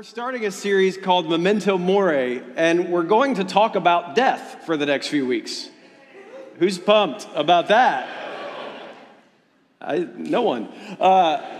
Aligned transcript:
we're 0.00 0.04
starting 0.04 0.46
a 0.46 0.50
series 0.50 0.96
called 0.96 1.28
Memento 1.28 1.76
Mori, 1.76 2.42
and 2.56 2.88
we're 2.88 3.02
going 3.02 3.34
to 3.34 3.44
talk 3.44 3.76
about 3.76 4.14
death 4.14 4.62
for 4.64 4.78
the 4.78 4.86
next 4.86 5.08
few 5.08 5.26
weeks. 5.26 5.68
Who's 6.54 6.78
pumped 6.78 7.28
about 7.34 7.68
that? 7.68 8.08
I, 9.78 9.98
no 10.16 10.40
one. 10.40 10.68
Uh, 10.98 11.59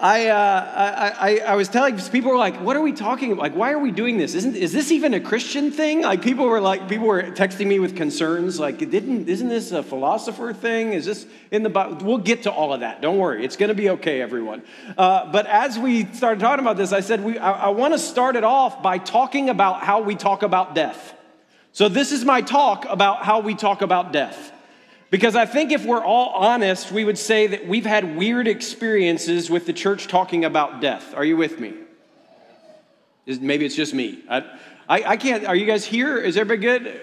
I, 0.00 0.26
uh, 0.26 1.14
I, 1.16 1.30
I, 1.30 1.38
I, 1.52 1.54
was 1.54 1.68
telling 1.68 1.96
people 1.96 2.32
were 2.32 2.36
like, 2.36 2.56
what 2.60 2.76
are 2.76 2.80
we 2.80 2.92
talking 2.92 3.30
about? 3.30 3.42
Like, 3.42 3.54
why 3.54 3.72
are 3.72 3.78
we 3.78 3.92
doing 3.92 4.18
this? 4.18 4.34
Isn't, 4.34 4.56
is 4.56 4.72
this 4.72 4.90
even 4.90 5.14
a 5.14 5.20
Christian 5.20 5.70
thing? 5.70 6.02
Like, 6.02 6.20
people 6.20 6.46
were 6.46 6.60
like, 6.60 6.88
people 6.88 7.06
were 7.06 7.22
texting 7.22 7.68
me 7.68 7.78
with 7.78 7.94
concerns. 7.94 8.58
Like, 8.58 8.78
didn't, 8.78 9.28
isn't 9.28 9.48
this 9.48 9.70
a 9.70 9.84
philosopher 9.84 10.52
thing? 10.52 10.94
Is 10.94 11.04
this 11.04 11.26
in 11.52 11.62
the 11.62 11.70
Bible? 11.70 12.04
We'll 12.04 12.18
get 12.18 12.42
to 12.42 12.50
all 12.50 12.72
of 12.72 12.80
that. 12.80 13.02
Don't 13.02 13.18
worry. 13.18 13.44
It's 13.44 13.56
going 13.56 13.68
to 13.68 13.74
be 13.74 13.90
okay, 13.90 14.20
everyone. 14.20 14.62
Uh, 14.98 15.30
but 15.30 15.46
as 15.46 15.78
we 15.78 16.06
started 16.06 16.40
talking 16.40 16.64
about 16.64 16.76
this, 16.76 16.92
I 16.92 17.00
said, 17.00 17.22
we, 17.22 17.38
I, 17.38 17.66
I 17.66 17.68
want 17.68 17.94
to 17.94 17.98
start 17.98 18.34
it 18.34 18.44
off 18.44 18.82
by 18.82 18.98
talking 18.98 19.48
about 19.48 19.84
how 19.84 20.02
we 20.02 20.16
talk 20.16 20.42
about 20.42 20.74
death. 20.74 21.14
So 21.70 21.88
this 21.88 22.10
is 22.10 22.24
my 22.24 22.40
talk 22.40 22.84
about 22.88 23.24
how 23.24 23.40
we 23.40 23.54
talk 23.54 23.80
about 23.80 24.12
death. 24.12 24.52
Because 25.14 25.36
I 25.36 25.46
think 25.46 25.70
if 25.70 25.86
we're 25.86 26.02
all 26.02 26.30
honest, 26.30 26.90
we 26.90 27.04
would 27.04 27.18
say 27.18 27.46
that 27.46 27.68
we've 27.68 27.86
had 27.86 28.16
weird 28.16 28.48
experiences 28.48 29.48
with 29.48 29.64
the 29.64 29.72
church 29.72 30.08
talking 30.08 30.44
about 30.44 30.80
death. 30.80 31.14
Are 31.14 31.24
you 31.24 31.36
with 31.36 31.60
me? 31.60 31.72
Is, 33.24 33.38
maybe 33.38 33.64
it's 33.64 33.76
just 33.76 33.94
me. 33.94 34.24
I, 34.28 34.38
I, 34.88 35.02
I, 35.04 35.16
can't. 35.16 35.44
Are 35.46 35.54
you 35.54 35.66
guys 35.66 35.84
here? 35.84 36.18
Is 36.18 36.36
everybody 36.36 36.62
good? 36.62 37.00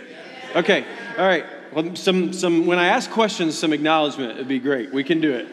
Okay. 0.58 0.84
All 1.18 1.26
right. 1.26 1.46
Well, 1.72 1.96
some, 1.96 2.34
some, 2.34 2.66
when 2.66 2.80
I 2.80 2.88
ask 2.88 3.10
questions, 3.10 3.58
some 3.58 3.72
acknowledgement 3.72 4.38
would 4.38 4.50
be 4.50 4.60
great. 4.60 4.94
We 4.94 5.06
can 5.06 5.22
do 5.22 5.32
it. 5.32 5.48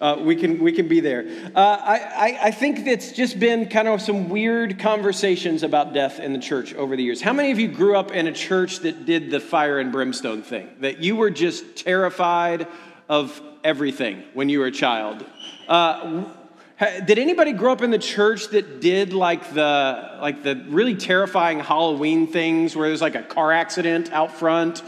Uh, 0.00 0.16
we, 0.18 0.34
can, 0.34 0.58
we 0.58 0.72
can 0.72 0.88
be 0.88 1.00
there. 1.00 1.26
Uh, 1.54 1.60
I, 1.60 2.38
I, 2.44 2.50
think 2.50 2.86
it's 2.86 3.12
just 3.12 3.38
been 3.38 3.68
kind 3.68 3.86
of 3.86 4.00
some 4.00 4.30
weird 4.30 4.78
conversations 4.78 5.62
about 5.62 5.92
death 5.92 6.20
in 6.20 6.32
the 6.32 6.38
church 6.38 6.72
over 6.74 6.96
the 6.96 7.02
years. 7.02 7.20
How 7.20 7.34
many 7.34 7.50
of 7.50 7.58
you 7.58 7.68
grew 7.68 7.96
up 7.96 8.10
in 8.10 8.26
a 8.26 8.32
church 8.32 8.78
that 8.78 9.04
did 9.04 9.30
the 9.30 9.40
fire 9.40 9.78
and 9.78 9.92
brimstone 9.92 10.42
thing? 10.42 10.70
That 10.80 11.02
you 11.02 11.16
were 11.16 11.30
just 11.30 11.76
terrified 11.76 12.66
of 13.10 13.42
everything 13.62 14.24
when 14.32 14.48
you 14.48 14.60
were 14.60 14.66
a 14.66 14.72
child? 14.72 15.24
Uh, 15.68 16.24
did 17.04 17.18
anybody 17.18 17.52
grow 17.52 17.72
up 17.72 17.82
in 17.82 17.90
the 17.90 17.98
church 17.98 18.48
that 18.48 18.80
did 18.80 19.12
like 19.12 19.52
the 19.52 20.18
like 20.22 20.42
the 20.42 20.64
really 20.68 20.94
terrifying 20.94 21.60
Halloween 21.60 22.26
things 22.26 22.74
where 22.74 22.88
there's 22.88 23.02
like 23.02 23.16
a 23.16 23.22
car 23.22 23.52
accident 23.52 24.10
out 24.12 24.32
front? 24.32 24.82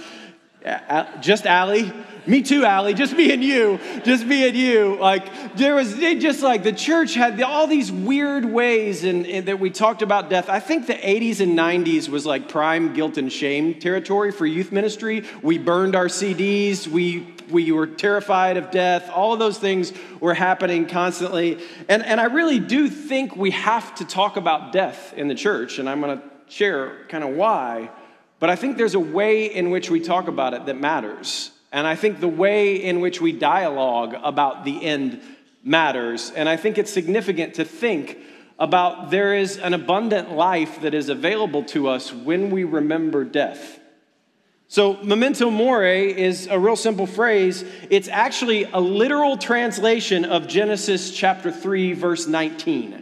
Just 1.21 1.47
Allie? 1.47 1.93
Me 2.25 2.41
too, 2.41 2.65
Allie. 2.65 2.95
Just 2.95 3.17
me 3.17 3.33
and 3.33 3.43
you. 3.43 3.81
Just 4.05 4.25
me 4.25 4.47
and 4.47 4.57
you. 4.57 4.97
Like 5.01 5.57
there 5.57 5.75
was 5.75 5.99
it 5.99 6.21
just 6.21 6.41
like 6.41 6.63
the 6.63 6.73
church 6.73 7.15
had 7.15 7.41
all 7.43 7.67
these 7.67 7.91
weird 7.91 8.45
ways 8.45 9.03
and 9.03 9.27
that 9.47 9.59
we 9.59 9.71
talked 9.71 10.03
about 10.03 10.31
death. 10.31 10.49
I 10.49 10.61
think 10.61 10.87
the 10.87 10.95
80s 10.95 11.41
and 11.41 11.59
90s 11.59 12.09
was 12.09 12.25
like 12.25 12.49
prime 12.49 12.95
guilt 12.95 13.19
and 13.19 13.33
shame 13.33 13.75
territory 13.81 14.31
for 14.31 14.47
youth 14.47 14.71
ministry. 14.71 15.25
We 15.43 15.59
burned 15.59 15.97
our 15.97 16.07
CDs. 16.07 16.87
We 16.87 17.35
we 17.51 17.73
were 17.73 17.89
terrified 17.89 18.57
of 18.57 18.71
death. 18.71 19.11
All 19.11 19.33
of 19.33 19.41
those 19.41 19.59
things 19.59 19.93
were 20.21 20.35
happening 20.35 20.87
constantly. 20.87 21.59
And 21.89 22.05
and 22.05 22.21
I 22.21 22.27
really 22.27 22.61
do 22.61 22.89
think 22.89 23.35
we 23.35 23.51
have 23.51 23.97
to 23.97 24.05
talk 24.05 24.37
about 24.37 24.73
death 24.73 25.13
in 25.17 25.27
the 25.27 25.35
church. 25.35 25.81
And 25.81 25.91
I'm 25.91 26.01
going 26.01 26.21
to 26.21 26.25
share 26.47 27.05
kind 27.09 27.25
of 27.25 27.31
why. 27.31 27.91
But 28.43 28.51
I 28.51 28.57
think 28.57 28.77
there's 28.77 28.97
a 28.97 28.99
way 28.99 29.45
in 29.45 29.71
which 29.71 29.89
we 29.89 30.01
talk 30.01 30.27
about 30.27 30.53
it 30.53 30.67
that 30.67 30.77
matters. 30.77 31.53
And 31.71 31.87
I 31.87 31.95
think 31.95 32.19
the 32.19 32.27
way 32.27 32.75
in 32.75 33.01
which 33.01 33.21
we 33.21 33.31
dialogue 33.31 34.17
about 34.21 34.65
the 34.65 34.85
end 34.85 35.23
matters. 35.63 36.33
And 36.35 36.49
I 36.49 36.57
think 36.57 36.77
it's 36.77 36.93
significant 36.93 37.55
to 37.55 37.65
think 37.65 38.19
about 38.59 39.13
there 39.13 39.37
is 39.37 39.59
an 39.59 39.75
abundant 39.75 40.33
life 40.33 40.81
that 40.81 40.93
is 40.93 41.09
available 41.09 41.63
to 41.67 41.87
us 41.87 42.13
when 42.13 42.51
we 42.51 42.65
remember 42.65 43.23
death. 43.23 43.79
So, 44.67 44.95
memento 45.05 45.49
mori 45.49 46.21
is 46.21 46.49
a 46.49 46.59
real 46.59 46.75
simple 46.75 47.07
phrase. 47.07 47.65
It's 47.91 48.09
actually 48.09 48.65
a 48.65 48.81
literal 48.81 49.37
translation 49.37 50.25
of 50.25 50.49
Genesis 50.49 51.13
chapter 51.13 51.53
3, 51.53 51.93
verse 51.93 52.27
19. 52.27 53.02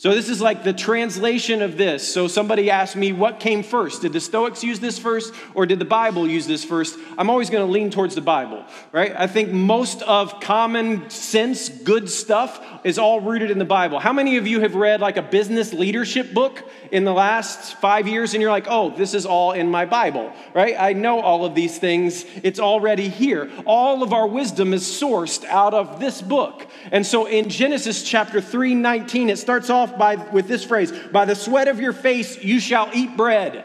So, 0.00 0.14
this 0.14 0.28
is 0.28 0.40
like 0.40 0.62
the 0.62 0.72
translation 0.72 1.60
of 1.60 1.76
this. 1.76 2.06
So, 2.06 2.28
somebody 2.28 2.70
asked 2.70 2.94
me, 2.94 3.10
what 3.10 3.40
came 3.40 3.64
first? 3.64 4.02
Did 4.02 4.12
the 4.12 4.20
Stoics 4.20 4.62
use 4.62 4.78
this 4.78 4.96
first 4.96 5.34
or 5.56 5.66
did 5.66 5.80
the 5.80 5.84
Bible 5.84 6.28
use 6.28 6.46
this 6.46 6.64
first? 6.64 6.96
I'm 7.18 7.28
always 7.28 7.50
going 7.50 7.66
to 7.66 7.72
lean 7.72 7.90
towards 7.90 8.14
the 8.14 8.20
Bible, 8.20 8.64
right? 8.92 9.12
I 9.18 9.26
think 9.26 9.50
most 9.50 10.02
of 10.02 10.38
common 10.38 11.10
sense, 11.10 11.68
good 11.68 12.08
stuff 12.08 12.64
is 12.84 12.96
all 12.96 13.20
rooted 13.20 13.50
in 13.50 13.58
the 13.58 13.64
Bible. 13.64 13.98
How 13.98 14.12
many 14.12 14.36
of 14.36 14.46
you 14.46 14.60
have 14.60 14.76
read 14.76 15.00
like 15.00 15.16
a 15.16 15.22
business 15.22 15.72
leadership 15.72 16.32
book 16.32 16.62
in 16.92 17.02
the 17.02 17.12
last 17.12 17.74
five 17.80 18.06
years 18.06 18.34
and 18.34 18.40
you're 18.40 18.52
like, 18.52 18.66
oh, 18.68 18.90
this 18.90 19.14
is 19.14 19.26
all 19.26 19.50
in 19.50 19.68
my 19.68 19.84
Bible, 19.84 20.32
right? 20.54 20.76
I 20.78 20.92
know 20.92 21.20
all 21.20 21.44
of 21.44 21.56
these 21.56 21.76
things, 21.76 22.24
it's 22.44 22.60
already 22.60 23.08
here. 23.08 23.50
All 23.66 24.04
of 24.04 24.12
our 24.12 24.28
wisdom 24.28 24.72
is 24.72 24.84
sourced 24.84 25.44
out 25.46 25.74
of 25.74 25.98
this 25.98 26.22
book. 26.22 26.68
And 26.92 27.04
so, 27.04 27.26
in 27.26 27.48
Genesis 27.48 28.04
chapter 28.04 28.40
3 28.40 28.76
19, 28.76 29.30
it 29.30 29.38
starts 29.38 29.70
off 29.70 29.87
off 29.88 29.98
by, 29.98 30.16
with 30.16 30.48
this 30.48 30.64
phrase 30.64 30.92
By 30.92 31.24
the 31.24 31.34
sweat 31.34 31.68
of 31.68 31.80
your 31.80 31.92
face 31.92 32.42
you 32.42 32.60
shall 32.60 32.90
eat 32.92 33.16
bread. 33.16 33.64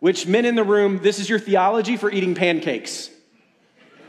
Which, 0.00 0.26
men 0.26 0.44
in 0.44 0.54
the 0.54 0.64
room, 0.64 1.00
this 1.02 1.18
is 1.18 1.28
your 1.28 1.40
theology 1.40 1.96
for 1.96 2.10
eating 2.10 2.36
pancakes 2.36 3.10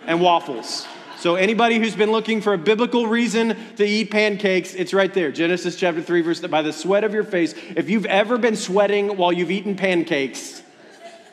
and 0.06 0.22
waffles. 0.22 0.88
So, 1.18 1.36
anybody 1.36 1.80
who's 1.80 1.96
been 1.96 2.12
looking 2.12 2.42
for 2.42 2.54
a 2.54 2.58
biblical 2.58 3.08
reason 3.08 3.58
to 3.78 3.86
eat 3.86 4.12
pancakes, 4.12 4.74
it's 4.76 4.94
right 4.94 5.14
there. 5.14 5.32
Genesis 5.32 5.76
chapter 5.76 6.02
3, 6.02 6.22
verse 6.22 6.40
by 6.42 6.62
the 6.62 6.72
sweat 6.72 7.04
of 7.04 7.14
your 7.14 7.24
face. 7.24 7.56
If 7.76 7.90
you've 7.90 8.06
ever 8.06 8.38
been 8.38 8.56
sweating 8.56 9.18
while 9.18 9.34
you've 9.34 9.52
eaten 9.52 9.76
pancakes, 9.76 10.62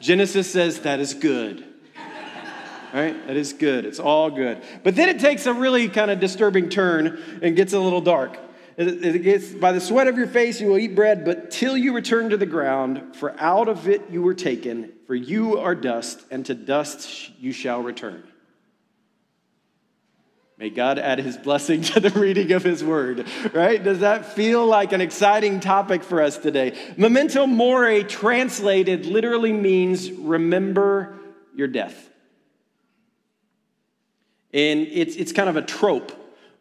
Genesis 0.01 0.51
says 0.51 0.81
that 0.81 1.01
is 1.01 1.15
good. 1.15 1.65
Right? 2.95 3.27
That 3.27 3.37
is 3.37 3.53
good. 3.53 3.85
It's 3.85 4.01
all 4.01 4.31
good. 4.31 4.63
But 4.83 4.97
then 4.97 5.11
it 5.11 5.21
takes 5.21 5.45
a 5.45 5.53
really 5.53 5.89
kind 5.89 6.11
of 6.11 6.19
disturbing 6.19 6.71
turn 6.71 7.23
and 7.43 7.55
gets 7.55 7.75
a 7.75 7.79
little 7.79 8.01
dark. 8.01 8.39
It 8.77 9.23
gets, 9.23 9.53
by 9.53 9.73
the 9.73 9.81
sweat 9.81 10.07
of 10.07 10.19
your 10.19 10.27
face 10.27 10.61
you 10.61 10.69
will 10.69 10.79
eat 10.79 10.95
bread, 10.95 11.25
but 11.25 11.51
till 11.51 11.79
you 11.79 11.95
return 11.95 12.29
to 12.31 12.37
the 12.37 12.47
ground, 12.47 13.17
for 13.17 13.35
out 13.41 13.69
of 13.69 13.89
it 13.89 14.03
you 14.11 14.21
were 14.21 14.35
taken, 14.35 14.93
for 15.07 15.15
you 15.15 15.59
are 15.59 15.75
dust, 15.75 16.23
and 16.31 16.45
to 16.47 16.55
dust 16.55 17.31
you 17.41 17.53
shall 17.53 17.83
return. 17.83 18.23
May 20.59 20.69
God 20.69 20.99
add 20.99 21.19
his 21.19 21.39
blessing 21.39 21.83
to 21.93 22.01
the 22.01 22.11
reading 22.11 22.53
of 22.53 22.65
his 22.65 22.85
word, 22.85 23.27
right? 23.55 23.83
Does 23.83 24.01
that 24.01 24.27
feel 24.27 24.67
like 24.67 24.93
an 24.93 25.01
exciting 25.01 25.61
topic 25.61 26.03
for 26.03 26.21
us 26.21 26.37
today? 26.37 26.77
Memento 26.99 27.47
mori, 27.47 28.05
translated, 28.05 29.07
literally 29.07 29.53
means 29.55 30.11
remember 30.11 31.19
your 31.55 31.69
death. 31.69 32.11
And 34.53 34.81
it's, 34.81 35.17
it's 35.17 35.33
kind 35.33 35.49
of 35.49 35.57
a 35.57 35.63
trope 35.63 36.13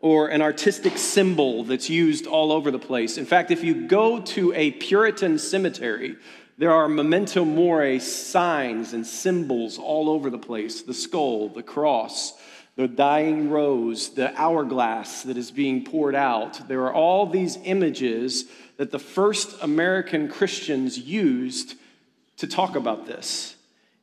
or 0.05 0.27
an 0.27 0.39
artistic 0.39 0.99
symbol 0.99 1.63
that's 1.63 1.89
used 1.89 2.27
all 2.27 2.51
over 2.51 2.69
the 2.69 2.77
place. 2.77 3.17
In 3.17 3.25
fact, 3.25 3.49
if 3.49 3.63
you 3.63 3.87
go 3.87 4.21
to 4.21 4.53
a 4.53 4.69
Puritan 4.69 5.39
cemetery, 5.39 6.15
there 6.59 6.71
are 6.71 6.87
memento 6.87 7.43
mori 7.43 7.99
signs 7.99 8.93
and 8.93 9.07
symbols 9.07 9.79
all 9.79 10.07
over 10.07 10.29
the 10.29 10.37
place 10.37 10.83
the 10.83 10.93
skull, 10.93 11.49
the 11.49 11.63
cross, 11.63 12.33
the 12.75 12.87
dying 12.87 13.49
rose, 13.49 14.09
the 14.09 14.31
hourglass 14.39 15.23
that 15.23 15.37
is 15.37 15.49
being 15.49 15.83
poured 15.83 16.13
out. 16.13 16.67
There 16.67 16.83
are 16.83 16.93
all 16.93 17.25
these 17.25 17.57
images 17.63 18.45
that 18.77 18.91
the 18.91 18.99
first 18.99 19.59
American 19.63 20.27
Christians 20.27 20.99
used 20.99 21.73
to 22.37 22.45
talk 22.45 22.75
about 22.75 23.07
this. 23.07 23.54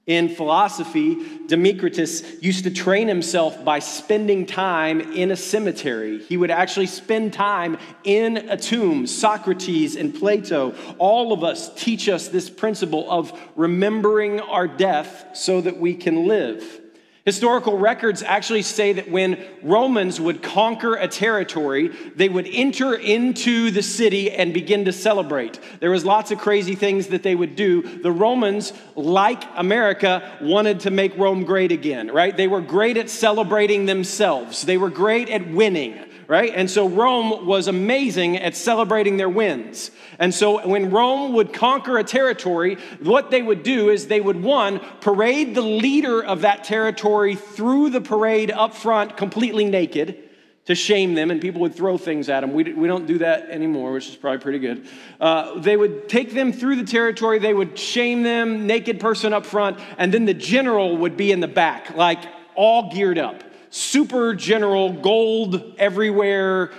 In 0.06 0.28
philosophy, 0.28 1.16
Democritus 1.46 2.42
used 2.42 2.64
to 2.64 2.72
train 2.72 3.06
himself 3.06 3.64
by 3.64 3.78
spending 3.78 4.46
time 4.46 5.00
in 5.00 5.30
a 5.30 5.36
cemetery. 5.36 6.18
He 6.24 6.36
would 6.36 6.50
actually 6.50 6.86
spend 6.86 7.32
time 7.32 7.78
in 8.02 8.36
a 8.36 8.56
tomb. 8.56 9.06
Socrates 9.06 9.94
and 9.94 10.12
Plato, 10.12 10.74
all 10.98 11.32
of 11.32 11.44
us 11.44 11.72
teach 11.80 12.08
us 12.08 12.26
this 12.28 12.50
principle 12.50 13.08
of 13.08 13.32
remembering 13.54 14.40
our 14.40 14.66
death 14.66 15.24
so 15.34 15.60
that 15.60 15.78
we 15.78 15.94
can 15.94 16.26
live. 16.26 16.81
Historical 17.24 17.78
records 17.78 18.24
actually 18.24 18.62
say 18.62 18.92
that 18.94 19.08
when 19.08 19.38
Romans 19.62 20.20
would 20.20 20.42
conquer 20.42 20.96
a 20.96 21.06
territory, 21.06 21.88
they 22.16 22.28
would 22.28 22.48
enter 22.50 22.94
into 22.94 23.70
the 23.70 23.82
city 23.82 24.32
and 24.32 24.52
begin 24.52 24.86
to 24.86 24.92
celebrate. 24.92 25.60
There 25.78 25.92
was 25.92 26.04
lots 26.04 26.32
of 26.32 26.38
crazy 26.38 26.74
things 26.74 27.08
that 27.08 27.22
they 27.22 27.36
would 27.36 27.54
do. 27.54 27.82
The 27.98 28.10
Romans, 28.10 28.72
like 28.96 29.44
America, 29.54 30.36
wanted 30.40 30.80
to 30.80 30.90
make 30.90 31.16
Rome 31.16 31.44
great 31.44 31.70
again, 31.70 32.10
right? 32.10 32.36
They 32.36 32.48
were 32.48 32.60
great 32.60 32.96
at 32.96 33.08
celebrating 33.08 33.86
themselves. 33.86 34.62
They 34.62 34.76
were 34.76 34.90
great 34.90 35.30
at 35.30 35.48
winning 35.48 36.11
right? 36.32 36.54
And 36.54 36.70
so 36.70 36.88
Rome 36.88 37.44
was 37.44 37.68
amazing 37.68 38.38
at 38.38 38.56
celebrating 38.56 39.18
their 39.18 39.28
wins. 39.28 39.90
And 40.18 40.32
so 40.32 40.66
when 40.66 40.88
Rome 40.90 41.34
would 41.34 41.52
conquer 41.52 41.98
a 41.98 42.04
territory, 42.04 42.78
what 43.02 43.30
they 43.30 43.42
would 43.42 43.62
do 43.62 43.90
is 43.90 44.06
they 44.06 44.22
would, 44.22 44.42
one, 44.42 44.80
parade 45.02 45.54
the 45.54 45.60
leader 45.60 46.24
of 46.24 46.40
that 46.40 46.64
territory 46.64 47.34
through 47.34 47.90
the 47.90 48.00
parade 48.00 48.50
up 48.50 48.72
front 48.72 49.18
completely 49.18 49.66
naked. 49.66 50.30
to 50.64 50.74
shame 50.74 51.14
them, 51.14 51.30
and 51.30 51.40
people 51.40 51.60
would 51.60 51.74
throw 51.74 51.98
things 51.98 52.28
at 52.28 52.40
them. 52.40 52.52
We, 52.52 52.72
we 52.72 52.86
don't 52.86 53.06
do 53.06 53.18
that 53.18 53.50
anymore, 53.50 53.92
which 53.92 54.08
is 54.08 54.14
probably 54.14 54.38
pretty 54.38 54.60
good. 54.60 54.86
Uh, 55.20 55.58
they 55.58 55.76
would 55.76 56.08
take 56.08 56.34
them 56.34 56.52
through 56.52 56.76
the 56.76 56.84
territory, 56.84 57.38
they 57.38 57.54
would 57.54 57.78
shame 57.78 58.22
them, 58.22 58.66
naked 58.66 59.00
person 59.00 59.32
up 59.32 59.44
front, 59.44 59.78
and 59.98 60.14
then 60.14 60.24
the 60.24 60.34
general 60.34 60.96
would 60.98 61.16
be 61.16 61.32
in 61.32 61.40
the 61.40 61.48
back, 61.48 61.96
like 61.96 62.20
all 62.54 62.92
geared 62.92 63.18
up. 63.18 63.42
Super 63.74 64.34
general, 64.34 64.92
gold 64.92 65.74
everywhere, 65.78 66.72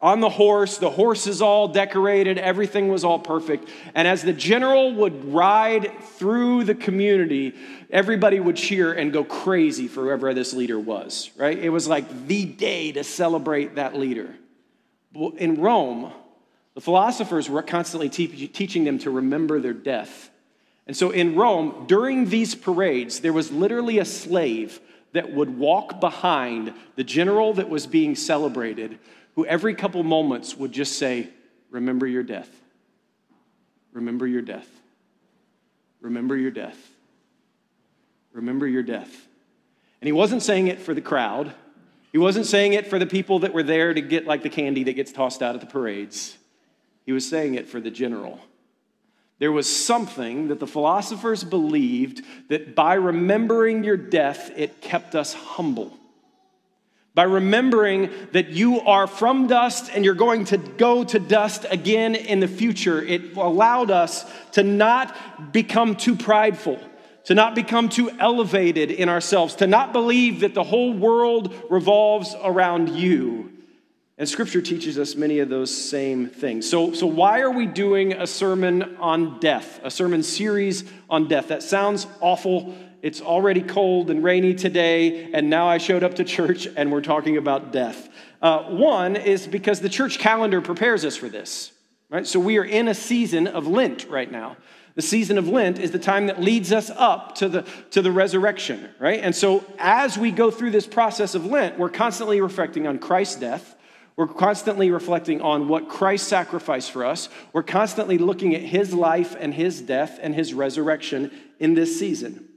on 0.00 0.20
the 0.20 0.28
horse. 0.28 0.78
The 0.78 0.88
horse 0.88 1.26
is 1.26 1.42
all 1.42 1.66
decorated, 1.66 2.38
everything 2.38 2.88
was 2.88 3.02
all 3.02 3.18
perfect. 3.18 3.68
And 3.94 4.06
as 4.06 4.22
the 4.22 4.32
general 4.32 4.94
would 4.94 5.32
ride 5.32 5.92
through 6.16 6.62
the 6.62 6.76
community, 6.76 7.54
everybody 7.90 8.38
would 8.38 8.54
cheer 8.54 8.92
and 8.92 9.12
go 9.12 9.24
crazy 9.24 9.88
for 9.88 10.02
whoever 10.02 10.32
this 10.32 10.52
leader 10.52 10.78
was, 10.78 11.30
right? 11.36 11.58
It 11.58 11.70
was 11.70 11.88
like 11.88 12.26
the 12.28 12.44
day 12.44 12.92
to 12.92 13.02
celebrate 13.02 13.74
that 13.74 13.96
leader. 13.96 14.32
In 15.38 15.60
Rome, 15.60 16.12
the 16.74 16.80
philosophers 16.80 17.50
were 17.50 17.62
constantly 17.62 18.08
te- 18.08 18.46
teaching 18.46 18.84
them 18.84 18.98
to 19.00 19.10
remember 19.10 19.58
their 19.58 19.72
death. 19.72 20.30
And 20.86 20.96
so 20.96 21.10
in 21.10 21.34
Rome, 21.34 21.84
during 21.88 22.28
these 22.28 22.54
parades, 22.54 23.18
there 23.20 23.32
was 23.32 23.50
literally 23.50 23.98
a 23.98 24.04
slave 24.04 24.80
that 25.12 25.32
would 25.32 25.58
walk 25.58 26.00
behind 26.00 26.72
the 26.96 27.04
general 27.04 27.54
that 27.54 27.68
was 27.68 27.86
being 27.86 28.14
celebrated 28.14 28.98
who 29.34 29.46
every 29.46 29.74
couple 29.74 30.02
moments 30.02 30.56
would 30.56 30.72
just 30.72 30.98
say, 30.98 31.28
Remember 31.70 32.06
your 32.06 32.22
death. 32.22 32.50
Remember 33.92 34.26
your 34.26 34.42
death. 34.42 34.68
Remember 36.02 36.36
your 36.36 36.50
death. 36.50 36.78
Remember 38.32 38.66
your 38.66 38.82
death. 38.82 39.26
And 40.00 40.06
he 40.06 40.12
wasn't 40.12 40.42
saying 40.42 40.66
it 40.66 40.80
for 40.80 40.92
the 40.92 41.00
crowd. 41.00 41.54
He 42.10 42.18
wasn't 42.18 42.44
saying 42.44 42.74
it 42.74 42.88
for 42.88 42.98
the 42.98 43.06
people 43.06 43.38
that 43.38 43.54
were 43.54 43.62
there 43.62 43.94
to 43.94 44.00
get 44.02 44.26
like 44.26 44.42
the 44.42 44.50
candy 44.50 44.84
that 44.84 44.92
gets 44.94 45.12
tossed 45.12 45.42
out 45.42 45.54
at 45.54 45.62
the 45.62 45.66
parades. 45.66 46.36
He 47.06 47.12
was 47.12 47.26
saying 47.26 47.54
it 47.54 47.68
for 47.68 47.80
the 47.80 47.90
general. 47.90 48.38
There 49.42 49.50
was 49.50 49.68
something 49.68 50.46
that 50.48 50.60
the 50.60 50.68
philosophers 50.68 51.42
believed 51.42 52.22
that 52.46 52.76
by 52.76 52.94
remembering 52.94 53.82
your 53.82 53.96
death, 53.96 54.52
it 54.56 54.80
kept 54.80 55.16
us 55.16 55.32
humble 55.34 55.98
by 57.16 57.24
remembering 57.24 58.08
that 58.30 58.50
you 58.50 58.80
are 58.82 59.08
from 59.08 59.48
dust 59.48 59.90
and 59.92 60.04
you're 60.04 60.14
going 60.14 60.44
to 60.44 60.58
go 60.58 61.02
to 61.02 61.18
dust 61.18 61.66
again 61.70 62.14
in 62.14 62.38
the 62.38 62.46
future. 62.46 63.02
It 63.02 63.36
allowed 63.36 63.90
us 63.90 64.24
to 64.52 64.62
not 64.62 65.52
become 65.52 65.96
too 65.96 66.14
prideful, 66.14 66.78
to 67.24 67.34
not 67.34 67.56
become 67.56 67.88
too 67.88 68.10
elevated 68.20 68.92
in 68.92 69.08
ourselves, 69.08 69.56
to 69.56 69.66
not 69.66 69.92
believe 69.92 70.40
that 70.40 70.54
the 70.54 70.62
whole 70.62 70.94
world 70.94 71.52
revolves 71.68 72.36
around 72.44 72.90
you. 72.90 73.52
And 74.22 74.28
scripture 74.28 74.62
teaches 74.62 75.00
us 75.00 75.16
many 75.16 75.40
of 75.40 75.48
those 75.48 75.76
same 75.76 76.28
things. 76.28 76.70
So, 76.70 76.92
so 76.92 77.08
why 77.08 77.40
are 77.40 77.50
we 77.50 77.66
doing 77.66 78.12
a 78.12 78.24
sermon 78.24 78.96
on 79.00 79.40
death, 79.40 79.80
a 79.82 79.90
sermon 79.90 80.22
series 80.22 80.84
on 81.10 81.26
death? 81.26 81.48
That 81.48 81.64
sounds 81.64 82.06
awful 82.20 82.72
it's 83.02 83.20
already 83.20 83.62
cold 83.62 84.10
and 84.10 84.22
rainy 84.22 84.54
today, 84.54 85.32
and 85.32 85.50
now 85.50 85.66
I 85.66 85.78
showed 85.78 86.04
up 86.04 86.14
to 86.14 86.24
church 86.24 86.68
and 86.76 86.92
we're 86.92 87.00
talking 87.00 87.36
about 87.36 87.72
death. 87.72 88.08
Uh, 88.40 88.62
one 88.62 89.16
is 89.16 89.48
because 89.48 89.80
the 89.80 89.88
church 89.88 90.20
calendar 90.20 90.60
prepares 90.60 91.04
us 91.04 91.16
for 91.16 91.28
this, 91.28 91.72
right? 92.08 92.24
So 92.24 92.38
we 92.38 92.58
are 92.58 92.64
in 92.64 92.86
a 92.86 92.94
season 92.94 93.48
of 93.48 93.66
Lent 93.66 94.08
right 94.08 94.30
now. 94.30 94.56
The 94.94 95.02
season 95.02 95.36
of 95.36 95.48
Lent 95.48 95.80
is 95.80 95.90
the 95.90 95.98
time 95.98 96.28
that 96.28 96.40
leads 96.40 96.72
us 96.72 96.90
up 96.90 97.34
to 97.38 97.48
the, 97.48 97.66
to 97.90 98.00
the 98.00 98.12
resurrection, 98.12 98.88
right? 99.00 99.18
And 99.20 99.34
so 99.34 99.64
as 99.80 100.16
we 100.16 100.30
go 100.30 100.52
through 100.52 100.70
this 100.70 100.86
process 100.86 101.34
of 101.34 101.44
Lent, 101.44 101.76
we're 101.76 101.90
constantly 101.90 102.40
reflecting 102.40 102.86
on 102.86 103.00
Christ's 103.00 103.34
death. 103.34 103.74
We're 104.16 104.26
constantly 104.26 104.90
reflecting 104.90 105.40
on 105.40 105.68
what 105.68 105.88
Christ 105.88 106.28
sacrificed 106.28 106.90
for 106.90 107.04
us. 107.04 107.28
We're 107.52 107.62
constantly 107.62 108.18
looking 108.18 108.54
at 108.54 108.60
his 108.60 108.92
life 108.92 109.34
and 109.38 109.54
his 109.54 109.80
death 109.80 110.18
and 110.20 110.34
his 110.34 110.52
resurrection 110.52 111.30
in 111.58 111.74
this 111.74 111.98
season. 111.98 112.48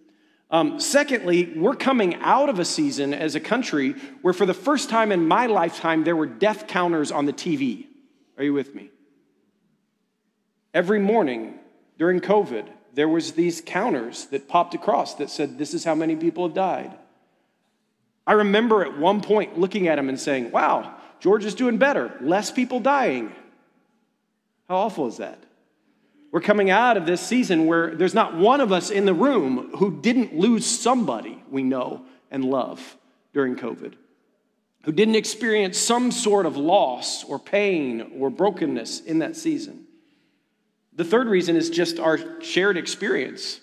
Um, 0.52 0.80
secondly, 0.80 1.54
we're 1.56 1.76
coming 1.76 2.16
out 2.16 2.50
of 2.50 2.60
a 2.60 2.66
season 2.66 3.14
as 3.14 3.36
a 3.36 3.40
country 3.40 3.94
where, 4.22 4.34
for 4.34 4.46
the 4.46 4.54
first 4.54 4.90
time 4.90 5.12
in 5.12 5.28
my 5.28 5.48
lifetime, 5.48 6.04
there 6.04 6.16
were 6.16 6.28
death 6.28 6.68
counters 6.68 7.12
on 7.12 7.26
the 7.26 7.34
TV. 7.34 7.88
Are 8.38 8.44
you 8.44 8.54
with 8.54 8.76
me? 8.76 8.92
Every 10.74 11.00
morning 11.00 11.56
during 11.98 12.20
COVID, 12.20 12.68
there 12.94 13.10
was 13.10 13.34
these 13.34 13.62
counters 13.62 14.26
that 14.26 14.48
popped 14.48 14.74
across 14.76 15.16
that 15.16 15.30
said, 15.30 15.58
"This 15.58 15.74
is 15.74 15.84
how 15.84 15.96
many 15.96 16.16
people 16.16 16.46
have 16.46 16.56
died." 16.56 16.98
I 18.28 18.34
remember 18.34 18.84
at 18.84 18.98
one 18.98 19.22
point 19.22 19.58
looking 19.58 19.88
at 19.88 19.96
them 19.96 20.10
and 20.10 20.20
saying, 20.20 20.52
"Wow, 20.52 20.96
George 21.26 21.44
is 21.44 21.56
doing 21.56 21.80
better. 21.80 22.16
Less 22.22 22.52
people 22.52 22.80
dying." 22.80 23.34
How 24.70 24.78
awful 24.78 25.08
is 25.08 25.18
that? 25.18 25.40
We're 26.32 26.40
coming 26.40 26.70
out 26.70 26.98
of 26.98 27.08
this 27.08 27.20
season 27.20 27.66
where 27.66 27.96
there's 27.96 28.14
not 28.14 28.36
one 28.36 28.62
of 28.62 28.72
us 28.72 28.92
in 28.92 29.06
the 29.06 29.14
room 29.16 29.72
who 29.78 30.00
didn't 30.02 30.38
lose 30.38 30.68
somebody 30.68 31.42
we 31.50 31.64
know 31.64 32.06
and 32.30 32.46
love 32.46 32.96
during 33.34 33.56
COVID, 33.56 33.94
who 34.84 34.92
didn't 34.92 35.16
experience 35.16 35.80
some 35.80 36.12
sort 36.12 36.46
of 36.46 36.58
loss 36.58 37.24
or 37.24 37.40
pain 37.40 38.18
or 38.20 38.30
brokenness 38.30 39.00
in 39.00 39.18
that 39.20 39.36
season. 39.36 39.86
The 40.94 41.06
third 41.06 41.28
reason 41.28 41.56
is 41.56 41.72
just 41.72 42.00
our 42.00 42.40
shared 42.40 42.78
experience. 42.78 43.62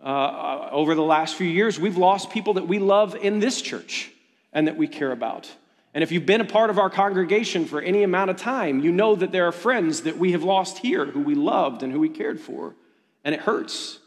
Uh, 0.00 0.68
over 0.70 0.94
the 0.94 1.02
last 1.02 1.34
few 1.34 1.48
years, 1.48 1.80
we've 1.80 1.98
lost 1.98 2.30
people 2.30 2.54
that 2.54 2.68
we 2.68 2.78
love 2.78 3.16
in 3.16 3.40
this 3.40 3.60
church 3.60 4.12
and 4.52 4.68
that 4.68 4.76
we 4.76 4.86
care 4.86 5.10
about. 5.10 5.50
And 5.92 6.04
if 6.04 6.12
you've 6.12 6.26
been 6.26 6.40
a 6.40 6.44
part 6.44 6.70
of 6.70 6.78
our 6.78 6.90
congregation 6.90 7.64
for 7.64 7.80
any 7.80 8.02
amount 8.02 8.30
of 8.30 8.36
time, 8.36 8.80
you 8.80 8.92
know 8.92 9.16
that 9.16 9.32
there 9.32 9.46
are 9.46 9.52
friends 9.52 10.02
that 10.02 10.18
we 10.18 10.32
have 10.32 10.44
lost 10.44 10.78
here 10.78 11.04
who 11.04 11.20
we 11.20 11.34
loved 11.34 11.82
and 11.82 11.92
who 11.92 11.98
we 11.98 12.08
cared 12.08 12.40
for, 12.40 12.76
and 13.24 13.34
it 13.34 13.40
hurts. 13.40 13.98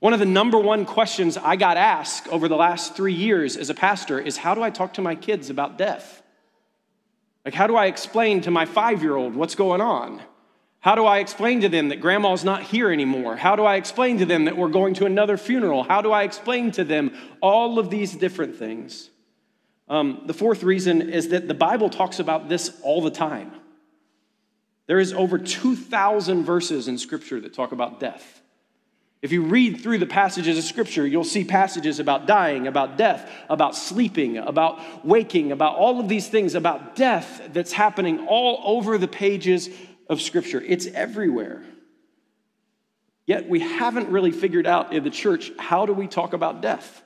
One 0.00 0.12
of 0.12 0.18
the 0.18 0.26
number 0.26 0.58
one 0.58 0.84
questions 0.84 1.38
I 1.38 1.56
got 1.56 1.78
asked 1.78 2.28
over 2.28 2.46
the 2.46 2.56
last 2.56 2.94
three 2.94 3.14
years 3.14 3.56
as 3.56 3.70
a 3.70 3.74
pastor 3.74 4.20
is 4.20 4.36
how 4.36 4.54
do 4.54 4.62
I 4.62 4.68
talk 4.68 4.94
to 4.94 5.02
my 5.02 5.14
kids 5.14 5.48
about 5.48 5.78
death? 5.78 6.22
Like, 7.44 7.54
how 7.54 7.66
do 7.66 7.76
I 7.76 7.86
explain 7.86 8.42
to 8.42 8.50
my 8.50 8.66
five 8.66 9.02
year 9.02 9.16
old 9.16 9.34
what's 9.34 9.54
going 9.54 9.80
on? 9.80 10.20
How 10.80 10.94
do 10.94 11.06
I 11.06 11.20
explain 11.20 11.62
to 11.62 11.70
them 11.70 11.88
that 11.88 12.02
grandma's 12.02 12.44
not 12.44 12.62
here 12.62 12.92
anymore? 12.92 13.36
How 13.36 13.56
do 13.56 13.64
I 13.64 13.76
explain 13.76 14.18
to 14.18 14.26
them 14.26 14.44
that 14.44 14.58
we're 14.58 14.68
going 14.68 14.92
to 14.94 15.06
another 15.06 15.38
funeral? 15.38 15.82
How 15.82 16.02
do 16.02 16.12
I 16.12 16.24
explain 16.24 16.70
to 16.72 16.84
them 16.84 17.14
all 17.40 17.78
of 17.78 17.88
these 17.88 18.14
different 18.14 18.56
things? 18.56 19.08
Um, 19.88 20.22
the 20.26 20.34
fourth 20.34 20.62
reason 20.62 21.10
is 21.10 21.28
that 21.28 21.46
the 21.46 21.54
Bible 21.54 21.90
talks 21.90 22.18
about 22.18 22.48
this 22.48 22.80
all 22.82 23.02
the 23.02 23.10
time. 23.10 23.52
There 24.86 24.98
is 24.98 25.12
over 25.12 25.38
2,000 25.38 26.44
verses 26.44 26.88
in 26.88 26.98
Scripture 26.98 27.40
that 27.40 27.54
talk 27.54 27.72
about 27.72 28.00
death. 28.00 28.42
If 29.22 29.32
you 29.32 29.42
read 29.42 29.80
through 29.80 29.98
the 29.98 30.06
passages 30.06 30.58
of 30.58 30.64
Scripture, 30.64 31.06
you'll 31.06 31.24
see 31.24 31.44
passages 31.44 31.98
about 31.98 32.26
dying, 32.26 32.66
about 32.66 32.98
death, 32.98 33.30
about 33.48 33.74
sleeping, 33.74 34.36
about 34.36 35.04
waking, 35.04 35.50
about 35.50 35.76
all 35.76 35.98
of 35.98 36.10
these 36.10 36.28
things, 36.28 36.54
about 36.54 36.94
death 36.94 37.40
that's 37.52 37.72
happening 37.72 38.26
all 38.26 38.60
over 38.64 38.98
the 38.98 39.08
pages 39.08 39.70
of 40.10 40.20
Scripture. 40.20 40.60
It's 40.60 40.86
everywhere. 40.86 41.62
Yet 43.26 43.48
we 43.48 43.60
haven't 43.60 44.10
really 44.10 44.32
figured 44.32 44.66
out 44.66 44.92
in 44.92 45.02
the 45.04 45.10
church 45.10 45.50
how 45.58 45.86
do 45.86 45.94
we 45.94 46.06
talk 46.06 46.34
about 46.34 46.60
death? 46.60 47.02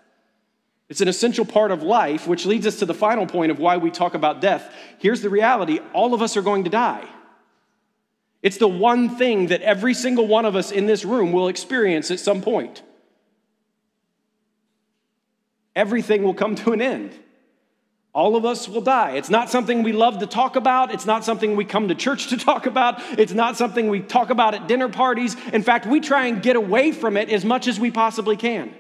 It's 0.89 1.01
an 1.03 1.09
essential 1.09 1.45
part 1.45 1.71
of 1.71 1.83
life, 1.83 2.27
which 2.27 2.47
leads 2.47 2.67
us 2.67 2.79
to 2.79 2.87
the 2.87 2.95
final 2.95 3.27
point 3.27 3.51
of 3.51 3.59
why 3.59 3.77
we 3.77 3.91
talk 3.91 4.15
about 4.15 4.41
death. 4.41 4.73
Here's 4.99 5.21
the 5.21 5.29
reality 5.29 5.81
all 5.93 6.15
of 6.15 6.23
us 6.23 6.37
are 6.37 6.43
going 6.43 6.65
to 6.65 6.71
die. 6.71 7.07
It's 8.43 8.57
the 8.57 8.69
one 8.69 9.17
thing 9.17 9.49
that 9.49 9.63
every 9.63 9.95
single 9.95 10.27
one 10.27 10.45
of 10.45 10.57
us 10.57 10.71
in 10.71 10.87
this 10.87 11.05
room 11.05 11.33
will 11.33 11.49
experience 11.49 12.11
at 12.11 12.21
some 12.21 12.41
point. 12.41 12.83
Everything 15.75 16.23
will 16.23 16.35
come 16.35 16.55
to 16.57 16.73
an 16.73 16.81
end. 16.81 17.13
All 18.15 18.37
of 18.37 18.45
us 18.45 18.69
will 18.69 18.81
die. 18.81 19.13
It's 19.13 19.31
not 19.31 19.51
something 19.51 19.83
we 19.83 19.93
love 19.93 20.19
to 20.21 20.27
talk 20.27 20.57
about. 20.57 20.93
It's 20.93 21.07
not 21.07 21.25
something 21.25 21.55
we 21.55 21.65
come 21.65 21.89
to 21.89 21.95
church 21.95 22.29
to 22.29 22.37
talk 22.37 22.67
about. 22.67 23.01
It's 23.19 23.35
not 23.35 23.57
something 23.57 23.89
we 23.89 24.01
talk 24.01 24.31
about 24.31 24.55
at 24.55 24.67
dinner 24.67 24.89
parties. 24.89 25.37
In 25.53 25.63
fact, 25.63 25.87
we 25.87 26.01
try 26.01 26.27
and 26.27 26.43
get 26.43 26.57
away 26.57 26.93
from 26.93 27.17
it 27.17 27.29
as 27.29 27.45
much 27.45 27.69
as 27.69 27.79
we 27.79 27.91
possibly 27.91 28.37
can. 28.37 28.75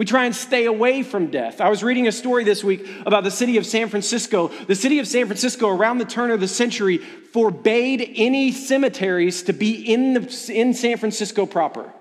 We 0.00 0.06
try 0.06 0.24
and 0.24 0.34
stay 0.34 0.64
away 0.64 1.02
from 1.02 1.26
death. 1.26 1.60
I 1.60 1.68
was 1.68 1.82
reading 1.82 2.08
a 2.08 2.12
story 2.12 2.42
this 2.42 2.64
week 2.64 2.88
about 3.04 3.22
the 3.22 3.30
city 3.30 3.58
of 3.58 3.66
San 3.66 3.90
Francisco. 3.90 4.48
The 4.48 4.74
city 4.74 4.98
of 4.98 5.06
San 5.06 5.26
Francisco, 5.26 5.68
around 5.68 5.98
the 5.98 6.06
turn 6.06 6.30
of 6.30 6.40
the 6.40 6.48
century, 6.48 6.96
forbade 6.96 8.10
any 8.14 8.50
cemeteries 8.50 9.42
to 9.42 9.52
be 9.52 9.92
in, 9.92 10.14
the, 10.14 10.52
in 10.54 10.72
San 10.72 10.96
Francisco 10.96 11.44
proper. 11.44 11.92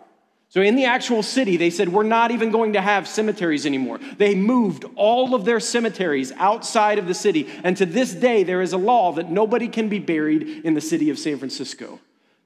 So, 0.48 0.62
in 0.62 0.77
the 0.77 0.86
actual 0.86 1.22
city, 1.22 1.58
they 1.58 1.70
said, 1.70 1.89
We're 1.89 2.03
not 2.03 2.32
even 2.32 2.51
going 2.51 2.72
to 2.72 2.82
have 2.82 3.06
cemeteries 3.06 3.65
anymore. 3.65 4.00
They 4.18 4.34
moved 4.34 4.86
all 4.96 5.36
of 5.36 5.44
their 5.44 5.60
cemeteries 5.60 6.32
outside 6.38 7.00
of 7.00 7.08
the 7.08 7.13
city. 7.13 7.50
And 7.65 7.75
to 7.75 7.86
this 7.86 8.13
day, 8.13 8.44
there 8.46 8.62
is 8.62 8.72
a 8.72 8.77
law 8.77 9.12
that 9.12 9.29
nobody 9.29 9.68
can 9.68 9.89
be 9.89 10.00
buried 10.00 10.63
in 10.63 10.74
the 10.74 10.79
city 10.79 11.10
of 11.10 11.20
San 11.20 11.38
Francisco. 11.38 12.00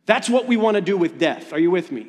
That's 0.07 0.31
what 0.31 0.47
we 0.47 0.57
want 0.57 0.77
to 0.77 0.81
do 0.81 0.97
with 0.97 1.19
death. 1.19 1.53
Are 1.53 1.59
you 1.59 1.69
with 1.69 1.91
me? 1.91 2.07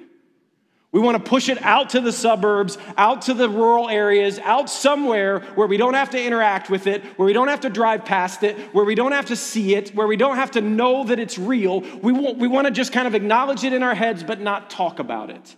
We 0.95 1.01
want 1.01 1.17
to 1.23 1.29
push 1.29 1.49
it 1.49 1.61
out 1.61 1.91
to 1.91 2.01
the 2.01 2.13
suburbs, 2.13 2.79
out 2.97 3.23
to 3.23 3.35
the 3.35 3.49
rural 3.49 3.89
areas, 3.89 4.39
out 4.39 4.71
somewhere 4.71 5.41
where 5.57 5.67
we 5.67 5.77
don't 5.77 5.95
have 5.95 6.11
to 6.11 6.25
interact 6.25 6.71
with 6.71 6.87
it, 6.87 7.05
where 7.19 7.27
we 7.27 7.33
don't 7.33 7.49
have 7.49 7.63
to 7.63 7.69
drive 7.69 8.05
past 8.05 8.45
it, 8.45 8.57
where 8.73 8.85
we 8.85 8.95
don't 8.95 9.11
have 9.11 9.27
to 9.27 9.35
see 9.35 9.75
it, 9.75 9.93
where 9.97 10.07
we 10.07 10.17
don't 10.17 10.37
have 10.37 10.53
to 10.53 10.61
know 10.61 11.03
that 11.03 11.19
it's 11.19 11.37
real. 11.37 11.81
We 11.81 12.13
want, 12.13 12.39
we 12.39 12.47
want 12.47 12.69
to 12.69 12.71
just 12.71 12.93
kind 12.93 13.09
of 13.09 13.17
acknowledge 13.17 13.65
it 13.65 13.73
in 13.73 13.83
our 13.83 13.97
heads, 13.97 14.23
but 14.23 14.41
not 14.41 14.71
talk 14.71 15.01
about 15.01 15.31
it. 15.31 15.57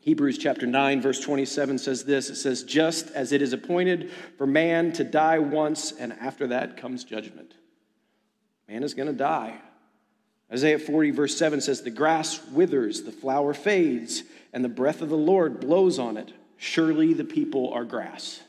Hebrews 0.00 0.38
chapter 0.38 0.66
9, 0.66 1.00
verse 1.00 1.20
27 1.20 1.78
says 1.78 2.02
this 2.02 2.28
it 2.28 2.36
says, 2.36 2.64
Just 2.64 3.12
as 3.12 3.30
it 3.30 3.40
is 3.40 3.52
appointed 3.52 4.10
for 4.36 4.48
man 4.48 4.90
to 4.94 5.04
die 5.04 5.38
once, 5.38 5.92
and 5.92 6.12
after 6.14 6.48
that 6.48 6.76
comes 6.76 7.04
judgment. 7.04 7.54
Man 8.68 8.82
is 8.82 8.94
going 8.94 9.06
to 9.06 9.14
die. 9.14 9.60
Isaiah 10.52 10.78
40, 10.78 11.12
verse 11.12 11.36
7 11.36 11.60
says, 11.60 11.82
The 11.82 11.90
grass 11.90 12.40
withers, 12.48 13.02
the 13.02 13.12
flower 13.12 13.54
fades, 13.54 14.24
and 14.52 14.64
the 14.64 14.68
breath 14.68 15.00
of 15.00 15.08
the 15.08 15.16
Lord 15.16 15.60
blows 15.60 15.98
on 15.98 16.16
it. 16.16 16.32
Surely 16.56 17.14
the 17.14 17.24
people 17.24 17.72
are 17.72 17.84
grass. 17.84 18.40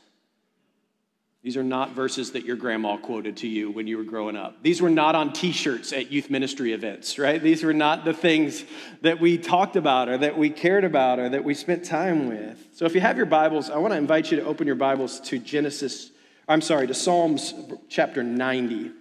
These 1.42 1.56
are 1.56 1.64
not 1.64 1.90
verses 1.90 2.32
that 2.32 2.44
your 2.44 2.54
grandma 2.54 2.96
quoted 2.96 3.38
to 3.38 3.48
you 3.48 3.72
when 3.72 3.88
you 3.88 3.96
were 3.96 4.04
growing 4.04 4.36
up. 4.36 4.62
These 4.62 4.80
were 4.80 4.90
not 4.90 5.16
on 5.16 5.32
t 5.32 5.50
shirts 5.50 5.92
at 5.92 6.12
youth 6.12 6.30
ministry 6.30 6.72
events, 6.72 7.18
right? 7.18 7.42
These 7.42 7.64
were 7.64 7.72
not 7.72 8.04
the 8.04 8.14
things 8.14 8.64
that 9.00 9.18
we 9.18 9.38
talked 9.38 9.74
about 9.74 10.08
or 10.08 10.18
that 10.18 10.38
we 10.38 10.50
cared 10.50 10.84
about 10.84 11.18
or 11.18 11.28
that 11.30 11.42
we 11.42 11.54
spent 11.54 11.84
time 11.84 12.28
with. 12.28 12.64
So 12.74 12.84
if 12.84 12.94
you 12.94 13.00
have 13.00 13.16
your 13.16 13.26
Bibles, 13.26 13.70
I 13.70 13.78
want 13.78 13.92
to 13.92 13.98
invite 13.98 14.30
you 14.30 14.36
to 14.38 14.44
open 14.44 14.68
your 14.68 14.76
Bibles 14.76 15.18
to 15.22 15.38
Genesis, 15.38 16.12
I'm 16.46 16.60
sorry, 16.60 16.86
to 16.86 16.94
Psalms 16.94 17.54
chapter 17.88 18.22
90. 18.22 18.92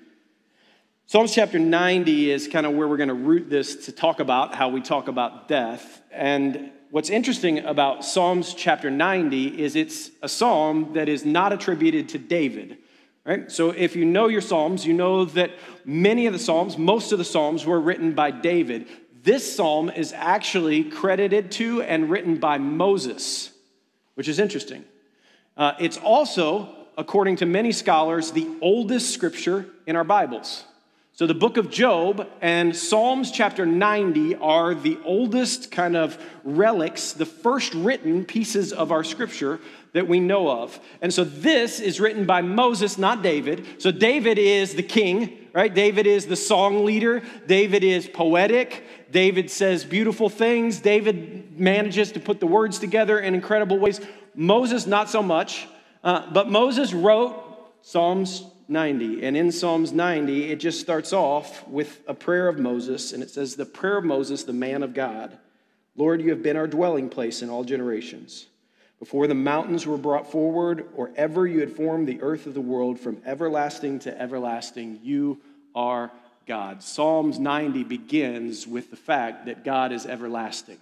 Psalms 1.07 1.33
chapter 1.33 1.59
90 1.59 2.31
is 2.31 2.47
kind 2.47 2.65
of 2.65 2.73
where 2.73 2.87
we're 2.87 2.97
going 2.97 3.09
to 3.09 3.13
root 3.13 3.49
this 3.49 3.85
to 3.87 3.91
talk 3.91 4.19
about 4.19 4.55
how 4.55 4.69
we 4.69 4.81
talk 4.81 5.09
about 5.09 5.47
death. 5.47 6.01
And 6.11 6.71
what's 6.89 7.09
interesting 7.09 7.59
about 7.59 8.05
Psalms 8.05 8.53
chapter 8.53 8.89
90 8.89 9.61
is 9.61 9.75
it's 9.75 10.11
a 10.21 10.29
psalm 10.29 10.93
that 10.93 11.09
is 11.09 11.25
not 11.25 11.51
attributed 11.51 12.09
to 12.09 12.17
David. 12.17 12.77
Right? 13.25 13.51
So 13.51 13.71
if 13.71 13.95
you 13.95 14.05
know 14.05 14.27
your 14.27 14.41
Psalms, 14.41 14.85
you 14.85 14.93
know 14.93 15.25
that 15.25 15.51
many 15.85 16.27
of 16.27 16.33
the 16.33 16.39
Psalms, 16.39 16.77
most 16.77 17.11
of 17.11 17.17
the 17.17 17.25
Psalms 17.25 17.65
were 17.65 17.79
written 17.79 18.13
by 18.13 18.31
David. 18.31 18.87
This 19.23 19.55
psalm 19.55 19.89
is 19.89 20.13
actually 20.13 20.85
credited 20.85 21.51
to 21.53 21.83
and 21.83 22.09
written 22.09 22.37
by 22.37 22.57
Moses, 22.57 23.51
which 24.15 24.27
is 24.27 24.39
interesting. 24.39 24.83
Uh, 25.55 25.73
it's 25.79 25.97
also, 25.97 26.87
according 26.97 27.35
to 27.37 27.45
many 27.45 27.71
scholars, 27.71 28.31
the 28.31 28.49
oldest 28.61 29.13
scripture 29.13 29.67
in 29.85 29.95
our 29.95 30.03
Bibles. 30.03 30.63
So, 31.21 31.27
the 31.27 31.35
book 31.35 31.57
of 31.57 31.69
Job 31.69 32.27
and 32.41 32.75
Psalms 32.75 33.29
chapter 33.29 33.63
90 33.63 34.37
are 34.37 34.73
the 34.73 34.97
oldest 35.05 35.69
kind 35.69 35.95
of 35.95 36.17
relics, 36.43 37.13
the 37.13 37.27
first 37.27 37.75
written 37.75 38.25
pieces 38.25 38.73
of 38.73 38.91
our 38.91 39.03
scripture 39.03 39.59
that 39.93 40.07
we 40.07 40.19
know 40.19 40.49
of. 40.49 40.79
And 40.99 41.13
so, 41.13 41.23
this 41.23 41.79
is 41.79 41.99
written 41.99 42.25
by 42.25 42.41
Moses, 42.41 42.97
not 42.97 43.21
David. 43.21 43.67
So, 43.77 43.91
David 43.91 44.39
is 44.39 44.73
the 44.73 44.81
king, 44.81 45.47
right? 45.53 45.71
David 45.71 46.07
is 46.07 46.25
the 46.25 46.35
song 46.35 46.85
leader. 46.85 47.21
David 47.45 47.83
is 47.83 48.07
poetic. 48.07 48.83
David 49.11 49.51
says 49.51 49.85
beautiful 49.85 50.27
things. 50.27 50.79
David 50.79 51.55
manages 51.55 52.11
to 52.13 52.19
put 52.19 52.39
the 52.39 52.47
words 52.47 52.79
together 52.79 53.19
in 53.19 53.35
incredible 53.35 53.77
ways. 53.77 54.01
Moses, 54.33 54.87
not 54.87 55.07
so 55.07 55.21
much. 55.21 55.67
Uh, 56.03 56.31
but 56.31 56.49
Moses 56.49 56.93
wrote 56.93 57.35
Psalms 57.83 58.43
90. 58.71 59.23
And 59.23 59.37
in 59.37 59.51
Psalms 59.51 59.91
90, 59.91 60.49
it 60.49 60.55
just 60.55 60.79
starts 60.79 61.13
off 61.13 61.67
with 61.67 62.01
a 62.07 62.13
prayer 62.13 62.47
of 62.47 62.57
Moses, 62.57 63.13
and 63.13 63.21
it 63.21 63.29
says, 63.29 63.55
The 63.55 63.65
prayer 63.65 63.97
of 63.97 64.05
Moses, 64.05 64.43
the 64.43 64.53
man 64.53 64.81
of 64.81 64.93
God. 64.93 65.37
Lord, 65.95 66.21
you 66.21 66.29
have 66.29 66.41
been 66.41 66.57
our 66.57 66.67
dwelling 66.67 67.09
place 67.09 67.41
in 67.41 67.49
all 67.49 67.63
generations. 67.63 68.47
Before 68.97 69.27
the 69.27 69.35
mountains 69.35 69.85
were 69.85 69.97
brought 69.97 70.31
forward, 70.31 70.87
or 70.95 71.11
ever 71.15 71.45
you 71.45 71.59
had 71.59 71.75
formed 71.75 72.07
the 72.07 72.21
earth 72.21 72.47
of 72.47 72.53
the 72.53 72.61
world, 72.61 72.99
from 72.99 73.21
everlasting 73.25 73.99
to 73.99 74.21
everlasting, 74.21 74.99
you 75.03 75.41
are 75.75 76.11
God. 76.47 76.81
Psalms 76.81 77.39
90 77.39 77.83
begins 77.83 78.67
with 78.67 78.89
the 78.89 78.95
fact 78.95 79.47
that 79.47 79.65
God 79.65 79.91
is 79.91 80.05
everlasting. 80.05 80.77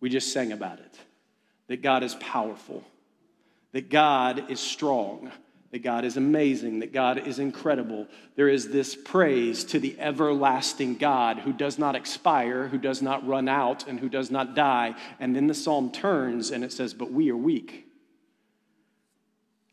We 0.00 0.08
just 0.08 0.32
sang 0.32 0.52
about 0.52 0.78
it. 0.78 0.98
That 1.68 1.82
God 1.82 2.02
is 2.02 2.14
powerful, 2.16 2.82
that 3.72 3.90
God 3.90 4.50
is 4.50 4.58
strong 4.58 5.30
that 5.70 5.84
God 5.84 6.04
is 6.04 6.16
amazing, 6.16 6.80
that 6.80 6.92
God 6.92 7.26
is 7.26 7.38
incredible. 7.38 8.08
There 8.34 8.48
is 8.48 8.70
this 8.70 8.96
praise 8.96 9.62
to 9.64 9.78
the 9.78 9.98
everlasting 10.00 10.96
God 10.96 11.38
who 11.38 11.52
does 11.52 11.78
not 11.78 11.94
expire, 11.94 12.66
who 12.66 12.78
does 12.78 13.00
not 13.00 13.26
run 13.26 13.48
out, 13.48 13.86
and 13.86 14.00
who 14.00 14.08
does 14.08 14.30
not 14.30 14.56
die. 14.56 14.96
And 15.20 15.34
then 15.34 15.46
the 15.46 15.54
psalm 15.54 15.92
turns 15.92 16.50
and 16.50 16.64
it 16.64 16.72
says, 16.72 16.92
But 16.92 17.12
we 17.12 17.30
are 17.30 17.36
weak. 17.36 17.86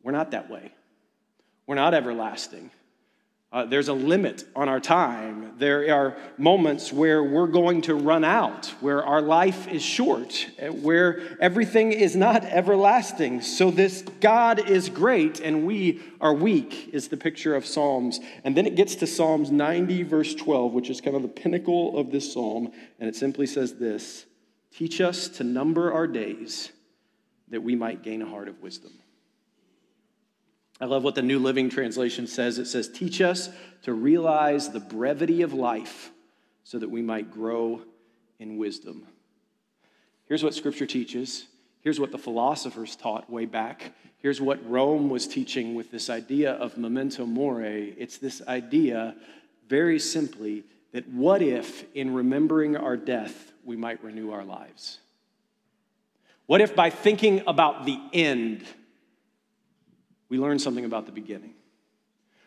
We're 0.03 0.11
not 0.11 0.31
that 0.31 0.49
way. 0.49 0.71
We're 1.65 1.75
not 1.75 1.93
everlasting. 1.93 2.71
Uh, 3.49 3.63
there's 3.63 3.87
a 3.87 3.93
limit 3.93 4.43
on 4.57 4.67
our 4.67 4.79
time. 4.81 5.53
There 5.57 5.93
are 5.95 6.17
moments 6.37 6.91
where 6.91 7.23
we're 7.23 7.47
going 7.47 7.81
to 7.83 7.95
run 7.95 8.25
out, 8.25 8.65
where 8.81 9.01
our 9.05 9.21
life 9.21 9.69
is 9.69 9.81
short, 9.81 10.49
uh, 10.61 10.67
where 10.67 11.21
everything 11.39 11.93
is 11.93 12.13
not 12.13 12.43
everlasting. 12.43 13.39
So, 13.39 13.71
this 13.71 14.01
God 14.19 14.69
is 14.69 14.89
great 14.89 15.39
and 15.39 15.65
we 15.65 16.01
are 16.19 16.33
weak, 16.33 16.89
is 16.91 17.07
the 17.07 17.15
picture 17.15 17.55
of 17.55 17.65
Psalms. 17.65 18.19
And 18.43 18.55
then 18.55 18.65
it 18.65 18.75
gets 18.75 18.95
to 18.95 19.07
Psalms 19.07 19.49
90, 19.49 20.03
verse 20.03 20.35
12, 20.35 20.73
which 20.73 20.89
is 20.89 20.99
kind 20.99 21.15
of 21.15 21.21
the 21.21 21.29
pinnacle 21.29 21.97
of 21.97 22.11
this 22.11 22.33
psalm. 22.33 22.73
And 22.99 23.07
it 23.07 23.15
simply 23.15 23.47
says 23.47 23.75
this 23.75 24.25
Teach 24.75 24.99
us 24.99 25.29
to 25.29 25.45
number 25.45 25.93
our 25.93 26.05
days 26.05 26.73
that 27.47 27.63
we 27.63 27.75
might 27.75 28.03
gain 28.03 28.21
a 28.21 28.25
heart 28.25 28.49
of 28.49 28.61
wisdom. 28.61 28.91
I 30.79 30.85
love 30.85 31.03
what 31.03 31.15
the 31.15 31.21
New 31.21 31.39
Living 31.39 31.69
Translation 31.69 32.27
says. 32.27 32.59
It 32.59 32.65
says, 32.65 32.87
Teach 32.87 33.21
us 33.21 33.49
to 33.83 33.93
realize 33.93 34.69
the 34.69 34.79
brevity 34.79 35.41
of 35.41 35.53
life 35.53 36.11
so 36.63 36.77
that 36.77 36.89
we 36.89 37.01
might 37.01 37.31
grow 37.31 37.81
in 38.39 38.57
wisdom. 38.57 39.07
Here's 40.25 40.43
what 40.43 40.53
Scripture 40.53 40.85
teaches. 40.85 41.45
Here's 41.81 41.99
what 41.99 42.11
the 42.11 42.17
philosophers 42.17 42.95
taught 42.95 43.29
way 43.29 43.45
back. 43.45 43.93
Here's 44.17 44.41
what 44.41 44.69
Rome 44.69 45.09
was 45.09 45.27
teaching 45.27 45.73
with 45.73 45.89
this 45.89 46.09
idea 46.09 46.53
of 46.53 46.77
memento 46.77 47.25
mori. 47.25 47.95
It's 47.97 48.17
this 48.17 48.41
idea, 48.47 49.15
very 49.69 49.99
simply, 49.99 50.63
that 50.91 51.07
what 51.09 51.41
if, 51.41 51.85
in 51.95 52.13
remembering 52.13 52.75
our 52.75 52.97
death, 52.97 53.53
we 53.63 53.75
might 53.75 54.03
renew 54.03 54.31
our 54.31 54.43
lives? 54.43 54.99
What 56.45 56.61
if, 56.61 56.75
by 56.75 56.89
thinking 56.89 57.43
about 57.47 57.85
the 57.85 57.99
end, 58.11 58.65
we 60.29 60.37
learn 60.37 60.59
something 60.59 60.85
about 60.85 61.05
the 61.05 61.11
beginning? 61.11 61.53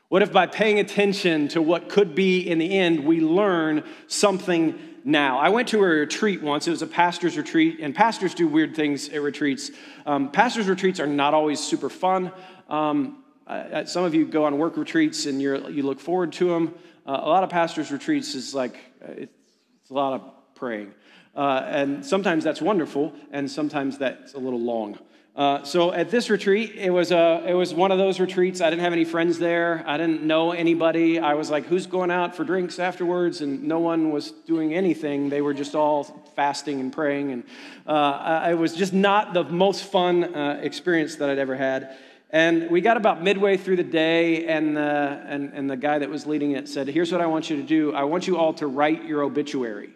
What 0.08 0.22
if 0.22 0.32
by 0.32 0.46
paying 0.46 0.80
attention 0.80 1.48
to 1.48 1.62
what 1.62 1.88
could 1.88 2.14
be 2.16 2.40
in 2.40 2.58
the 2.58 2.78
end, 2.78 3.04
we 3.04 3.20
learn 3.20 3.84
something 4.08 4.76
now? 5.04 5.38
I 5.38 5.50
went 5.50 5.68
to 5.68 5.78
a 5.78 5.86
retreat 5.86 6.42
once. 6.42 6.66
It 6.66 6.72
was 6.72 6.82
a 6.82 6.86
pastor's 6.88 7.36
retreat, 7.36 7.78
and 7.80 7.94
pastors 7.94 8.34
do 8.34 8.48
weird 8.48 8.74
things 8.74 9.08
at 9.08 9.22
retreats. 9.22 9.70
Um, 10.04 10.32
pastors' 10.32 10.68
retreats 10.68 10.98
are 10.98 11.06
not 11.06 11.32
always 11.32 11.60
super 11.60 11.88
fun. 11.88 12.32
Um, 12.68 13.22
uh, 13.46 13.84
some 13.84 14.04
of 14.04 14.14
you 14.14 14.26
go 14.26 14.44
on 14.44 14.58
work 14.58 14.76
retreats 14.76 15.26
and 15.26 15.40
you 15.40 15.82
look 15.82 16.00
forward 16.00 16.32
to 16.32 16.48
them. 16.48 16.74
Uh, 17.06 17.20
a 17.22 17.28
lot 17.28 17.44
of 17.44 17.50
pastors' 17.50 17.90
retreats 17.90 18.34
is 18.34 18.54
like, 18.54 18.76
uh, 19.02 19.12
it's 19.12 19.90
a 19.90 19.94
lot 19.94 20.12
of 20.14 20.54
praying. 20.54 20.92
Uh, 21.34 21.62
and 21.66 22.04
sometimes 22.04 22.42
that's 22.42 22.60
wonderful, 22.60 23.12
and 23.30 23.50
sometimes 23.50 23.98
that's 23.98 24.34
a 24.34 24.38
little 24.38 24.60
long. 24.60 24.98
Uh, 25.40 25.64
so 25.64 25.90
at 25.90 26.10
this 26.10 26.28
retreat, 26.28 26.74
it 26.76 26.90
was, 26.90 27.12
a, 27.12 27.42
it 27.48 27.54
was 27.54 27.72
one 27.72 27.90
of 27.90 27.96
those 27.96 28.20
retreats. 28.20 28.60
I 28.60 28.68
didn't 28.68 28.82
have 28.82 28.92
any 28.92 29.06
friends 29.06 29.38
there. 29.38 29.82
I 29.86 29.96
didn't 29.96 30.22
know 30.22 30.52
anybody. 30.52 31.18
I 31.18 31.32
was 31.32 31.48
like, 31.48 31.64
who's 31.64 31.86
going 31.86 32.10
out 32.10 32.36
for 32.36 32.44
drinks 32.44 32.78
afterwards? 32.78 33.40
And 33.40 33.62
no 33.62 33.78
one 33.78 34.10
was 34.10 34.32
doing 34.32 34.74
anything. 34.74 35.30
They 35.30 35.40
were 35.40 35.54
just 35.54 35.74
all 35.74 36.04
fasting 36.36 36.78
and 36.78 36.92
praying. 36.92 37.32
And 37.32 37.44
uh, 37.86 38.48
it 38.50 38.54
was 38.58 38.74
just 38.74 38.92
not 38.92 39.32
the 39.32 39.44
most 39.44 39.84
fun 39.84 40.34
uh, 40.34 40.60
experience 40.60 41.16
that 41.16 41.30
I'd 41.30 41.38
ever 41.38 41.56
had. 41.56 41.96
And 42.28 42.70
we 42.70 42.82
got 42.82 42.98
about 42.98 43.22
midway 43.22 43.56
through 43.56 43.76
the 43.76 43.82
day, 43.82 44.44
and 44.44 44.76
the, 44.76 44.82
and, 45.26 45.54
and 45.54 45.70
the 45.70 45.76
guy 45.78 46.00
that 46.00 46.10
was 46.10 46.26
leading 46.26 46.50
it 46.50 46.68
said, 46.68 46.86
Here's 46.86 47.10
what 47.10 47.22
I 47.22 47.26
want 47.26 47.48
you 47.48 47.56
to 47.56 47.62
do 47.62 47.94
I 47.94 48.04
want 48.04 48.26
you 48.26 48.36
all 48.36 48.52
to 48.54 48.66
write 48.66 49.06
your 49.06 49.22
obituary. 49.22 49.88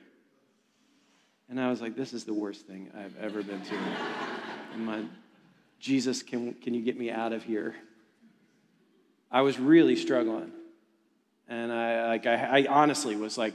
And 1.50 1.60
I 1.60 1.68
was 1.68 1.82
like, 1.82 1.96
This 1.96 2.14
is 2.14 2.24
the 2.24 2.32
worst 2.32 2.66
thing 2.66 2.88
I've 2.96 3.14
ever 3.20 3.42
been 3.42 3.60
to 3.60 3.74
in 4.74 4.86
my 4.86 5.02
Jesus, 5.84 6.22
can, 6.22 6.54
can 6.54 6.72
you 6.72 6.80
get 6.80 6.98
me 6.98 7.10
out 7.10 7.34
of 7.34 7.42
here? 7.42 7.74
I 9.30 9.42
was 9.42 9.58
really 9.58 9.96
struggling. 9.96 10.50
And 11.46 11.70
I, 11.70 12.06
like, 12.06 12.26
I, 12.26 12.60
I 12.60 12.66
honestly 12.70 13.16
was 13.16 13.36
like, 13.36 13.54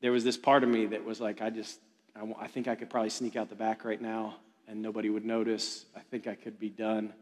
there 0.00 0.12
was 0.12 0.24
this 0.24 0.38
part 0.38 0.62
of 0.62 0.70
me 0.70 0.86
that 0.86 1.04
was 1.04 1.20
like, 1.20 1.42
I 1.42 1.50
just, 1.50 1.78
I, 2.18 2.24
I 2.40 2.46
think 2.46 2.68
I 2.68 2.74
could 2.74 2.88
probably 2.88 3.10
sneak 3.10 3.36
out 3.36 3.50
the 3.50 3.54
back 3.54 3.84
right 3.84 4.00
now 4.00 4.36
and 4.66 4.80
nobody 4.80 5.10
would 5.10 5.26
notice. 5.26 5.84
I 5.94 6.00
think 6.00 6.26
I 6.26 6.36
could 6.36 6.58
be 6.58 6.70
done. 6.70 7.12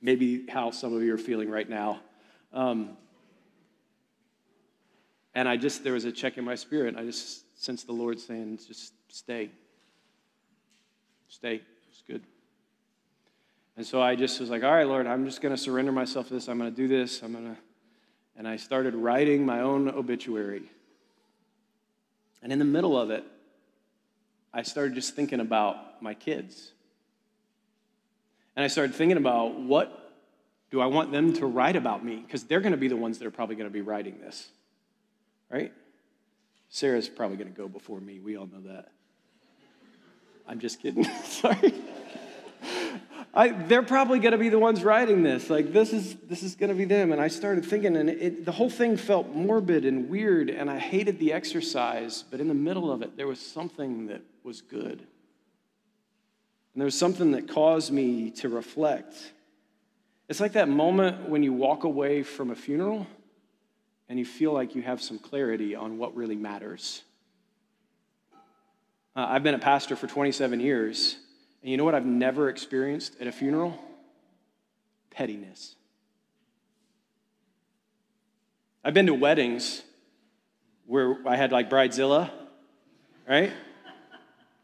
Maybe 0.00 0.46
how 0.48 0.70
some 0.70 0.94
of 0.94 1.02
you 1.02 1.12
are 1.12 1.18
feeling 1.18 1.50
right 1.50 1.68
now. 1.68 2.00
Um, 2.50 2.96
and 5.34 5.46
I 5.46 5.58
just, 5.58 5.84
there 5.84 5.92
was 5.92 6.06
a 6.06 6.12
check 6.12 6.38
in 6.38 6.46
my 6.46 6.54
spirit. 6.54 6.96
I 6.96 7.02
just 7.04 7.62
sensed 7.62 7.86
the 7.86 7.92
Lord 7.92 8.18
saying, 8.18 8.58
just 8.66 8.94
stay. 9.08 9.50
Stay. 11.28 11.60
It's 11.90 12.02
good. 12.08 12.22
And 13.76 13.84
so 13.84 14.00
I 14.00 14.14
just 14.14 14.38
was 14.40 14.50
like, 14.50 14.62
all 14.62 14.72
right, 14.72 14.86
Lord, 14.86 15.06
I'm 15.06 15.24
just 15.24 15.40
going 15.40 15.54
to 15.54 15.60
surrender 15.60 15.90
myself 15.90 16.28
to 16.28 16.34
this. 16.34 16.48
I'm 16.48 16.58
going 16.58 16.70
to 16.70 16.76
do 16.76 16.86
this. 16.86 17.22
I'm 17.22 17.32
going 17.32 17.54
to. 17.54 17.56
And 18.36 18.48
I 18.48 18.56
started 18.56 18.94
writing 18.94 19.44
my 19.44 19.60
own 19.60 19.88
obituary. 19.88 20.62
And 22.42 22.52
in 22.52 22.58
the 22.58 22.64
middle 22.64 22.98
of 22.98 23.10
it, 23.10 23.24
I 24.52 24.62
started 24.62 24.94
just 24.94 25.16
thinking 25.16 25.40
about 25.40 26.02
my 26.02 26.14
kids. 26.14 26.72
And 28.56 28.64
I 28.64 28.68
started 28.68 28.94
thinking 28.94 29.16
about 29.16 29.58
what 29.58 30.12
do 30.70 30.80
I 30.80 30.86
want 30.86 31.12
them 31.12 31.32
to 31.34 31.46
write 31.46 31.76
about 31.76 32.04
me? 32.04 32.16
Because 32.16 32.44
they're 32.44 32.60
going 32.60 32.72
to 32.72 32.78
be 32.78 32.88
the 32.88 32.96
ones 32.96 33.18
that 33.18 33.26
are 33.26 33.30
probably 33.30 33.56
going 33.56 33.68
to 33.68 33.72
be 33.72 33.80
writing 33.80 34.20
this, 34.20 34.48
right? 35.50 35.72
Sarah's 36.68 37.08
probably 37.08 37.36
going 37.36 37.52
to 37.52 37.56
go 37.56 37.68
before 37.68 38.00
me. 38.00 38.18
We 38.18 38.36
all 38.36 38.46
know 38.46 38.60
that. 38.72 38.90
I'm 40.46 40.58
just 40.58 40.82
kidding. 40.82 41.04
Sorry. 41.24 41.72
I, 43.36 43.48
they're 43.48 43.82
probably 43.82 44.20
going 44.20 44.32
to 44.32 44.38
be 44.38 44.48
the 44.48 44.60
ones 44.60 44.84
writing 44.84 45.24
this. 45.24 45.50
Like 45.50 45.72
this 45.72 45.92
is 45.92 46.14
this 46.28 46.44
is 46.44 46.54
going 46.54 46.70
to 46.70 46.76
be 46.76 46.84
them. 46.84 47.10
And 47.10 47.20
I 47.20 47.26
started 47.26 47.64
thinking, 47.64 47.96
and 47.96 48.08
it, 48.08 48.44
the 48.44 48.52
whole 48.52 48.70
thing 48.70 48.96
felt 48.96 49.28
morbid 49.28 49.84
and 49.84 50.08
weird, 50.08 50.50
and 50.50 50.70
I 50.70 50.78
hated 50.78 51.18
the 51.18 51.32
exercise. 51.32 52.22
But 52.30 52.40
in 52.40 52.46
the 52.46 52.54
middle 52.54 52.92
of 52.92 53.02
it, 53.02 53.16
there 53.16 53.26
was 53.26 53.40
something 53.40 54.06
that 54.06 54.22
was 54.44 54.60
good, 54.60 55.00
and 55.00 56.76
there 56.76 56.84
was 56.84 56.98
something 56.98 57.32
that 57.32 57.48
caused 57.48 57.92
me 57.92 58.30
to 58.32 58.48
reflect. 58.48 59.14
It's 60.28 60.40
like 60.40 60.52
that 60.52 60.68
moment 60.68 61.28
when 61.28 61.42
you 61.42 61.52
walk 61.52 61.84
away 61.84 62.22
from 62.22 62.50
a 62.50 62.54
funeral, 62.54 63.06
and 64.08 64.16
you 64.16 64.24
feel 64.24 64.52
like 64.52 64.76
you 64.76 64.82
have 64.82 65.02
some 65.02 65.18
clarity 65.18 65.74
on 65.74 65.98
what 65.98 66.14
really 66.14 66.36
matters. 66.36 67.02
Uh, 69.16 69.26
I've 69.28 69.42
been 69.42 69.54
a 69.54 69.58
pastor 69.58 69.96
for 69.96 70.06
27 70.06 70.60
years. 70.60 71.16
And 71.64 71.70
you 71.70 71.78
know 71.78 71.84
what 71.84 71.94
I've 71.94 72.04
never 72.04 72.50
experienced 72.50 73.16
at 73.22 73.26
a 73.26 73.32
funeral? 73.32 73.82
Pettiness. 75.08 75.76
I've 78.84 78.92
been 78.92 79.06
to 79.06 79.14
weddings 79.14 79.82
where 80.84 81.16
I 81.26 81.36
had 81.36 81.52
like 81.52 81.70
Bridezilla, 81.70 82.30
right? 83.26 83.50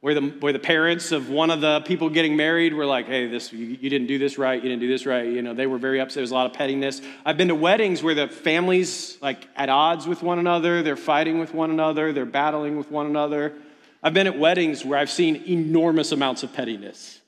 Where 0.02 0.12
the, 0.12 0.20
where 0.20 0.52
the 0.52 0.58
parents 0.58 1.10
of 1.10 1.30
one 1.30 1.50
of 1.50 1.62
the 1.62 1.80
people 1.80 2.10
getting 2.10 2.36
married 2.36 2.74
were 2.74 2.84
like, 2.84 3.06
hey, 3.06 3.28
this, 3.28 3.50
you, 3.50 3.78
you 3.80 3.88
didn't 3.88 4.06
do 4.06 4.18
this 4.18 4.36
right, 4.36 4.62
you 4.62 4.68
didn't 4.68 4.80
do 4.80 4.88
this 4.88 5.06
right. 5.06 5.26
You 5.26 5.40
know, 5.40 5.54
they 5.54 5.66
were 5.66 5.78
very 5.78 6.02
upset. 6.02 6.16
There 6.16 6.22
was 6.22 6.32
a 6.32 6.34
lot 6.34 6.44
of 6.44 6.52
pettiness. 6.52 7.00
I've 7.24 7.38
been 7.38 7.48
to 7.48 7.54
weddings 7.54 8.02
where 8.02 8.14
the 8.14 8.28
families 8.28 9.16
like 9.22 9.48
at 9.56 9.70
odds 9.70 10.06
with 10.06 10.22
one 10.22 10.38
another, 10.38 10.82
they're 10.82 10.96
fighting 10.96 11.38
with 11.38 11.54
one 11.54 11.70
another, 11.70 12.12
they're 12.12 12.26
battling 12.26 12.76
with 12.76 12.90
one 12.90 13.06
another. 13.06 13.54
I've 14.02 14.14
been 14.14 14.26
at 14.26 14.38
weddings 14.38 14.84
where 14.84 14.98
I've 14.98 15.10
seen 15.10 15.36
enormous 15.46 16.12
amounts 16.12 16.42
of 16.42 16.52
pettiness. 16.52 17.20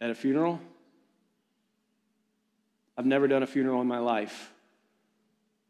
At 0.00 0.10
a 0.10 0.14
funeral, 0.14 0.60
I've 2.96 3.06
never 3.06 3.28
done 3.28 3.42
a 3.42 3.46
funeral 3.46 3.80
in 3.80 3.86
my 3.86 3.98
life 3.98 4.52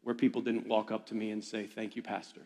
where 0.03 0.15
people 0.15 0.41
didn't 0.41 0.67
walk 0.67 0.91
up 0.91 1.07
to 1.07 1.15
me 1.15 1.31
and 1.31 1.43
say, 1.43 1.65
Thank 1.65 1.95
you, 1.95 2.01
Pastor. 2.01 2.41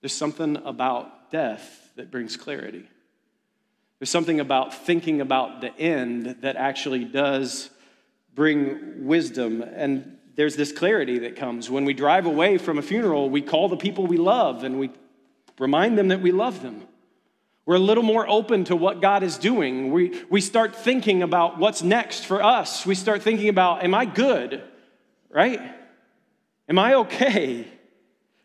There's 0.00 0.12
something 0.12 0.56
about 0.64 1.30
death 1.30 1.90
that 1.96 2.10
brings 2.10 2.36
clarity. 2.36 2.88
There's 3.98 4.10
something 4.10 4.38
about 4.38 4.72
thinking 4.72 5.20
about 5.20 5.60
the 5.60 5.76
end 5.76 6.36
that 6.42 6.54
actually 6.54 7.04
does 7.04 7.70
bring 8.32 9.06
wisdom. 9.06 9.62
And 9.62 10.17
there's 10.38 10.54
this 10.54 10.70
clarity 10.70 11.18
that 11.18 11.34
comes. 11.34 11.68
When 11.68 11.84
we 11.84 11.94
drive 11.94 12.24
away 12.24 12.58
from 12.58 12.78
a 12.78 12.82
funeral, 12.82 13.28
we 13.28 13.42
call 13.42 13.68
the 13.68 13.76
people 13.76 14.06
we 14.06 14.18
love 14.18 14.62
and 14.62 14.78
we 14.78 14.90
remind 15.58 15.98
them 15.98 16.08
that 16.08 16.20
we 16.20 16.30
love 16.30 16.62
them. 16.62 16.86
We're 17.66 17.74
a 17.74 17.80
little 17.80 18.04
more 18.04 18.24
open 18.30 18.62
to 18.66 18.76
what 18.76 19.02
God 19.02 19.24
is 19.24 19.36
doing. 19.36 19.90
We, 19.90 20.22
we 20.30 20.40
start 20.40 20.76
thinking 20.76 21.24
about 21.24 21.58
what's 21.58 21.82
next 21.82 22.24
for 22.24 22.40
us. 22.40 22.86
We 22.86 22.94
start 22.94 23.24
thinking 23.24 23.48
about, 23.48 23.82
am 23.82 23.96
I 23.96 24.04
good? 24.04 24.62
Right? 25.28 25.60
Am 26.68 26.78
I 26.78 26.94
okay? 26.94 27.66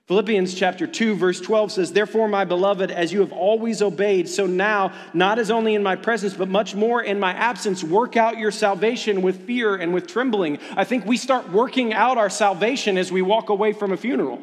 Philippians 0.07 0.53
chapter 0.53 0.85
2, 0.85 1.15
verse 1.15 1.39
12 1.39 1.71
says, 1.71 1.93
Therefore, 1.93 2.27
my 2.27 2.43
beloved, 2.43 2.91
as 2.91 3.13
you 3.13 3.21
have 3.21 3.31
always 3.31 3.81
obeyed, 3.81 4.27
so 4.27 4.45
now, 4.45 4.91
not 5.13 5.39
as 5.39 5.49
only 5.49 5.75
in 5.75 5.83
my 5.83 5.95
presence, 5.95 6.33
but 6.33 6.49
much 6.49 6.75
more 6.75 7.01
in 7.01 7.21
my 7.21 7.31
absence, 7.31 7.85
work 7.85 8.17
out 8.17 8.37
your 8.37 8.51
salvation 8.51 9.21
with 9.21 9.47
fear 9.47 9.75
and 9.75 9.93
with 9.93 10.07
trembling. 10.07 10.59
I 10.75 10.83
think 10.83 11.05
we 11.05 11.15
start 11.15 11.49
working 11.51 11.93
out 11.93 12.17
our 12.17 12.29
salvation 12.29 12.97
as 12.97 13.13
we 13.13 13.21
walk 13.21 13.47
away 13.47 13.71
from 13.71 13.93
a 13.93 13.97
funeral. 13.97 14.41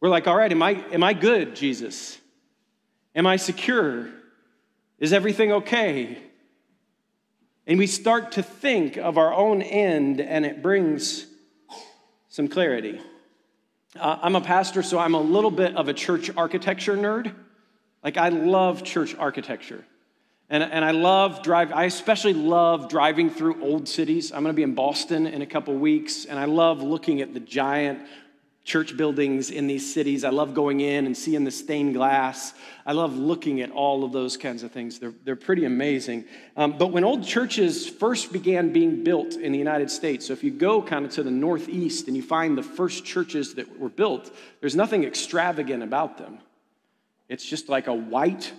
We're 0.00 0.08
like, 0.08 0.26
All 0.26 0.36
right, 0.36 0.50
am 0.50 0.64
I, 0.64 0.84
am 0.90 1.04
I 1.04 1.12
good, 1.12 1.54
Jesus? 1.54 2.18
Am 3.14 3.24
I 3.24 3.36
secure? 3.36 4.08
Is 4.98 5.12
everything 5.12 5.52
okay? 5.52 6.18
And 7.68 7.78
we 7.78 7.86
start 7.86 8.32
to 8.32 8.42
think 8.42 8.96
of 8.96 9.16
our 9.16 9.32
own 9.32 9.62
end, 9.62 10.20
and 10.20 10.44
it 10.44 10.60
brings 10.60 11.26
some 12.28 12.48
clarity. 12.48 13.00
Uh, 13.94 14.18
I'm 14.20 14.36
a 14.36 14.40
pastor, 14.40 14.82
so 14.82 14.98
I'm 14.98 15.14
a 15.14 15.20
little 15.20 15.50
bit 15.50 15.76
of 15.76 15.88
a 15.88 15.94
church 15.94 16.30
architecture 16.36 16.96
nerd. 16.96 17.34
Like, 18.02 18.16
I 18.16 18.28
love 18.28 18.82
church 18.82 19.14
architecture. 19.14 19.84
And, 20.48 20.62
and 20.62 20.84
I 20.84 20.90
love 20.90 21.42
drive. 21.42 21.72
I 21.72 21.84
especially 21.84 22.34
love 22.34 22.88
driving 22.88 23.30
through 23.30 23.62
old 23.62 23.88
cities. 23.88 24.32
I'm 24.32 24.42
going 24.42 24.52
to 24.52 24.56
be 24.56 24.62
in 24.62 24.74
Boston 24.74 25.26
in 25.26 25.42
a 25.42 25.46
couple 25.46 25.74
weeks, 25.74 26.24
and 26.24 26.38
I 26.38 26.44
love 26.44 26.82
looking 26.82 27.20
at 27.20 27.34
the 27.34 27.40
giant 27.40 28.06
church 28.66 28.96
buildings 28.96 29.50
in 29.50 29.68
these 29.68 29.94
cities. 29.94 30.24
I 30.24 30.30
love 30.30 30.52
going 30.52 30.80
in 30.80 31.06
and 31.06 31.16
seeing 31.16 31.44
the 31.44 31.52
stained 31.52 31.94
glass. 31.94 32.52
I 32.84 32.92
love 32.94 33.16
looking 33.16 33.60
at 33.60 33.70
all 33.70 34.02
of 34.02 34.10
those 34.10 34.36
kinds 34.36 34.64
of 34.64 34.72
things. 34.72 34.98
They're, 34.98 35.14
they're 35.24 35.36
pretty 35.36 35.64
amazing. 35.64 36.24
Um, 36.56 36.76
but 36.76 36.88
when 36.88 37.04
old 37.04 37.24
churches 37.24 37.88
first 37.88 38.32
began 38.32 38.72
being 38.72 39.04
built 39.04 39.34
in 39.34 39.52
the 39.52 39.58
United 39.58 39.88
States, 39.88 40.26
so 40.26 40.32
if 40.32 40.42
you 40.42 40.50
go 40.50 40.82
kind 40.82 41.06
of 41.06 41.12
to 41.12 41.22
the 41.22 41.30
northeast 41.30 42.08
and 42.08 42.16
you 42.16 42.24
find 42.24 42.58
the 42.58 42.62
first 42.64 43.04
churches 43.04 43.54
that 43.54 43.78
were 43.78 43.88
built, 43.88 44.34
there's 44.60 44.74
nothing 44.74 45.04
extravagant 45.04 45.84
about 45.84 46.18
them. 46.18 46.38
It's 47.28 47.44
just 47.44 47.68
like 47.68 47.86
a 47.86 47.94
white 47.94 48.52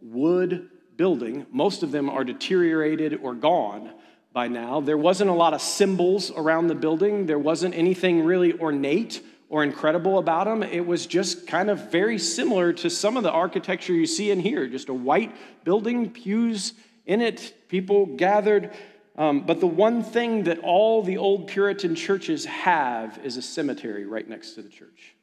wood 0.00 0.70
building. 0.96 1.46
Most 1.52 1.84
of 1.84 1.92
them 1.92 2.10
are 2.10 2.24
deteriorated 2.24 3.20
or 3.22 3.32
gone 3.32 3.92
by 4.32 4.48
now. 4.48 4.80
There 4.80 4.98
wasn't 4.98 5.30
a 5.30 5.34
lot 5.34 5.54
of 5.54 5.62
symbols 5.62 6.32
around 6.32 6.66
the 6.66 6.74
building, 6.74 7.26
there 7.26 7.38
wasn't 7.38 7.76
anything 7.76 8.24
really 8.24 8.58
ornate 8.58 9.22
or 9.52 9.62
incredible 9.62 10.16
about 10.16 10.46
them. 10.46 10.62
It 10.62 10.86
was 10.86 11.04
just 11.04 11.46
kind 11.46 11.68
of 11.68 11.92
very 11.92 12.18
similar 12.18 12.72
to 12.72 12.88
some 12.88 13.18
of 13.18 13.22
the 13.22 13.30
architecture 13.30 13.92
you 13.92 14.06
see 14.06 14.30
in 14.30 14.40
here 14.40 14.66
just 14.66 14.88
a 14.88 14.94
white 14.94 15.36
building, 15.62 16.10
pews 16.10 16.72
in 17.04 17.20
it, 17.20 17.52
people 17.68 18.06
gathered. 18.06 18.70
Um, 19.14 19.44
but 19.44 19.60
the 19.60 19.66
one 19.66 20.02
thing 20.02 20.44
that 20.44 20.60
all 20.60 21.02
the 21.02 21.18
old 21.18 21.48
Puritan 21.48 21.94
churches 21.94 22.46
have 22.46 23.20
is 23.24 23.36
a 23.36 23.42
cemetery 23.42 24.06
right 24.06 24.26
next 24.26 24.54
to 24.54 24.62
the 24.62 24.70
church. 24.70 25.14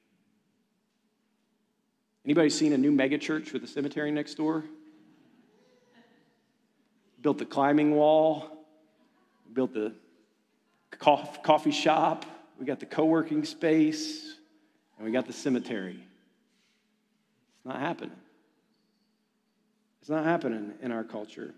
Anybody 2.23 2.51
seen 2.51 2.73
a 2.73 2.77
new 2.77 2.91
megachurch 2.91 3.51
with 3.51 3.63
a 3.63 3.67
cemetery 3.67 4.11
next 4.11 4.35
door? 4.35 4.63
Built 7.19 7.39
the 7.39 7.45
climbing 7.45 7.95
wall, 7.95 8.67
built 9.53 9.73
the 9.73 9.95
coffee 10.99 11.71
shop, 11.71 12.27
we 12.59 12.65
got 12.65 12.79
the 12.79 12.85
co 12.85 13.05
working 13.05 13.45
space, 13.45 14.35
and 14.97 15.05
we 15.05 15.11
got 15.11 15.25
the 15.25 15.33
cemetery. 15.33 15.97
It's 17.57 17.65
not 17.65 17.79
happening. 17.79 18.15
It's 20.01 20.09
not 20.09 20.25
happening 20.25 20.73
in 20.81 20.91
our 20.91 21.03
culture. 21.03 21.53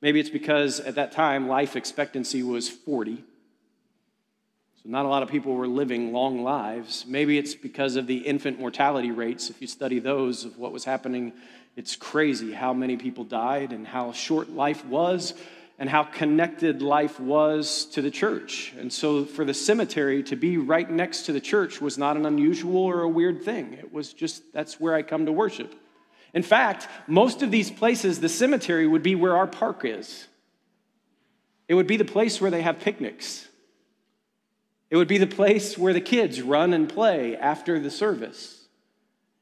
Maybe 0.00 0.20
it's 0.20 0.30
because 0.30 0.80
at 0.80 0.94
that 0.94 1.12
time 1.12 1.48
life 1.48 1.76
expectancy 1.76 2.42
was 2.42 2.68
40. 2.68 3.24
So, 4.82 4.88
not 4.88 5.04
a 5.04 5.08
lot 5.08 5.22
of 5.22 5.28
people 5.28 5.54
were 5.54 5.68
living 5.68 6.12
long 6.12 6.42
lives. 6.42 7.04
Maybe 7.06 7.36
it's 7.36 7.54
because 7.54 7.96
of 7.96 8.06
the 8.06 8.18
infant 8.18 8.58
mortality 8.58 9.10
rates. 9.10 9.50
If 9.50 9.60
you 9.60 9.66
study 9.66 9.98
those 9.98 10.44
of 10.44 10.58
what 10.58 10.72
was 10.72 10.84
happening, 10.84 11.32
it's 11.76 11.96
crazy 11.96 12.52
how 12.52 12.72
many 12.72 12.96
people 12.96 13.24
died 13.24 13.72
and 13.72 13.86
how 13.86 14.12
short 14.12 14.50
life 14.50 14.84
was 14.86 15.34
and 15.80 15.88
how 15.88 16.04
connected 16.04 16.82
life 16.82 17.18
was 17.18 17.86
to 17.86 18.02
the 18.02 18.10
church. 18.10 18.74
And 18.78 18.92
so, 18.92 19.24
for 19.24 19.46
the 19.46 19.54
cemetery 19.54 20.22
to 20.24 20.36
be 20.36 20.58
right 20.58 20.88
next 20.88 21.22
to 21.22 21.32
the 21.32 21.40
church 21.40 21.80
was 21.80 21.96
not 21.96 22.18
an 22.18 22.26
unusual 22.26 22.84
or 22.84 23.00
a 23.00 23.08
weird 23.08 23.42
thing. 23.42 23.72
It 23.72 23.90
was 23.90 24.12
just 24.12 24.52
that's 24.52 24.78
where 24.78 24.94
I 24.94 25.02
come 25.02 25.24
to 25.24 25.32
worship. 25.32 25.74
In 26.34 26.42
fact, 26.42 26.86
most 27.06 27.42
of 27.42 27.50
these 27.50 27.70
places, 27.70 28.20
the 28.20 28.28
cemetery 28.28 28.86
would 28.86 29.02
be 29.02 29.14
where 29.14 29.36
our 29.36 29.46
park 29.46 29.80
is. 29.84 30.28
It 31.66 31.74
would 31.74 31.86
be 31.86 31.96
the 31.96 32.04
place 32.04 32.42
where 32.42 32.50
they 32.50 32.62
have 32.62 32.80
picnics. 32.80 33.48
It 34.90 34.96
would 34.96 35.08
be 35.08 35.18
the 35.18 35.26
place 35.26 35.78
where 35.78 35.94
the 35.94 36.00
kids 36.00 36.42
run 36.42 36.74
and 36.74 36.88
play 36.88 37.36
after 37.36 37.80
the 37.80 37.90
service. 37.90 38.59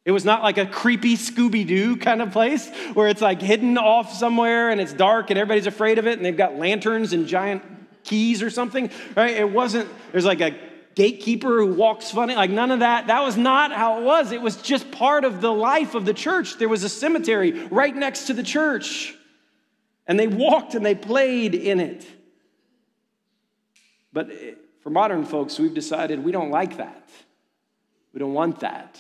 It 0.09 0.13
was 0.13 0.25
not 0.25 0.43
like 0.43 0.57
a 0.57 0.65
creepy 0.65 1.19
Scooby 1.19 1.67
Doo 1.67 1.99
kind 1.99 2.23
of 2.23 2.33
place 2.33 2.67
where 2.95 3.09
it's 3.09 3.21
like 3.21 3.43
hidden 3.43 3.77
off 3.77 4.11
somewhere 4.11 4.71
and 4.71 4.81
it's 4.81 4.95
dark 4.95 5.29
and 5.29 5.39
everybody's 5.39 5.67
afraid 5.67 5.99
of 5.99 6.07
it 6.07 6.17
and 6.17 6.25
they've 6.25 6.35
got 6.35 6.57
lanterns 6.57 7.13
and 7.13 7.27
giant 7.27 7.63
keys 8.05 8.43
or 8.43 8.49
something, 8.49 8.91
right? 9.15 9.37
It 9.37 9.53
wasn't, 9.53 9.87
there's 10.11 10.25
like 10.25 10.41
a 10.41 10.57
gatekeeper 10.95 11.59
who 11.59 11.75
walks 11.75 12.11
funny, 12.11 12.35
like 12.35 12.49
none 12.49 12.71
of 12.71 12.81
that. 12.81 13.09
That 13.09 13.21
was 13.21 13.37
not 13.37 13.71
how 13.71 14.01
it 14.01 14.05
was. 14.05 14.33
It 14.33 14.41
was 14.41 14.57
just 14.57 14.91
part 14.91 15.27
of 15.27 15.43
the 15.43 15.53
life 15.53 15.95
of 15.95 16.07
the 16.07 16.15
church. 16.15 16.57
There 16.57 16.71
was 16.71 16.85
a 16.85 16.89
cemetery 16.89 17.65
right 17.67 17.95
next 17.95 18.29
to 18.29 18.33
the 18.33 18.43
church, 18.43 19.15
and 20.07 20.19
they 20.19 20.27
walked 20.27 20.75
and 20.75 20.87
they 20.87 20.95
played 20.95 21.55
in 21.55 21.81
it. 21.81 22.07
But 24.15 24.31
eh, 24.31 24.55
for 24.81 24.89
modern 24.89 25.27
folks, 25.27 25.59
we've 25.59 25.75
decided 25.75 26.25
we 26.25 26.33
don't 26.33 26.51
like 26.51 26.79
that. 26.79 27.11
We 28.15 28.21
don't 28.21 28.33
want 28.33 28.61
that. 28.61 28.99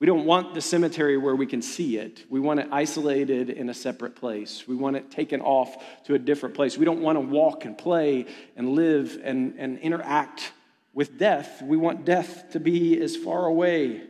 We 0.00 0.06
don't 0.06 0.24
want 0.24 0.54
the 0.54 0.62
cemetery 0.62 1.18
where 1.18 1.36
we 1.36 1.46
can 1.46 1.60
see 1.60 1.98
it. 1.98 2.24
We 2.30 2.40
want 2.40 2.58
it 2.58 2.68
isolated 2.72 3.50
in 3.50 3.68
a 3.68 3.74
separate 3.74 4.16
place. 4.16 4.66
We 4.66 4.74
want 4.74 4.96
it 4.96 5.10
taken 5.10 5.42
off 5.42 5.76
to 6.04 6.14
a 6.14 6.18
different 6.18 6.54
place. 6.54 6.78
We 6.78 6.86
don't 6.86 7.02
want 7.02 7.16
to 7.16 7.20
walk 7.20 7.66
and 7.66 7.76
play 7.76 8.24
and 8.56 8.70
live 8.70 9.20
and, 9.22 9.54
and 9.58 9.78
interact 9.78 10.52
with 10.94 11.18
death. 11.18 11.60
We 11.62 11.76
want 11.76 12.06
death 12.06 12.50
to 12.52 12.60
be 12.60 12.98
as 12.98 13.14
far 13.14 13.44
away 13.44 14.00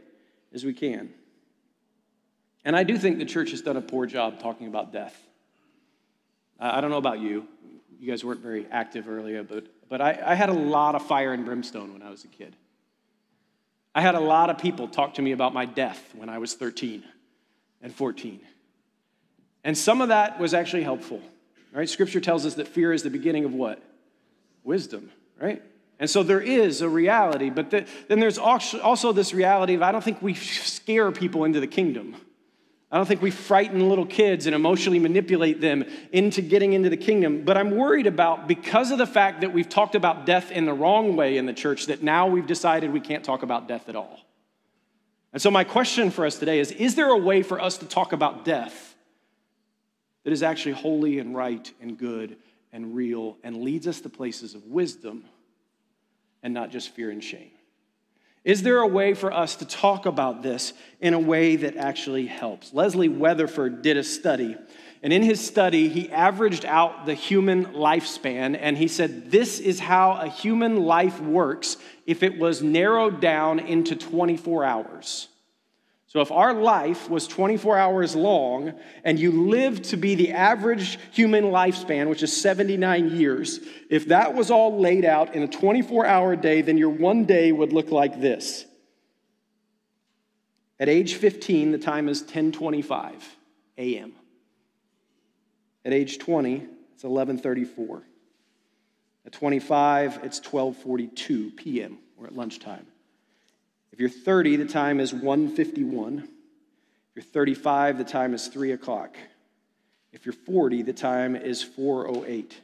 as 0.55 0.64
we 0.64 0.74
can. 0.74 1.12
And 2.64 2.76
I 2.76 2.85
do 2.85 2.96
think 2.96 3.18
the 3.18 3.24
church 3.24 3.50
has 3.50 3.61
done 3.61 3.76
a 3.76 3.83
poor 3.83 4.07
job 4.07 4.38
talking 4.38 4.68
about 4.68 4.92
death. 4.92 5.16
I 6.61 6.81
don't 6.81 6.90
know 6.90 6.98
about 6.98 7.18
you. 7.18 7.48
You 7.98 8.09
guys 8.09 8.24
weren't 8.24 8.40
very 8.40 8.66
active 8.70 9.09
earlier, 9.09 9.42
but, 9.42 9.66
but 9.88 10.00
I, 10.00 10.22
I 10.24 10.35
had 10.35 10.50
a 10.50 10.55
lot 10.55 10.94
of 10.94 11.05
fire 11.05 11.33
and 11.33 11.44
brimstone 11.44 11.92
when 11.92 12.03
I 12.03 12.11
was 12.11 12.22
a 12.24 12.29
kid. 12.29 12.55
I 13.94 14.00
had 14.00 14.14
a 14.14 14.20
lot 14.20 14.50
of 14.50 14.59
people 14.59 14.88
talk 14.88 15.14
to 15.14 15.22
me 15.22 15.33
about 15.33 15.53
my 15.53 15.64
death 15.64 16.12
when 16.14 16.29
I 16.29 16.38
was 16.38 16.55
13 16.55 17.03
and 17.83 17.94
14. 17.94 18.40
And 19.64 19.76
some 19.76 20.00
of 20.00 20.09
that 20.09 20.38
was 20.38 20.55
actually 20.55 20.83
helpful. 20.83 21.20
Right? 21.72 21.88
Scripture 21.88 22.20
tells 22.20 22.46
us 22.46 22.55
that 22.55 22.68
fear 22.68 22.92
is 22.92 23.03
the 23.03 23.11
beginning 23.11 23.44
of 23.44 23.55
what? 23.55 23.83
Wisdom, 24.64 25.11
right? 25.40 25.62
And 25.98 26.09
so 26.09 26.22
there 26.22 26.40
is 26.40 26.81
a 26.81 26.88
reality, 26.88 27.50
but 27.50 27.70
the, 27.70 27.87
then 28.09 28.20
there's 28.20 28.38
also 28.38 29.12
this 29.12 29.35
reality 29.35 29.74
of 29.74 29.83
I 29.83 29.92
don't 29.92 30.03
think 30.03 30.22
we 30.22 30.35
scare 30.35 31.12
people 31.12 31.44
into 31.44 31.61
the 31.61 31.66
kingdom. 31.66 32.16
I 32.92 32.96
don't 32.96 33.07
think 33.07 33.22
we 33.22 33.31
frighten 33.31 33.88
little 33.88 34.07
kids 34.07 34.46
and 34.46 34.55
emotionally 34.55 34.98
manipulate 34.98 35.61
them 35.61 35.85
into 36.11 36.42
getting 36.42 36.72
into 36.72 36.90
the 36.90 36.96
kingdom. 36.96 37.44
But 37.44 37.57
I'm 37.57 37.70
worried 37.70 38.09
about, 38.09 38.48
because 38.48 38.90
of 38.90 38.98
the 38.98 39.07
fact 39.07 39.42
that 39.42 39.53
we've 39.53 39.68
talked 39.68 39.94
about 39.94 40.26
death 40.26 40.50
in 40.50 40.64
the 40.64 40.72
wrong 40.72 41.14
way 41.14 41.37
in 41.37 41.46
the 41.46 41.53
church, 41.53 41.87
that 41.87 42.03
now 42.03 42.26
we've 42.26 42.48
decided 42.48 42.92
we 42.92 43.00
can't 43.00 43.22
talk 43.24 43.44
about 43.44 43.68
death 43.68 43.88
at 43.88 43.94
all. 43.94 44.18
And 45.33 45.40
so, 45.40 45.53
my 45.53 45.62
question 45.62 46.11
for 46.11 46.26
us 46.26 46.38
today 46.38 46.59
is 46.59 46.72
Is 46.72 46.96
there 46.96 47.11
a 47.11 47.16
way 47.16 47.44
for 47.44 47.61
us 47.61 47.79
to 47.79 47.87
talk 47.87 48.12
about 48.12 48.44
death 48.44 48.96
that 50.24 50.33
is 50.33 50.42
actually 50.42 50.72
holy 50.72 51.20
and 51.20 51.37
right 51.37 51.72
and 51.81 51.96
good 51.96 52.37
and 52.72 52.96
real 52.96 53.37
and 53.44 53.62
leads 53.62 53.87
us 53.87 54.00
to 54.00 54.09
places 54.09 54.57
of 54.57 54.66
wisdom 54.66 55.24
and 56.42 56.53
not 56.53 56.70
just 56.70 56.90
fear 56.90 57.11
and 57.11 57.22
shame? 57.22 57.53
Is 58.44 58.62
there 58.62 58.79
a 58.79 58.87
way 58.87 59.14
for 59.14 59.33
us 59.33 59.57
to 59.57 59.66
talk 59.66 60.07
about 60.07 60.42
this 60.42 60.72
in 61.00 61.12
a 61.12 61.18
way 61.18 61.57
that 61.57 61.76
actually 61.76 62.26
helps? 62.26 62.72
Leslie 62.72 63.09
Weatherford 63.09 63.83
did 63.83 63.98
a 63.98 64.05
study, 64.05 64.57
and 65.03 65.12
in 65.12 65.22
his 65.22 65.46
study, 65.46 65.88
he 65.88 66.11
averaged 66.11 66.64
out 66.64 67.07
the 67.07 67.14
human 67.14 67.66
lifespan, 67.66 68.57
and 68.59 68.76
he 68.79 68.88
said, 68.88 69.31
This 69.31 69.59
is 69.59 69.81
how 69.81 70.12
a 70.12 70.29
human 70.29 70.76
life 70.76 71.20
works 71.20 71.76
if 72.07 72.22
it 72.22 72.38
was 72.38 72.62
narrowed 72.62 73.20
down 73.20 73.59
into 73.61 73.96
24 73.96 74.64
hours. 74.64 75.29
So, 76.10 76.20
if 76.20 76.32
our 76.32 76.52
life 76.52 77.08
was 77.08 77.28
24 77.28 77.78
hours 77.78 78.16
long 78.16 78.72
and 79.04 79.16
you 79.16 79.30
lived 79.30 79.84
to 79.90 79.96
be 79.96 80.16
the 80.16 80.32
average 80.32 80.98
human 81.12 81.44
lifespan, 81.44 82.08
which 82.08 82.24
is 82.24 82.36
79 82.36 83.16
years, 83.16 83.60
if 83.88 84.06
that 84.08 84.34
was 84.34 84.50
all 84.50 84.80
laid 84.80 85.04
out 85.04 85.36
in 85.36 85.44
a 85.44 85.46
24 85.46 86.04
hour 86.04 86.34
day, 86.34 86.62
then 86.62 86.76
your 86.76 86.90
one 86.90 87.26
day 87.26 87.52
would 87.52 87.72
look 87.72 87.92
like 87.92 88.20
this. 88.20 88.64
At 90.80 90.88
age 90.88 91.14
15, 91.14 91.70
the 91.70 91.78
time 91.78 92.08
is 92.08 92.24
10:25 92.24 93.22
a.m. 93.78 94.12
At 95.84 95.92
age 95.92 96.18
20, 96.18 96.66
it's 96.92 97.04
11:34. 97.04 98.02
At 99.26 99.32
25, 99.32 100.18
it's 100.24 100.40
12:42 100.40 101.56
p.m. 101.56 101.98
We're 102.16 102.26
at 102.26 102.34
lunchtime. 102.34 102.89
If 103.92 104.00
you're 104.00 104.09
30, 104.09 104.57
the 104.57 104.64
time 104.66 105.00
is 105.00 105.12
151. 105.12 106.18
If 106.18 106.29
you're 107.14 107.22
35, 107.22 107.98
the 107.98 108.05
time 108.05 108.35
is 108.35 108.48
3 108.48 108.72
o'clock. 108.72 109.16
If 110.12 110.26
you're 110.26 110.33
40, 110.33 110.83
the 110.83 110.92
time 110.92 111.37
is 111.37 111.62
408. 111.62 112.61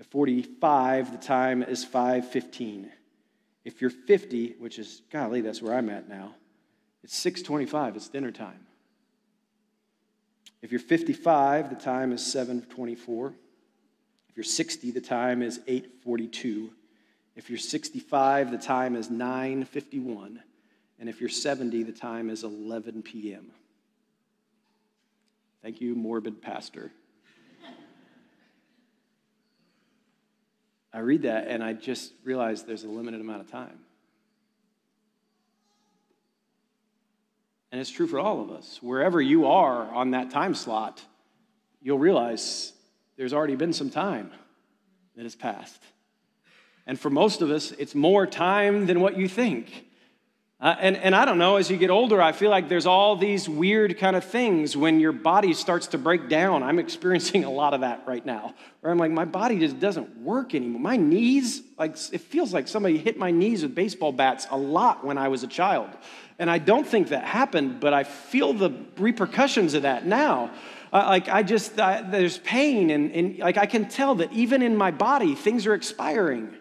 At 0.00 0.06
45, 0.06 1.12
the 1.12 1.18
time 1.18 1.62
is 1.62 1.84
515. 1.84 2.90
If 3.64 3.80
you're 3.80 3.90
50, 3.90 4.54
which 4.58 4.78
is, 4.78 5.02
golly, 5.10 5.40
that's 5.40 5.60
where 5.60 5.74
I'm 5.74 5.90
at 5.90 6.08
now, 6.08 6.34
it's 7.02 7.16
625, 7.16 7.96
it's 7.96 8.08
dinner 8.08 8.30
time. 8.30 8.66
If 10.62 10.72
you're 10.72 10.80
55, 10.80 11.70
the 11.70 11.76
time 11.76 12.12
is 12.12 12.24
724. 12.24 13.34
If 14.28 14.36
you're 14.36 14.44
60, 14.44 14.90
the 14.90 15.00
time 15.00 15.42
is 15.42 15.60
842. 15.66 16.70
If 17.38 17.48
you're 17.48 17.58
65, 17.60 18.50
the 18.50 18.58
time 18.58 18.96
is 18.96 19.10
9:51, 19.10 20.40
and 20.98 21.08
if 21.08 21.20
you're 21.20 21.28
70, 21.28 21.84
the 21.84 21.92
time 21.92 22.30
is 22.30 22.42
11 22.42 23.04
p.m. 23.04 23.52
Thank 25.62 25.80
you, 25.80 25.94
morbid 25.94 26.42
pastor. 26.42 26.90
I 30.92 30.98
read 30.98 31.22
that 31.22 31.46
and 31.46 31.62
I 31.62 31.74
just 31.74 32.12
realize 32.24 32.64
there's 32.64 32.82
a 32.82 32.88
limited 32.88 33.20
amount 33.20 33.42
of 33.42 33.50
time. 33.50 33.78
And 37.70 37.80
it's 37.80 37.90
true 37.90 38.08
for 38.08 38.18
all 38.18 38.40
of 38.40 38.50
us. 38.50 38.80
Wherever 38.82 39.20
you 39.20 39.46
are 39.46 39.84
on 39.94 40.10
that 40.10 40.32
time 40.32 40.56
slot, 40.56 41.00
you'll 41.80 42.00
realize 42.00 42.72
there's 43.16 43.32
already 43.32 43.54
been 43.54 43.72
some 43.72 43.90
time 43.90 44.32
that 45.14 45.22
has 45.22 45.36
passed. 45.36 45.80
And 46.88 46.98
for 46.98 47.10
most 47.10 47.42
of 47.42 47.50
us, 47.50 47.70
it's 47.72 47.94
more 47.94 48.26
time 48.26 48.86
than 48.86 49.00
what 49.00 49.18
you 49.18 49.28
think. 49.28 49.84
Uh, 50.58 50.74
and, 50.80 50.96
and 50.96 51.14
I 51.14 51.26
don't 51.26 51.36
know, 51.36 51.56
as 51.56 51.70
you 51.70 51.76
get 51.76 51.90
older, 51.90 52.20
I 52.20 52.32
feel 52.32 52.50
like 52.50 52.68
there's 52.68 52.86
all 52.86 53.14
these 53.14 53.46
weird 53.46 53.98
kind 53.98 54.16
of 54.16 54.24
things 54.24 54.74
when 54.74 54.98
your 54.98 55.12
body 55.12 55.52
starts 55.52 55.88
to 55.88 55.98
break 55.98 56.30
down. 56.30 56.62
I'm 56.62 56.78
experiencing 56.86 57.44
a 57.44 57.50
lot 57.50 57.74
of 57.74 57.82
that 57.82 58.04
right 58.06 58.24
now, 58.24 58.54
where 58.80 58.90
I'm 58.90 58.98
like, 58.98 59.10
my 59.10 59.26
body 59.26 59.58
just 59.58 59.78
doesn't 59.78 60.22
work 60.22 60.54
anymore. 60.54 60.80
My 60.80 60.96
knees, 60.96 61.62
like, 61.78 61.96
it 62.10 62.22
feels 62.22 62.54
like 62.54 62.66
somebody 62.66 62.96
hit 62.96 63.18
my 63.18 63.30
knees 63.30 63.62
with 63.62 63.74
baseball 63.74 64.10
bats 64.10 64.46
a 64.50 64.56
lot 64.56 65.04
when 65.04 65.18
I 65.18 65.28
was 65.28 65.42
a 65.42 65.46
child. 65.46 65.90
And 66.38 66.50
I 66.50 66.56
don't 66.56 66.86
think 66.86 67.08
that 67.08 67.24
happened, 67.24 67.80
but 67.80 67.92
I 67.92 68.04
feel 68.04 68.54
the 68.54 68.70
repercussions 68.96 69.74
of 69.74 69.82
that 69.82 70.06
now. 70.06 70.52
Uh, 70.90 71.04
like, 71.06 71.28
I 71.28 71.42
just, 71.42 71.78
uh, 71.78 72.02
there's 72.08 72.38
pain, 72.38 72.88
and, 72.88 73.12
and 73.12 73.38
like, 73.38 73.58
I 73.58 73.66
can 73.66 73.90
tell 73.90 74.14
that 74.16 74.32
even 74.32 74.62
in 74.62 74.74
my 74.74 74.90
body, 74.90 75.34
things 75.34 75.66
are 75.66 75.74
expiring 75.74 76.54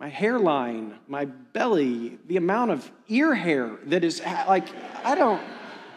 my 0.00 0.08
hairline, 0.08 0.94
my 1.08 1.24
belly, 1.24 2.18
the 2.26 2.36
amount 2.36 2.70
of 2.70 2.90
ear 3.08 3.34
hair 3.34 3.76
that 3.86 4.04
is 4.04 4.20
like, 4.46 4.68
I 5.04 5.14
don't 5.14 5.42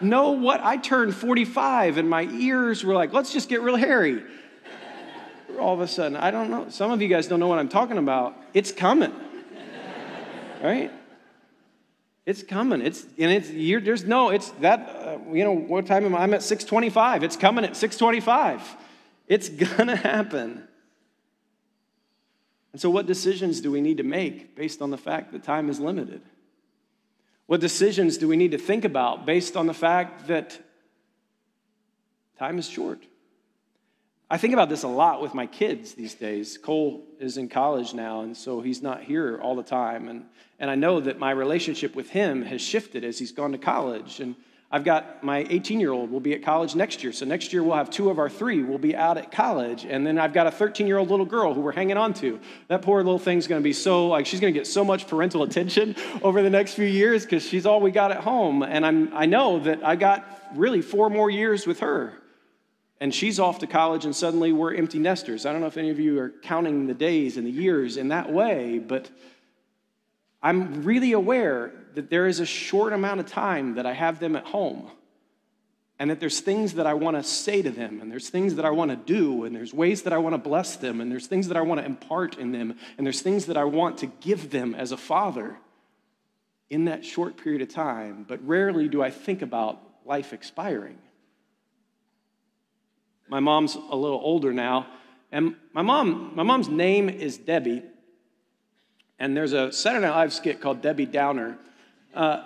know 0.01 0.31
what. 0.31 0.59
I 0.61 0.77
turned 0.77 1.13
45 1.13 1.97
and 1.97 2.09
my 2.09 2.23
ears 2.23 2.83
were 2.83 2.95
like, 2.95 3.13
let's 3.13 3.31
just 3.31 3.47
get 3.47 3.61
real 3.61 3.75
hairy. 3.75 4.23
All 5.59 5.73
of 5.73 5.81
a 5.81 5.87
sudden, 5.87 6.17
I 6.17 6.31
don't 6.31 6.49
know. 6.49 6.69
Some 6.69 6.91
of 6.91 7.01
you 7.01 7.07
guys 7.07 7.27
don't 7.27 7.39
know 7.39 7.47
what 7.47 7.59
I'm 7.59 7.69
talking 7.69 7.97
about. 7.97 8.35
It's 8.53 8.71
coming, 8.71 9.13
right? 10.63 10.91
It's 12.25 12.41
coming. 12.41 12.81
It's 12.81 13.03
and 13.17 13.31
it's 13.31 13.49
you're, 13.49 13.81
there's 13.81 14.05
no. 14.05 14.29
It's 14.29 14.49
that. 14.61 14.79
Uh, 14.89 15.33
you 15.33 15.43
know 15.43 15.51
what 15.51 15.85
time 15.87 16.05
am 16.05 16.15
I? 16.15 16.19
I'm 16.19 16.33
at 16.33 16.39
6:25. 16.39 17.23
It's 17.23 17.35
coming 17.35 17.65
at 17.65 17.71
6:25. 17.73 18.61
It's 19.27 19.49
gonna 19.49 19.97
happen. 19.97 20.67
And 22.73 22.81
so, 22.81 22.89
what 22.89 23.05
decisions 23.05 23.61
do 23.61 23.71
we 23.71 23.81
need 23.81 23.97
to 23.97 24.03
make 24.03 24.55
based 24.55 24.81
on 24.81 24.91
the 24.91 24.97
fact 24.97 25.31
that 25.33 25.43
time 25.43 25.69
is 25.69 25.79
limited? 25.79 26.21
What 27.47 27.59
decisions 27.59 28.17
do 28.17 28.27
we 28.27 28.37
need 28.37 28.51
to 28.51 28.57
think 28.57 28.85
about 28.85 29.25
based 29.25 29.57
on 29.57 29.67
the 29.67 29.73
fact 29.73 30.27
that 30.27 30.57
time 32.39 32.57
is 32.57 32.69
short? 32.69 33.03
I 34.29 34.37
think 34.37 34.53
about 34.53 34.69
this 34.69 34.83
a 34.83 34.87
lot 34.87 35.21
with 35.21 35.33
my 35.33 35.45
kids 35.45 35.93
these 35.93 36.13
days. 36.13 36.57
Cole 36.57 37.03
is 37.19 37.35
in 37.35 37.49
college 37.49 37.93
now, 37.93 38.21
and 38.21 38.37
so 38.37 38.61
he's 38.61 38.81
not 38.81 39.03
here 39.03 39.37
all 39.43 39.57
the 39.57 39.63
time. 39.63 40.07
And, 40.07 40.23
and 40.57 40.69
I 40.69 40.75
know 40.75 41.01
that 41.01 41.19
my 41.19 41.31
relationship 41.31 41.93
with 41.93 42.09
him 42.11 42.43
has 42.43 42.61
shifted 42.61 43.03
as 43.03 43.19
he's 43.19 43.33
gone 43.33 43.51
to 43.51 43.57
college. 43.57 44.21
And 44.21 44.37
I've 44.73 44.85
got 44.85 45.21
my 45.21 45.45
18 45.49 45.81
year 45.81 45.91
old 45.91 46.11
will 46.11 46.21
be 46.21 46.33
at 46.33 46.43
college 46.43 46.75
next 46.75 47.03
year. 47.03 47.11
So 47.11 47.25
next 47.25 47.51
year 47.51 47.61
we'll 47.61 47.75
have 47.75 47.89
two 47.89 48.09
of 48.09 48.19
our 48.19 48.29
three 48.29 48.63
will 48.63 48.77
be 48.77 48.95
out 48.95 49.17
at 49.17 49.29
college. 49.29 49.85
And 49.85 50.07
then 50.07 50.17
I've 50.17 50.31
got 50.31 50.47
a 50.47 50.51
13 50.51 50.87
year 50.87 50.97
old 50.97 51.09
little 51.09 51.25
girl 51.25 51.53
who 51.53 51.59
we're 51.59 51.73
hanging 51.73 51.97
on 51.97 52.13
to. 52.15 52.39
That 52.69 52.81
poor 52.81 53.03
little 53.03 53.19
thing's 53.19 53.47
going 53.47 53.61
to 53.61 53.63
be 53.63 53.73
so, 53.73 54.07
like, 54.07 54.25
she's 54.25 54.39
going 54.39 54.53
to 54.53 54.57
get 54.57 54.65
so 54.65 54.85
much 54.85 55.07
parental 55.07 55.43
attention 55.43 55.95
over 56.21 56.41
the 56.41 56.49
next 56.49 56.75
few 56.75 56.85
years 56.85 57.25
because 57.25 57.45
she's 57.45 57.65
all 57.65 57.81
we 57.81 57.91
got 57.91 58.11
at 58.11 58.21
home. 58.21 58.63
And 58.63 58.85
I'm, 58.85 59.13
I 59.13 59.25
know 59.25 59.59
that 59.59 59.83
I 59.83 59.97
got 59.97 60.25
really 60.55 60.81
four 60.81 61.09
more 61.09 61.29
years 61.29 61.67
with 61.67 61.81
her. 61.81 62.13
And 63.01 63.13
she's 63.13 63.39
off 63.39 63.57
to 63.59 63.67
college, 63.67 64.05
and 64.05 64.15
suddenly 64.15 64.53
we're 64.53 64.75
empty 64.75 64.99
nesters. 64.99 65.47
I 65.47 65.51
don't 65.51 65.61
know 65.61 65.67
if 65.67 65.75
any 65.75 65.89
of 65.89 65.99
you 65.99 66.19
are 66.19 66.29
counting 66.43 66.85
the 66.85 66.93
days 66.93 67.35
and 67.35 67.47
the 67.47 67.51
years 67.51 67.97
in 67.97 68.09
that 68.09 68.31
way, 68.31 68.77
but 68.77 69.09
I'm 70.41 70.83
really 70.83 71.11
aware 71.11 71.71
that 71.95 72.09
there 72.09 72.27
is 72.27 72.39
a 72.39 72.45
short 72.45 72.93
amount 72.93 73.19
of 73.19 73.27
time 73.27 73.75
that 73.75 73.85
I 73.85 73.93
have 73.93 74.19
them 74.19 74.35
at 74.35 74.45
home 74.45 74.89
and 76.01 76.09
that 76.09 76.19
there's 76.19 76.39
things 76.39 76.73
that 76.73 76.87
I 76.87 76.95
want 76.95 77.15
to 77.15 77.21
say 77.21 77.61
to 77.61 77.69
them, 77.69 78.01
and 78.01 78.11
there's 78.11 78.27
things 78.27 78.55
that 78.55 78.65
I 78.65 78.71
want 78.71 78.89
to 78.89 78.97
do, 78.97 79.43
and 79.43 79.55
there's 79.55 79.71
ways 79.71 80.01
that 80.01 80.13
I 80.13 80.17
want 80.17 80.33
to 80.33 80.39
bless 80.39 80.75
them, 80.75 80.99
and 80.99 81.11
there's 81.11 81.27
things 81.27 81.47
that 81.49 81.57
I 81.57 81.61
want 81.61 81.79
to 81.79 81.85
impart 81.85 82.39
in 82.39 82.51
them, 82.51 82.75
and 82.97 83.05
there's 83.05 83.21
things 83.21 83.45
that 83.45 83.55
I 83.55 83.65
want 83.65 83.99
to 83.99 84.07
give 84.07 84.49
them 84.49 84.73
as 84.73 84.91
a 84.91 84.97
father 84.97 85.57
in 86.71 86.85
that 86.85 87.05
short 87.05 87.37
period 87.37 87.61
of 87.61 87.69
time. 87.69 88.25
But 88.27 88.43
rarely 88.47 88.87
do 88.87 89.03
I 89.03 89.11
think 89.11 89.43
about 89.43 89.79
life 90.03 90.33
expiring. 90.33 90.97
My 93.27 93.39
mom's 93.39 93.75
a 93.75 93.95
little 93.95 94.21
older 94.23 94.51
now, 94.51 94.87
and 95.31 95.55
my 95.71 95.83
mom, 95.83 96.31
my 96.33 96.41
mom's 96.41 96.67
name 96.67 97.09
is 97.09 97.37
Debbie, 97.37 97.83
and 99.21 99.37
there's 99.37 99.53
a 99.53 99.71
Saturday 99.71 100.07
Night 100.07 100.15
Live 100.15 100.33
skit 100.33 100.59
called 100.61 100.81
Debbie 100.81 101.05
Downer, 101.05 101.55
uh, 102.15 102.43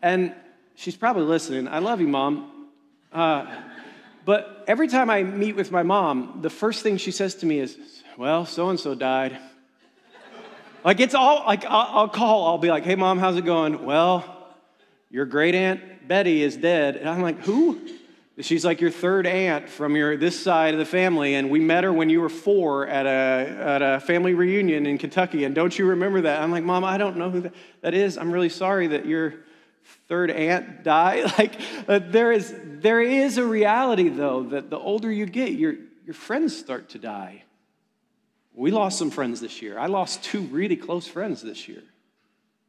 and 0.00 0.34
she's 0.74 0.96
probably 0.96 1.24
listening. 1.24 1.68
I 1.68 1.80
love 1.80 2.00
you, 2.00 2.08
mom. 2.08 2.70
Uh, 3.12 3.44
but 4.24 4.64
every 4.66 4.88
time 4.88 5.10
I 5.10 5.22
meet 5.22 5.54
with 5.54 5.70
my 5.70 5.82
mom, 5.82 6.38
the 6.40 6.48
first 6.48 6.82
thing 6.82 6.96
she 6.96 7.10
says 7.10 7.34
to 7.36 7.46
me 7.46 7.58
is, 7.60 7.76
Well, 8.16 8.46
so 8.46 8.70
and 8.70 8.80
so 8.80 8.94
died. 8.94 9.38
like, 10.82 10.98
it's 10.98 11.14
all, 11.14 11.44
like, 11.44 11.66
I'll, 11.66 11.88
I'll, 11.98 12.08
call, 12.08 12.46
I'll 12.46 12.58
be 12.58 12.70
like, 12.70 12.84
Hey, 12.84 12.94
mom, 12.94 13.18
how's 13.18 13.36
it 13.36 13.44
going? 13.44 13.84
Well, 13.84 14.24
your 15.10 15.26
great 15.26 15.54
aunt 15.54 16.08
Betty 16.08 16.42
is 16.42 16.56
dead. 16.56 16.96
And 16.96 17.06
I'm 17.06 17.20
like, 17.20 17.40
Who? 17.40 17.78
She's 18.40 18.64
like 18.64 18.80
your 18.80 18.90
third 18.90 19.28
aunt 19.28 19.68
from 19.68 19.94
your 19.94 20.16
this 20.16 20.42
side 20.42 20.74
of 20.74 20.80
the 20.80 20.86
family, 20.86 21.34
and 21.36 21.50
we 21.50 21.60
met 21.60 21.84
her 21.84 21.92
when 21.92 22.10
you 22.10 22.20
were 22.20 22.28
four 22.28 22.84
at 22.88 23.06
a, 23.06 23.08
at 23.08 23.82
a 23.82 24.00
family 24.00 24.34
reunion 24.34 24.86
in 24.86 24.98
Kentucky. 24.98 25.44
And 25.44 25.54
don't 25.54 25.78
you 25.78 25.86
remember 25.86 26.22
that? 26.22 26.42
I'm 26.42 26.50
like, 26.50 26.64
Mom, 26.64 26.82
I 26.82 26.98
don't 26.98 27.16
know 27.16 27.30
who 27.30 27.42
that, 27.42 27.54
that 27.82 27.94
is. 27.94 28.18
I'm 28.18 28.32
really 28.32 28.48
sorry 28.48 28.88
that 28.88 29.06
you're 29.06 29.34
third 30.08 30.30
aunt 30.30 30.82
died. 30.82 31.32
Like 31.38 31.60
uh, 31.88 32.00
there 32.02 32.32
is 32.32 32.54
there 32.58 33.00
is 33.00 33.38
a 33.38 33.44
reality 33.44 34.08
though 34.08 34.44
that 34.44 34.68
the 34.68 34.78
older 34.78 35.12
you 35.12 35.26
get, 35.26 35.52
your 35.52 35.74
your 36.04 36.14
friends 36.14 36.56
start 36.56 36.90
to 36.90 36.98
die. 36.98 37.44
We 38.52 38.70
lost 38.70 38.98
some 38.98 39.10
friends 39.10 39.40
this 39.40 39.62
year. 39.62 39.78
I 39.78 39.86
lost 39.86 40.24
two 40.24 40.42
really 40.42 40.76
close 40.76 41.06
friends 41.06 41.42
this 41.42 41.68
year. 41.68 41.82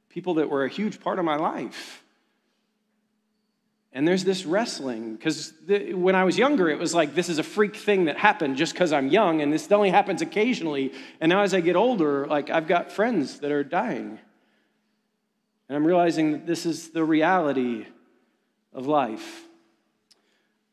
People 0.09 0.35
that 0.35 0.49
were 0.49 0.63
a 0.63 0.69
huge 0.69 0.99
part 0.99 1.19
of 1.19 1.25
my 1.25 1.35
life. 1.35 2.03
And 3.95 4.05
there's 4.05 4.25
this 4.25 4.45
wrestling 4.45 5.15
because 5.15 5.53
when 5.67 6.15
I 6.15 6.25
was 6.25 6.37
younger, 6.37 6.69
it 6.69 6.77
was 6.77 6.93
like 6.93 7.15
this 7.15 7.29
is 7.29 7.39
a 7.39 7.43
freak 7.43 7.77
thing 7.77 8.05
that 8.05 8.17
happened 8.17 8.57
just 8.57 8.73
because 8.73 8.91
I'm 8.91 9.07
young, 9.07 9.41
and 9.41 9.53
this 9.53 9.71
only 9.71 9.89
happens 9.89 10.21
occasionally. 10.21 10.91
And 11.21 11.29
now, 11.29 11.43
as 11.43 11.53
I 11.53 11.61
get 11.61 11.77
older, 11.77 12.27
like 12.27 12.49
I've 12.49 12.67
got 12.67 12.91
friends 12.91 13.39
that 13.39 13.53
are 13.53 13.63
dying. 13.63 14.19
And 15.69 15.75
I'm 15.77 15.87
realizing 15.87 16.33
that 16.33 16.45
this 16.45 16.65
is 16.65 16.89
the 16.89 17.05
reality 17.05 17.85
of 18.73 18.85
life. 18.85 19.45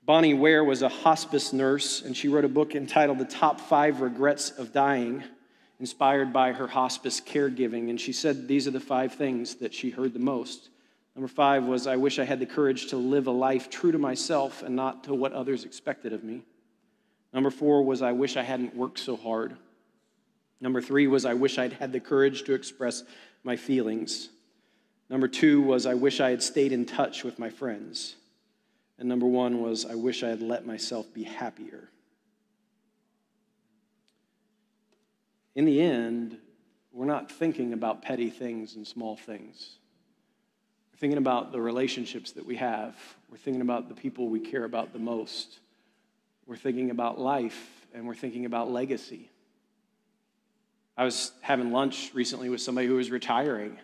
Bronnie 0.05 0.37
Ware 0.37 0.65
was 0.65 0.83
a 0.83 0.89
hospice 0.89 1.53
nurse, 1.53 2.03
and 2.03 2.17
she 2.17 2.27
wrote 2.27 2.45
a 2.45 2.49
book 2.49 2.75
entitled 2.75 3.19
The 3.19 3.25
Top 3.25 3.61
Five 3.61 4.01
Regrets 4.01 4.51
of 4.51 4.73
Dying, 4.73 5.23
inspired 5.79 6.33
by 6.33 6.51
her 6.51 6.67
hospice 6.67 7.21
caregiving. 7.21 7.89
And 7.89 8.01
she 8.01 8.13
said 8.13 8.49
these 8.49 8.67
are 8.67 8.73
the 8.73 8.81
five 8.81 9.15
things 9.15 9.55
that 9.57 9.73
she 9.73 9.91
heard 9.91 10.13
the 10.13 10.19
most. 10.19 10.71
Number 11.15 11.29
five 11.29 11.65
was, 11.65 11.87
I 11.87 11.97
wish 11.97 12.19
I 12.19 12.25
had 12.25 12.41
the 12.41 12.47
courage 12.47 12.87
to 12.89 12.97
live 12.97 13.27
a 13.27 13.33
life 13.33 13.69
true 13.69 13.93
to 13.93 13.99
myself 13.99 14.63
and 14.63 14.75
not 14.75 15.05
to 15.05 15.15
what 15.15 15.33
others 15.33 15.65
expected 15.65 16.13
of 16.13 16.25
me. 16.25 16.43
Number 17.33 17.51
four 17.51 17.83
was, 17.83 18.03
I 18.03 18.13
wish 18.13 18.37
I 18.37 18.43
hadn't 18.43 18.75
worked 18.75 18.99
so 18.99 19.17
hard. 19.17 19.57
Number 20.61 20.81
three 20.81 21.07
was, 21.07 21.25
I 21.25 21.35
wish 21.35 21.59
I'd 21.59 21.75
had 21.75 21.93
the 21.93 22.01
courage 22.01 22.45
to 22.45 22.55
express 22.55 23.03
my 23.45 23.57
feelings. 23.57 24.31
Number 25.11 25.29
two 25.29 25.61
was, 25.61 25.85
I 25.85 25.95
wish 25.95 26.21
I 26.21 26.31
had 26.31 26.43
stayed 26.43 26.73
in 26.73 26.87
touch 26.87 27.25
with 27.25 27.39
my 27.39 27.51
friends. 27.51 28.17
And 28.99 29.09
number 29.09 29.27
one 29.27 29.61
was, 29.61 29.85
I 29.85 29.95
wish 29.95 30.23
I 30.23 30.29
had 30.29 30.41
let 30.41 30.65
myself 30.67 31.13
be 31.13 31.25
happier. 31.25 31.91
In 35.55 35.67
the 35.67 35.83
end, 35.83 36.39
we're 36.93 37.05
not 37.05 37.31
thinking 37.31 37.73
about 37.73 38.03
petty 38.03 38.31
things 38.31 38.77
and 38.77 38.87
small 38.87 39.17
things. 39.17 39.77
Thinking 41.03 41.19
about 41.19 41.51
the 41.51 41.61
relationships 41.61 42.31
that 42.31 42.47
we 42.47 42.55
have. 42.55 42.95
We're 43.29 43.37
thinking 43.37 43.61
about 43.61 43.89
the 43.89 43.95
people 43.97 44.29
we 44.29 44.39
care 44.39 44.63
about 44.63 44.93
the 44.93 45.01
most. 45.01 45.59
We're 46.47 46.55
thinking 46.55 46.93
about 46.93 47.19
life 47.19 47.89
and 47.93 48.07
we're 48.07 48.15
thinking 48.15 48.47
about 48.47 48.71
legacy. 48.71 49.29
I 50.97 51.03
was 51.03 51.33
having 51.41 51.73
lunch 51.73 52.13
recently 52.15 52.51
with 52.51 52.61
somebody 52.61 52.87
who 52.87 52.95
was 52.95 53.11
retiring. 53.11 53.81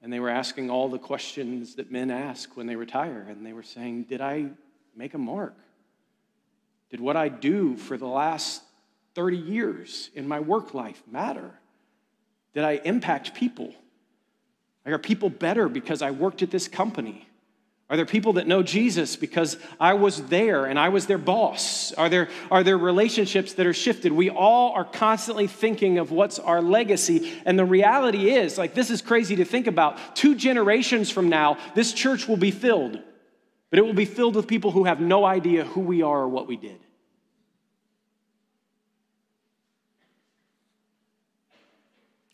And 0.00 0.12
they 0.12 0.20
were 0.20 0.28
asking 0.28 0.70
all 0.70 0.88
the 0.88 0.96
questions 0.96 1.74
that 1.74 1.90
men 1.90 2.08
ask 2.08 2.56
when 2.56 2.68
they 2.68 2.76
retire. 2.76 3.26
And 3.28 3.44
they 3.44 3.52
were 3.52 3.64
saying, 3.64 4.04
Did 4.04 4.20
I 4.20 4.46
make 4.94 5.14
a 5.14 5.18
mark? 5.18 5.56
Did 6.90 7.00
what 7.00 7.16
I 7.16 7.30
do 7.30 7.76
for 7.76 7.96
the 7.96 8.06
last 8.06 8.62
30 9.16 9.38
years 9.38 10.08
in 10.14 10.28
my 10.28 10.38
work 10.38 10.72
life 10.72 11.02
matter? 11.10 11.50
Did 12.54 12.62
I 12.62 12.74
impact 12.84 13.34
people? 13.34 13.74
Are 14.84 14.98
people 14.98 15.30
better 15.30 15.68
because 15.68 16.02
I 16.02 16.10
worked 16.10 16.42
at 16.42 16.50
this 16.50 16.68
company? 16.68 17.28
Are 17.92 17.96
there 17.96 18.06
people 18.06 18.34
that 18.34 18.46
know 18.46 18.62
Jesus 18.62 19.16
because 19.16 19.58
I 19.78 19.92
was 19.92 20.22
there 20.28 20.64
and 20.64 20.78
I 20.78 20.88
was 20.88 21.06
their 21.06 21.18
boss? 21.18 21.92
Are 21.92 22.08
there, 22.08 22.30
are 22.50 22.64
there 22.64 22.78
relationships 22.78 23.52
that 23.54 23.66
are 23.66 23.74
shifted? 23.74 24.12
We 24.12 24.30
all 24.30 24.72
are 24.72 24.84
constantly 24.84 25.46
thinking 25.46 25.98
of 25.98 26.10
what's 26.10 26.38
our 26.38 26.62
legacy. 26.62 27.30
And 27.44 27.58
the 27.58 27.66
reality 27.66 28.30
is, 28.30 28.56
like, 28.56 28.72
this 28.72 28.88
is 28.88 29.02
crazy 29.02 29.36
to 29.36 29.44
think 29.44 29.66
about. 29.66 30.16
Two 30.16 30.34
generations 30.34 31.10
from 31.10 31.28
now, 31.28 31.58
this 31.74 31.92
church 31.92 32.26
will 32.26 32.38
be 32.38 32.50
filled, 32.50 32.98
but 33.68 33.78
it 33.78 33.82
will 33.82 33.92
be 33.92 34.06
filled 34.06 34.36
with 34.36 34.48
people 34.48 34.70
who 34.70 34.84
have 34.84 35.00
no 35.00 35.26
idea 35.26 35.64
who 35.64 35.82
we 35.82 36.00
are 36.00 36.20
or 36.20 36.28
what 36.28 36.48
we 36.48 36.56
did. 36.56 36.80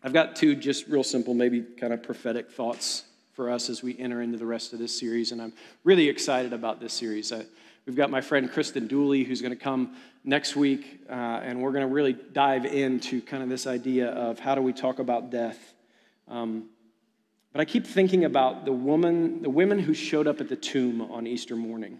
I've 0.02 0.12
got 0.12 0.36
two 0.36 0.54
just 0.54 0.86
real 0.86 1.02
simple, 1.02 1.34
maybe 1.34 1.60
kind 1.60 1.92
of 1.92 2.02
prophetic 2.02 2.52
thoughts 2.52 3.04
for 3.32 3.50
us 3.50 3.68
as 3.68 3.82
we 3.82 3.98
enter 3.98 4.22
into 4.22 4.38
the 4.38 4.46
rest 4.46 4.72
of 4.72 4.78
this 4.78 4.98
series. 4.98 5.32
And 5.32 5.42
I'm 5.42 5.52
really 5.82 6.08
excited 6.08 6.52
about 6.52 6.80
this 6.80 6.92
series. 6.92 7.32
I, 7.32 7.44
we've 7.86 7.96
got 7.96 8.10
my 8.10 8.20
friend 8.20 8.50
Kristen 8.50 8.86
Dooley 8.86 9.24
who's 9.24 9.40
going 9.40 9.56
to 9.56 9.62
come 9.62 9.96
next 10.24 10.54
week, 10.54 11.00
uh, 11.10 11.12
and 11.12 11.60
we're 11.60 11.72
going 11.72 11.86
to 11.86 11.92
really 11.92 12.12
dive 12.12 12.64
into 12.64 13.20
kind 13.22 13.42
of 13.42 13.48
this 13.48 13.66
idea 13.66 14.10
of 14.10 14.38
how 14.38 14.54
do 14.54 14.62
we 14.62 14.72
talk 14.72 15.00
about 15.00 15.30
death. 15.30 15.74
Um, 16.28 16.68
but 17.52 17.60
I 17.60 17.64
keep 17.64 17.86
thinking 17.86 18.24
about 18.24 18.64
the 18.64 18.72
woman, 18.72 19.42
the 19.42 19.50
women 19.50 19.78
who 19.80 19.94
showed 19.94 20.28
up 20.28 20.40
at 20.40 20.48
the 20.48 20.56
tomb 20.56 21.00
on 21.00 21.26
Easter 21.26 21.56
morning. 21.56 21.98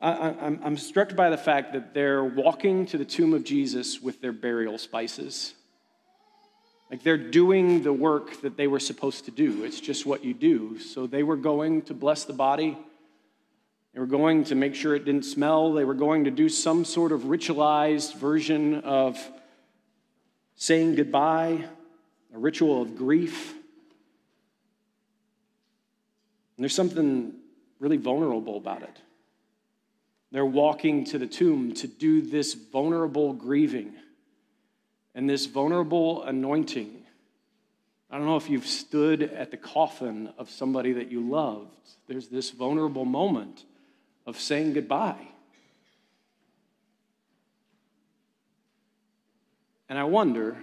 I, 0.00 0.34
am 0.62 0.76
struck 0.76 1.16
by 1.16 1.30
the 1.30 1.38
fact 1.38 1.72
that 1.72 1.94
they're 1.94 2.24
walking 2.24 2.84
to 2.86 2.98
the 2.98 3.04
tomb 3.04 3.32
of 3.32 3.44
Jesus 3.44 4.00
with 4.00 4.20
their 4.20 4.32
burial 4.32 4.76
spices. 4.76 5.54
Like 6.90 7.02
they're 7.02 7.16
doing 7.16 7.82
the 7.82 7.92
work 7.92 8.42
that 8.42 8.56
they 8.56 8.66
were 8.66 8.78
supposed 8.78 9.24
to 9.24 9.30
do. 9.30 9.64
It's 9.64 9.80
just 9.80 10.06
what 10.06 10.24
you 10.24 10.34
do. 10.34 10.78
So 10.78 11.06
they 11.06 11.22
were 11.22 11.36
going 11.36 11.82
to 11.82 11.94
bless 11.94 12.24
the 12.24 12.32
body. 12.32 12.76
They 13.94 14.00
were 14.00 14.06
going 14.06 14.44
to 14.44 14.54
make 14.54 14.74
sure 14.74 14.94
it 14.94 15.06
didn't 15.06 15.24
smell. 15.24 15.72
They 15.72 15.84
were 15.84 15.94
going 15.94 16.24
to 16.24 16.30
do 16.30 16.48
some 16.48 16.84
sort 16.84 17.10
of 17.10 17.22
ritualized 17.22 18.14
version 18.16 18.82
of 18.82 19.18
saying 20.54 20.94
goodbye, 20.94 21.64
a 22.34 22.38
ritual 22.38 22.82
of 22.82 22.96
grief. 22.96 23.52
And 26.56 26.62
there's 26.62 26.74
something 26.74 27.32
really 27.80 27.96
vulnerable 27.96 28.58
about 28.58 28.82
it. 28.82 29.00
They're 30.32 30.44
walking 30.44 31.04
to 31.06 31.18
the 31.18 31.26
tomb 31.26 31.72
to 31.74 31.86
do 31.86 32.20
this 32.20 32.54
vulnerable 32.54 33.32
grieving 33.32 33.94
and 35.14 35.28
this 35.28 35.46
vulnerable 35.46 36.22
anointing. 36.24 37.04
I 38.10 38.18
don't 38.18 38.26
know 38.26 38.36
if 38.36 38.50
you've 38.50 38.66
stood 38.66 39.22
at 39.22 39.50
the 39.50 39.56
coffin 39.56 40.32
of 40.38 40.50
somebody 40.50 40.92
that 40.92 41.10
you 41.10 41.20
loved. 41.20 41.70
There's 42.06 42.28
this 42.28 42.50
vulnerable 42.50 43.04
moment 43.04 43.64
of 44.26 44.38
saying 44.38 44.74
goodbye. 44.74 45.28
And 49.88 49.98
I 49.98 50.04
wonder 50.04 50.56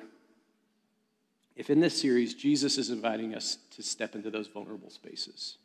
if 1.56 1.70
in 1.70 1.80
this 1.80 2.00
series, 2.00 2.34
Jesus 2.34 2.78
is 2.78 2.90
inviting 2.90 3.36
us 3.36 3.58
to 3.76 3.84
step 3.84 4.16
into 4.16 4.30
those 4.30 4.48
vulnerable 4.48 4.90
spaces. 4.90 5.58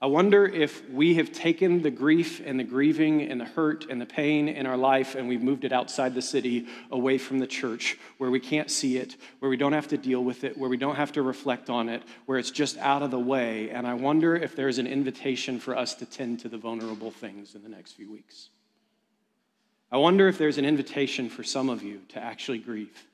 I 0.00 0.06
wonder 0.06 0.46
if 0.46 0.88
we 0.90 1.14
have 1.14 1.32
taken 1.32 1.82
the 1.82 1.90
grief 1.90 2.40
and 2.44 2.58
the 2.58 2.64
grieving 2.64 3.20
and 3.22 3.40
the 3.40 3.44
hurt 3.44 3.86
and 3.90 4.00
the 4.00 4.06
pain 4.06 4.48
in 4.48 4.64
our 4.64 4.76
life 4.76 5.16
and 5.16 5.26
we've 5.26 5.42
moved 5.42 5.64
it 5.64 5.72
outside 5.72 6.14
the 6.14 6.22
city, 6.22 6.68
away 6.92 7.18
from 7.18 7.40
the 7.40 7.48
church, 7.48 7.98
where 8.18 8.30
we 8.30 8.38
can't 8.38 8.70
see 8.70 8.96
it, 8.96 9.16
where 9.40 9.50
we 9.50 9.56
don't 9.56 9.72
have 9.72 9.88
to 9.88 9.98
deal 9.98 10.22
with 10.22 10.44
it, 10.44 10.56
where 10.56 10.70
we 10.70 10.76
don't 10.76 10.94
have 10.94 11.10
to 11.12 11.22
reflect 11.22 11.68
on 11.68 11.88
it, 11.88 12.04
where 12.26 12.38
it's 12.38 12.52
just 12.52 12.78
out 12.78 13.02
of 13.02 13.10
the 13.10 13.18
way. 13.18 13.70
And 13.70 13.88
I 13.88 13.94
wonder 13.94 14.36
if 14.36 14.54
there's 14.54 14.78
an 14.78 14.86
invitation 14.86 15.58
for 15.58 15.76
us 15.76 15.94
to 15.94 16.06
tend 16.06 16.38
to 16.40 16.48
the 16.48 16.58
vulnerable 16.58 17.10
things 17.10 17.56
in 17.56 17.64
the 17.64 17.68
next 17.68 17.92
few 17.92 18.08
weeks. 18.08 18.50
I 19.90 19.96
wonder 19.96 20.28
if 20.28 20.38
there's 20.38 20.58
an 20.58 20.64
invitation 20.64 21.28
for 21.28 21.42
some 21.42 21.68
of 21.68 21.82
you 21.82 22.02
to 22.10 22.22
actually 22.22 22.58
grieve. 22.58 23.04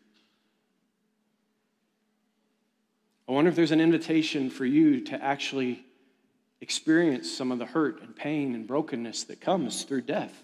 I 3.26 3.32
wonder 3.32 3.48
if 3.48 3.56
there's 3.56 3.72
an 3.72 3.80
invitation 3.80 4.50
for 4.50 4.66
you 4.66 5.00
to 5.02 5.24
actually 5.24 5.82
experience 6.64 7.31
some 7.31 7.53
of 7.53 7.59
the 7.59 7.66
hurt 7.66 8.00
and 8.00 8.16
pain 8.16 8.55
and 8.55 8.66
brokenness 8.66 9.24
that 9.24 9.38
comes 9.38 9.83
through 9.85 10.00
death. 10.00 10.42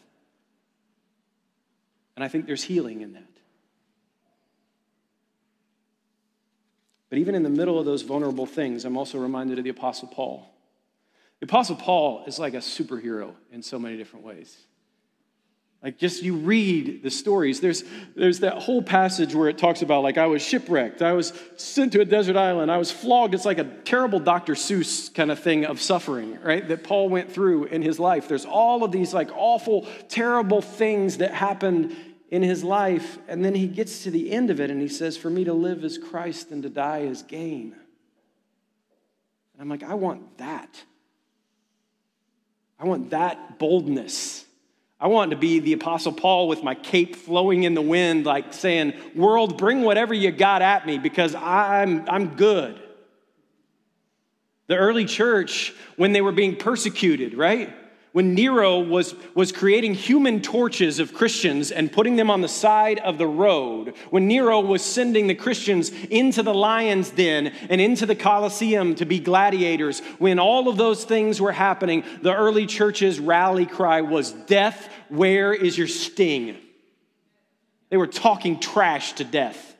And 2.14 2.22
I 2.22 2.28
think 2.28 2.46
there's 2.46 2.62
healing 2.62 3.00
in 3.00 3.14
that. 3.14 3.24
But 7.08 7.18
even 7.18 7.34
in 7.34 7.42
the 7.42 7.48
middle 7.48 7.78
of 7.78 7.86
those 7.86 8.02
vulnerable 8.02 8.44
things, 8.44 8.84
I'm 8.84 8.98
also 8.98 9.18
reminded 9.18 9.56
of 9.56 9.64
the 9.64 9.70
Apostle 9.70 10.08
Paul. 10.08 10.54
The 11.40 11.46
Apostle 11.46 11.76
Paul 11.76 12.24
is 12.26 12.38
like 12.38 12.52
a 12.52 12.58
superhero 12.58 13.32
in 13.50 13.62
so 13.62 13.78
many 13.78 13.96
different 13.96 14.26
ways. 14.26 14.58
Like, 15.82 15.96
just 15.96 16.22
you 16.22 16.36
read 16.36 17.02
the 17.02 17.10
stories. 17.10 17.60
There's, 17.60 17.84
there's 18.14 18.40
that 18.40 18.58
whole 18.58 18.82
passage 18.82 19.34
where 19.34 19.48
it 19.48 19.56
talks 19.56 19.80
about, 19.80 20.02
like, 20.02 20.18
I 20.18 20.26
was 20.26 20.42
shipwrecked, 20.42 21.00
I 21.00 21.14
was 21.14 21.32
sent 21.56 21.92
to 21.92 22.02
a 22.02 22.04
desert 22.04 22.36
island, 22.36 22.70
I 22.70 22.76
was 22.76 22.90
flogged. 22.90 23.34
It's 23.34 23.46
like 23.46 23.58
a 23.58 23.64
terrible 23.64 24.20
Dr. 24.20 24.54
Seuss 24.54 25.12
kind 25.12 25.30
of 25.30 25.38
thing 25.38 25.64
of 25.64 25.80
suffering, 25.80 26.38
right? 26.42 26.66
That 26.68 26.84
Paul 26.84 27.08
went 27.08 27.32
through 27.32 27.64
in 27.64 27.80
his 27.80 27.98
life. 27.98 28.28
There's 28.28 28.44
all 28.44 28.84
of 28.84 28.92
these, 28.92 29.14
like, 29.14 29.30
awful, 29.34 29.86
terrible 30.08 30.60
things 30.60 31.16
that 31.16 31.32
happened 31.32 31.96
in 32.30 32.42
his 32.42 32.62
life. 32.62 33.18
And 33.26 33.42
then 33.42 33.54
he 33.54 33.66
gets 33.66 34.04
to 34.04 34.10
the 34.10 34.30
end 34.30 34.50
of 34.50 34.60
it 34.60 34.70
and 34.70 34.82
he 34.82 34.88
says, 34.88 35.16
For 35.16 35.30
me 35.30 35.44
to 35.44 35.54
live 35.54 35.82
is 35.82 35.96
Christ 35.96 36.50
and 36.50 36.62
to 36.62 36.68
die 36.68 37.00
is 37.00 37.22
gain. 37.22 37.74
And 39.54 39.62
I'm 39.62 39.68
like, 39.68 39.82
I 39.82 39.94
want 39.94 40.38
that. 40.38 40.82
I 42.78 42.84
want 42.84 43.10
that 43.10 43.58
boldness. 43.58 44.46
I 45.00 45.08
want 45.08 45.30
to 45.30 45.36
be 45.36 45.60
the 45.60 45.72
Apostle 45.72 46.12
Paul 46.12 46.46
with 46.46 46.62
my 46.62 46.74
cape 46.74 47.16
flowing 47.16 47.62
in 47.62 47.72
the 47.72 47.82
wind, 47.82 48.26
like 48.26 48.52
saying, 48.52 48.92
World, 49.16 49.56
bring 49.56 49.80
whatever 49.80 50.12
you 50.12 50.30
got 50.30 50.60
at 50.60 50.86
me 50.86 50.98
because 50.98 51.34
I'm, 51.34 52.06
I'm 52.08 52.36
good. 52.36 52.78
The 54.66 54.76
early 54.76 55.06
church, 55.06 55.74
when 55.96 56.12
they 56.12 56.20
were 56.20 56.32
being 56.32 56.54
persecuted, 56.54 57.34
right? 57.34 57.74
When 58.12 58.34
Nero 58.34 58.80
was, 58.80 59.14
was 59.34 59.52
creating 59.52 59.94
human 59.94 60.42
torches 60.42 60.98
of 60.98 61.14
Christians 61.14 61.70
and 61.70 61.92
putting 61.92 62.16
them 62.16 62.30
on 62.30 62.40
the 62.40 62.48
side 62.48 62.98
of 62.98 63.18
the 63.18 63.26
road, 63.26 63.94
when 64.10 64.26
Nero 64.26 64.60
was 64.60 64.82
sending 64.82 65.28
the 65.28 65.34
Christians 65.34 65.90
into 66.10 66.42
the 66.42 66.54
lion's 66.54 67.10
den 67.10 67.48
and 67.68 67.80
into 67.80 68.06
the 68.06 68.16
Colosseum 68.16 68.96
to 68.96 69.04
be 69.04 69.20
gladiators, 69.20 70.00
when 70.18 70.40
all 70.40 70.68
of 70.68 70.76
those 70.76 71.04
things 71.04 71.40
were 71.40 71.52
happening, 71.52 72.02
the 72.22 72.34
early 72.34 72.66
church's 72.66 73.20
rally 73.20 73.66
cry 73.66 74.00
was, 74.00 74.32
Death, 74.32 74.88
where 75.08 75.52
is 75.54 75.78
your 75.78 75.88
sting? 75.88 76.56
They 77.90 77.96
were 77.96 78.08
talking 78.08 78.58
trash 78.58 79.12
to 79.14 79.24
death. 79.24 79.76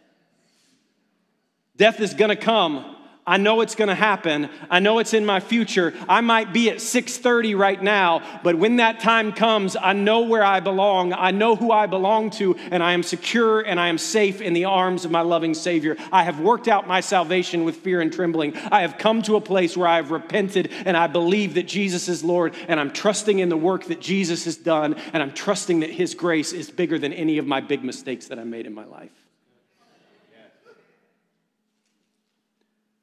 Death 1.76 2.00
is 2.00 2.14
gonna 2.14 2.36
come 2.36 2.96
I 3.30 3.36
know 3.36 3.60
it's 3.60 3.76
going 3.76 3.86
to 3.86 3.94
happen. 3.94 4.50
I 4.68 4.80
know 4.80 4.98
it's 4.98 5.14
in 5.14 5.24
my 5.24 5.38
future. 5.38 5.94
I 6.08 6.20
might 6.20 6.52
be 6.52 6.68
at 6.68 6.78
6:30 6.78 7.56
right 7.56 7.80
now, 7.80 8.40
but 8.42 8.56
when 8.56 8.76
that 8.76 8.98
time 8.98 9.32
comes, 9.32 9.76
I 9.76 9.92
know 9.92 10.22
where 10.22 10.42
I 10.42 10.58
belong. 10.58 11.12
I 11.12 11.30
know 11.30 11.54
who 11.54 11.70
I 11.70 11.86
belong 11.86 12.30
to, 12.30 12.56
and 12.72 12.82
I 12.82 12.92
am 12.92 13.04
secure 13.04 13.60
and 13.60 13.78
I 13.78 13.86
am 13.86 13.98
safe 13.98 14.40
in 14.40 14.52
the 14.52 14.64
arms 14.64 15.04
of 15.04 15.12
my 15.12 15.20
loving 15.20 15.54
Savior. 15.54 15.96
I 16.10 16.24
have 16.24 16.40
worked 16.40 16.66
out 16.66 16.88
my 16.88 16.98
salvation 16.98 17.64
with 17.64 17.76
fear 17.76 18.00
and 18.00 18.12
trembling. 18.12 18.56
I 18.72 18.80
have 18.80 18.98
come 18.98 19.22
to 19.22 19.36
a 19.36 19.40
place 19.40 19.76
where 19.76 19.86
I 19.86 19.96
have 19.96 20.10
repented 20.10 20.72
and 20.84 20.96
I 20.96 21.06
believe 21.06 21.54
that 21.54 21.68
Jesus 21.68 22.08
is 22.08 22.24
Lord, 22.24 22.52
and 22.66 22.80
I'm 22.80 22.90
trusting 22.90 23.38
in 23.38 23.48
the 23.48 23.56
work 23.56 23.84
that 23.84 24.00
Jesus 24.00 24.44
has 24.46 24.56
done, 24.56 24.96
and 25.12 25.22
I'm 25.22 25.32
trusting 25.32 25.80
that 25.80 25.90
his 25.90 26.16
grace 26.16 26.52
is 26.52 26.68
bigger 26.68 26.98
than 26.98 27.12
any 27.12 27.38
of 27.38 27.46
my 27.46 27.60
big 27.60 27.84
mistakes 27.84 28.26
that 28.26 28.40
I 28.40 28.44
made 28.44 28.66
in 28.66 28.74
my 28.74 28.86
life. 28.86 29.19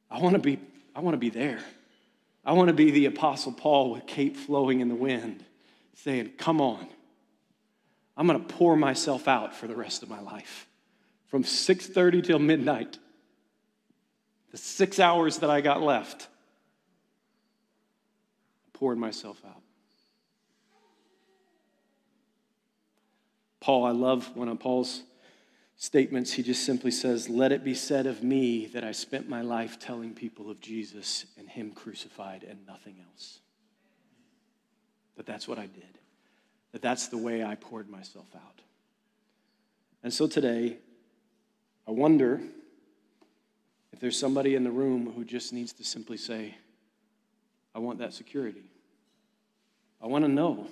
I 0.09 0.19
want 0.19 0.35
to 0.35 0.41
be, 0.41 0.59
I 0.95 1.01
want 1.01 1.13
to 1.13 1.19
be 1.19 1.29
there. 1.29 1.59
I 2.45 2.53
want 2.53 2.69
to 2.69 2.73
be 2.73 2.91
the 2.91 3.05
Apostle 3.07 3.51
Paul 3.51 3.91
with 3.91 4.07
cape 4.07 4.37
flowing 4.37 4.79
in 4.79 4.87
the 4.87 4.95
wind, 4.95 5.43
saying, 5.95 6.33
Come 6.37 6.61
on. 6.61 6.87
I'm 8.15 8.25
going 8.25 8.39
to 8.39 8.53
pour 8.53 8.75
myself 8.75 9.27
out 9.27 9.55
for 9.55 9.67
the 9.67 9.75
rest 9.75 10.01
of 10.01 10.09
my 10.09 10.19
life. 10.19 10.67
From 11.27 11.43
6:30 11.43 12.23
till 12.23 12.39
midnight. 12.39 12.97
The 14.51 14.57
six 14.57 14.99
hours 14.99 15.39
that 15.39 15.49
I 15.49 15.61
got 15.61 15.81
left. 15.81 16.27
Pouring 18.73 18.99
myself 18.99 19.39
out. 19.45 19.61
Paul, 23.59 23.85
I 23.85 23.91
love 23.91 24.35
one 24.35 24.47
of 24.47 24.59
Paul's 24.59 25.03
statements, 25.77 26.33
he 26.33 26.43
just 26.43 26.65
simply 26.65 26.91
says, 26.91 27.29
Let 27.29 27.51
it 27.51 27.63
be 27.63 27.73
said 27.73 28.05
of 28.05 28.23
me 28.23 28.65
that 28.67 28.83
I 28.83 28.91
spent 28.91 29.29
my 29.29 29.41
life 29.41 29.79
telling 29.79 30.13
people 30.13 30.49
of 30.49 30.59
Jesus 30.59 31.25
and 31.37 31.47
Him 31.47 31.71
crucified 31.71 32.43
and 32.43 32.65
nothing 32.67 32.97
else. 33.09 33.39
That 35.15 35.25
that's 35.25 35.47
what 35.47 35.57
I 35.57 35.67
did, 35.67 35.97
that 36.73 36.81
that's 36.81 37.07
the 37.07 37.17
way 37.17 37.43
I 37.43 37.55
poured 37.55 37.89
myself 37.89 38.27
out. 38.35 38.61
And 40.03 40.13
so 40.13 40.27
today, 40.27 40.77
I 41.87 41.91
wonder 41.91 42.41
if 43.93 43.99
there's 43.99 44.19
somebody 44.19 44.55
in 44.55 44.63
the 44.63 44.71
room 44.71 45.11
who 45.15 45.23
just 45.23 45.53
needs 45.53 45.73
to 45.73 45.83
simply 45.83 46.17
say, 46.17 46.55
I 47.73 47.79
want 47.79 47.99
that 47.99 48.13
security. 48.13 48.71
I 50.01 50.07
want 50.07 50.23
to 50.25 50.29
know 50.29 50.67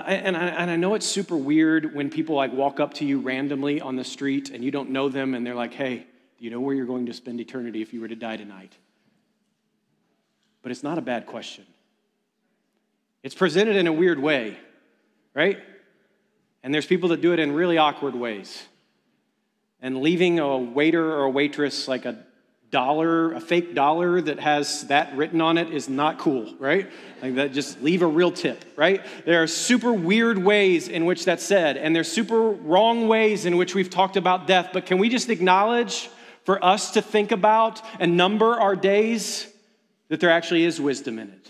and, 0.00 0.36
I, 0.36 0.46
and 0.46 0.70
I 0.70 0.76
know 0.76 0.94
it's 0.94 1.06
super 1.06 1.36
weird 1.36 1.94
when 1.94 2.08
people 2.08 2.34
like 2.34 2.52
walk 2.52 2.80
up 2.80 2.94
to 2.94 3.04
you 3.04 3.20
randomly 3.20 3.80
on 3.80 3.96
the 3.96 4.04
street 4.04 4.50
and 4.50 4.64
you 4.64 4.70
don't 4.70 4.90
know 4.90 5.08
them 5.08 5.34
and 5.34 5.46
they're 5.46 5.54
like, 5.54 5.74
hey, 5.74 6.06
do 6.38 6.44
you 6.44 6.50
know 6.50 6.60
where 6.60 6.74
you're 6.74 6.86
going 6.86 7.06
to 7.06 7.12
spend 7.12 7.40
eternity 7.40 7.82
if 7.82 7.92
you 7.92 8.00
were 8.00 8.08
to 8.08 8.16
die 8.16 8.36
tonight? 8.36 8.72
But 10.62 10.72
it's 10.72 10.82
not 10.82 10.96
a 10.96 11.02
bad 11.02 11.26
question. 11.26 11.66
It's 13.22 13.34
presented 13.34 13.76
in 13.76 13.86
a 13.86 13.92
weird 13.92 14.18
way, 14.18 14.56
right? 15.34 15.58
And 16.62 16.72
there's 16.72 16.86
people 16.86 17.10
that 17.10 17.20
do 17.20 17.32
it 17.32 17.38
in 17.38 17.52
really 17.52 17.78
awkward 17.78 18.14
ways. 18.14 18.62
And 19.80 20.00
leaving 20.00 20.38
a 20.38 20.56
waiter 20.56 21.12
or 21.12 21.24
a 21.24 21.30
waitress 21.30 21.88
like 21.88 22.04
a 22.04 22.24
dollar, 22.72 23.34
a 23.34 23.40
fake 23.40 23.74
dollar 23.74 24.20
that 24.22 24.40
has 24.40 24.88
that 24.88 25.14
written 25.14 25.40
on 25.40 25.58
it 25.58 25.72
is 25.72 25.88
not 25.88 26.18
cool, 26.18 26.52
right? 26.58 26.90
Like 27.20 27.36
that, 27.36 27.52
just 27.52 27.82
leave 27.82 28.02
a 28.02 28.06
real 28.06 28.32
tip, 28.32 28.64
right? 28.74 29.04
There 29.24 29.42
are 29.42 29.46
super 29.46 29.92
weird 29.92 30.38
ways 30.38 30.88
in 30.88 31.04
which 31.04 31.24
that's 31.24 31.44
said, 31.44 31.76
and 31.76 31.94
there's 31.94 32.10
super 32.10 32.40
wrong 32.50 33.06
ways 33.06 33.46
in 33.46 33.58
which 33.58 33.74
we've 33.74 33.90
talked 33.90 34.16
about 34.16 34.46
death. 34.46 34.70
But 34.72 34.86
can 34.86 34.98
we 34.98 35.10
just 35.10 35.28
acknowledge 35.28 36.10
for 36.44 36.64
us 36.64 36.92
to 36.92 37.02
think 37.02 37.30
about 37.30 37.82
and 38.00 38.16
number 38.16 38.58
our 38.58 38.74
days 38.74 39.46
that 40.08 40.18
there 40.18 40.30
actually 40.30 40.64
is 40.64 40.80
wisdom 40.80 41.18
in 41.18 41.28
it? 41.28 41.41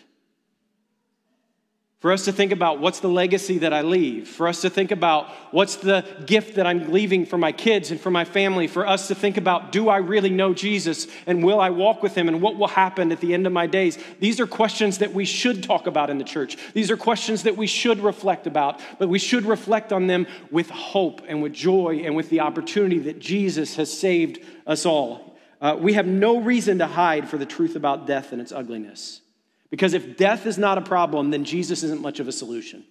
For 2.03 2.11
us 2.11 2.25
to 2.25 2.33
think 2.33 2.51
about 2.51 2.81
what's 2.81 2.99
the 2.99 3.09
legacy 3.09 3.59
that 3.59 3.73
I 3.73 3.83
leave. 3.83 4.27
For 4.27 4.49
us 4.49 4.63
to 4.63 4.71
think 4.71 4.91
about 4.91 5.31
what's 5.53 5.77
the 5.77 6.05
gift 6.27 6.57
that 6.57 6.67
I'm 6.67 6.91
leaving 6.91 7.25
for 7.25 7.39
my 7.39 7.53
kids 7.53 7.93
and 7.93 8.01
for 8.01 8.11
my 8.11 8.25
family. 8.25 8.67
For 8.67 8.85
us 8.85 9.07
to 9.07 9.15
think 9.15 9.37
about 9.37 9.71
do 9.71 9.89
I 9.89 9.99
really 9.99 10.31
know 10.31 10.53
Jesus 10.53 11.07
and 11.29 11.45
will 11.45 11.61
I 11.61 11.71
walk 11.71 12.03
with 12.03 12.17
him 12.17 12.27
and 12.27 12.43
what 12.43 12.57
will 12.57 12.67
happen 12.67 13.13
at 13.13 13.21
the 13.21 13.33
end 13.33 13.47
of 13.47 13.53
my 13.53 13.69
days. 13.69 13.99
These 14.19 14.41
are 14.41 14.49
questions 14.49 14.99
that 14.99 15.15
we 15.15 15.25
should 15.25 15.63
talk 15.63 15.87
about 15.87 16.11
in 16.11 16.19
the 16.19 16.25
church. 16.25 16.57
These 16.75 16.91
are 16.91 16.97
questions 16.97 17.45
that 17.45 17.57
we 17.57 17.69
should 17.69 18.01
reflect 18.01 18.49
about, 18.49 18.81
but 18.99 19.09
we 19.09 19.21
should 19.21 19.45
reflect 19.45 19.93
on 19.93 20.09
them 20.09 20.27
with 20.51 20.71
hope 20.71 21.23
and 21.29 21.41
with 21.41 21.53
joy 21.53 22.03
and 22.05 22.17
with 22.17 22.31
the 22.31 22.41
opportunity 22.41 22.99
that 22.99 23.21
Jesus 23.21 23.77
has 23.77 23.97
saved 23.97 24.45
us 24.67 24.85
all. 24.85 25.39
Uh, 25.61 25.77
we 25.79 25.93
have 25.93 26.09
no 26.09 26.41
reason 26.41 26.79
to 26.79 26.87
hide 26.89 27.29
for 27.29 27.39
the 27.39 27.47
truth 27.47 27.77
about 27.77 28.09
death 28.09 28.33
and 28.33 28.41
its 28.41 28.51
ugliness. 28.51 29.22
Because 29.73 29.95
if 29.95 30.19
death 30.19 30.45
is 30.45 30.59
not 30.59 30.77
a 30.77 30.83
problem, 30.83 31.31
then 31.31 31.45
Jesus 31.47 31.83
isn't 31.83 32.03
much 32.03 32.21
of 32.21 32.29
a 32.29 32.33
solution. 32.33 32.85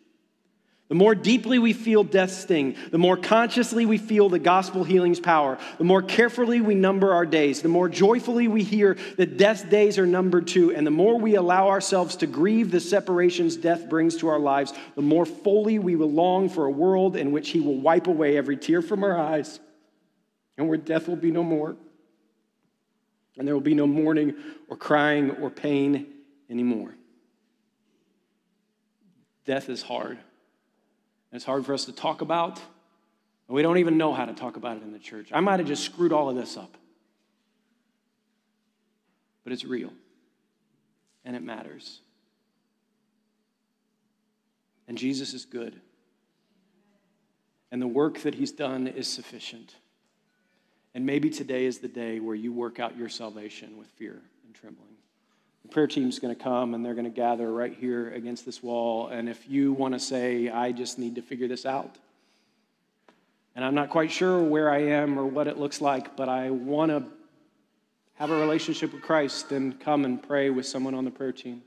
The 0.89 0.96
more 0.96 1.13
deeply 1.13 1.60
we 1.60 1.74
feel 1.74 2.04
death's 2.04 2.36
sting, 2.36 2.76
the 2.89 2.98
more 2.98 3.15
consciously 3.15 3.86
we 3.86 4.00
feel 4.00 4.30
the 4.30 4.39
gospel 4.39 4.84
healing's 4.84 5.20
power, 5.20 5.60
the 5.78 5.84
more 5.84 6.02
carefully 6.02 6.60
we 6.60 6.74
number 6.74 7.13
our 7.13 7.26
days, 7.26 7.62
the 7.62 7.70
more 7.70 7.88
joyfully 7.88 8.48
we 8.48 8.63
hear 8.63 8.98
that 9.17 9.38
death's 9.38 9.62
days 9.62 10.00
are 10.00 10.08
numbered 10.08 10.48
too, 10.48 10.73
and 10.73 10.86
the 10.86 10.92
more 10.92 11.19
we 11.19 11.36
allow 11.36 11.69
ourselves 11.69 12.15
to 12.17 12.27
grieve 12.27 12.71
the 12.71 12.79
separations 12.79 13.58
death 13.58 13.88
brings 13.88 14.17
to 14.17 14.27
our 14.27 14.40
lives, 14.40 14.73
the 14.96 15.04
more 15.04 15.27
fully 15.27 15.77
we 15.77 15.96
will 15.96 16.12
long 16.12 16.50
for 16.50 16.65
a 16.65 16.71
world 16.71 17.15
in 17.15 17.32
which 17.32 17.52
He 17.52 17.60
will 17.60 17.79
wipe 17.79 18.08
away 18.08 18.38
every 18.38 18.58
tear 18.58 18.82
from 18.82 19.04
our 19.04 19.17
eyes 19.17 19.60
and 20.58 20.67
where 20.67 20.79
death 20.79 21.08
will 21.08 21.15
be 21.15 21.32
no 21.32 21.44
more. 21.44 21.75
And 23.38 23.48
there 23.48 23.54
will 23.54 23.62
be 23.62 23.75
no 23.75 23.86
mourning 23.86 24.34
or 24.67 24.75
crying 24.75 25.29
or 25.29 25.52
pain 25.52 26.11
anymore. 26.52 26.93
Death 29.45 29.69
is 29.69 29.81
hard. 29.81 30.19
It's 31.31 31.45
hard 31.45 31.65
for 31.65 31.73
us 31.73 31.85
to 31.85 31.93
talk 31.93 32.21
about. 32.21 32.60
And 33.47 33.56
we 33.56 33.62
don't 33.62 33.77
even 33.77 33.97
know 33.97 34.13
how 34.13 34.25
to 34.25 34.33
talk 34.33 34.58
about 34.58 34.77
it 34.77 34.83
in 34.83 34.91
the 34.91 34.99
church. 34.99 35.29
I 35.31 35.39
might 35.39 35.60
have 35.60 35.67
just 35.67 35.83
screwed 35.83 36.13
all 36.13 36.29
of 36.29 36.35
this 36.35 36.58
up. 36.58 36.77
But 39.43 39.54
it's 39.54 39.65
real. 39.65 39.91
And 41.25 41.35
it 41.35 41.41
matters. 41.41 42.02
And 44.87 44.97
Jesus 44.97 45.33
is 45.33 45.45
good. 45.45 45.79
And 47.71 47.81
the 47.81 47.87
work 47.87 48.19
that 48.19 48.35
he's 48.35 48.52
done 48.52 48.87
is 48.87 49.08
sufficient. 49.08 49.75
And 50.93 51.06
maybe 51.06 51.29
today 51.29 51.65
is 51.65 51.79
the 51.79 51.87
day 51.87 52.19
where 52.19 52.35
you 52.35 52.52
work 52.52 52.79
out 52.79 52.97
your 52.97 53.08
salvation 53.08 53.77
with 53.77 53.87
fear 53.87 54.21
and 54.45 54.54
trembling. 54.54 54.90
The 55.64 55.70
prayer 55.70 55.88
team's 55.88 56.20
going 56.20 56.36
to 56.36 56.42
come 56.42 56.74
and 56.74 56.84
they're 56.84 56.94
going 56.96 57.06
to 57.06 57.10
gather 57.10 57.52
right 57.52 57.74
here 57.74 58.12
against 58.14 58.46
this 58.46 58.64
wall. 58.64 59.08
And 59.08 59.30
if 59.30 59.50
you 59.50 59.74
want 59.74 59.94
to 59.94 60.00
say, 60.00 60.50
I 60.50 60.72
just 60.72 60.98
need 60.98 61.16
to 61.16 61.22
figure 61.22 61.48
this 61.48 61.66
out, 61.66 61.98
and 63.56 63.66
I'm 63.66 63.76
not 63.76 63.90
quite 63.90 64.12
sure 64.12 64.42
where 64.42 64.70
I 64.70 64.80
am 64.80 65.20
or 65.20 65.26
what 65.26 65.48
it 65.48 65.58
looks 65.58 65.82
like, 65.82 66.16
but 66.16 66.30
I 66.30 66.50
want 66.52 66.92
to 66.92 67.04
have 68.16 68.30
a 68.30 68.40
relationship 68.40 68.94
with 68.94 69.02
Christ, 69.02 69.50
then 69.50 69.74
come 69.74 70.06
and 70.06 70.22
pray 70.22 70.50
with 70.50 70.66
someone 70.66 70.94
on 70.94 71.06
the 71.06 71.12
prayer 71.12 71.32
team. 71.32 71.64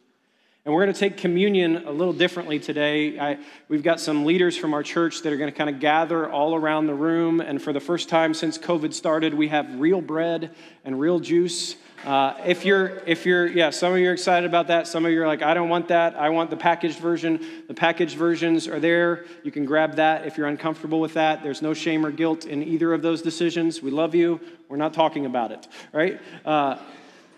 And 0.67 0.73
we're 0.73 0.83
going 0.83 0.95
to 0.95 0.99
take 0.99 1.19
communion 1.19 1.87
a 1.87 1.91
little 1.91 2.15
differently 2.15 2.59
today. 2.59 3.19
I, 3.19 3.39
we've 3.69 3.83
got 3.83 4.01
some 4.01 4.25
leaders 4.25 4.57
from 4.57 4.73
our 4.73 4.83
church 4.83 5.21
that 5.21 5.31
are 5.31 5.37
going 5.37 5.53
to 5.53 5.57
kind 5.57 5.69
of 5.69 5.79
gather 5.79 6.31
all 6.31 6.55
around 6.55 6.87
the 6.87 6.95
room. 6.95 7.43
And 7.43 7.61
for 7.61 7.75
the 7.75 7.81
first 7.81 8.09
time 8.09 8.33
since 8.33 8.57
COVID 8.57 8.95
started, 8.95 9.35
we 9.35 9.49
have 9.49 9.79
real 9.79 10.01
bread 10.01 10.55
and 10.83 10.99
real 10.99 11.21
juice. 11.21 11.77
Uh, 12.03 12.41
if 12.47 12.65
you're, 12.65 13.03
if 13.07 13.27
you're, 13.27 13.47
yeah, 13.47 13.69
some 13.69 13.93
of 13.93 13.99
you 13.99 14.09
are 14.09 14.15
excited 14.15 14.47
about 14.47 14.69
that. 14.69 14.87
Some 14.87 15.05
of 15.05 15.12
you 15.12 15.23
are 15.23 15.27
like, 15.27 15.43
I 15.43 15.53
don't 15.53 15.69
want 15.69 15.89
that. 15.89 16.17
I 16.17 16.31
want 16.31 16.49
the 16.49 16.57
packaged 16.57 16.99
version. 16.99 17.45
The 17.69 17.75
packaged 17.75 18.17
versions 18.17 18.67
are 18.67 18.81
there. 18.81 19.27
You 19.43 19.51
can 19.51 19.67
grab 19.67 19.97
that 19.97 20.27
if 20.27 20.39
you're 20.39 20.49
uncomfortable 20.49 20.99
with 20.99 21.12
that. 21.12 21.43
There's 21.43 21.61
no 21.61 21.75
shame 21.75 22.07
or 22.07 22.11
guilt 22.11 22.47
in 22.47 22.62
either 22.62 22.95
of 22.95 23.03
those 23.03 23.21
decisions. 23.21 23.83
We 23.83 23.91
love 23.91 24.15
you. 24.15 24.41
We're 24.71 24.79
not 24.79 24.95
talking 24.95 25.27
about 25.27 25.53
it, 25.53 25.69
right? 25.93 26.19
Uh, 26.43 26.79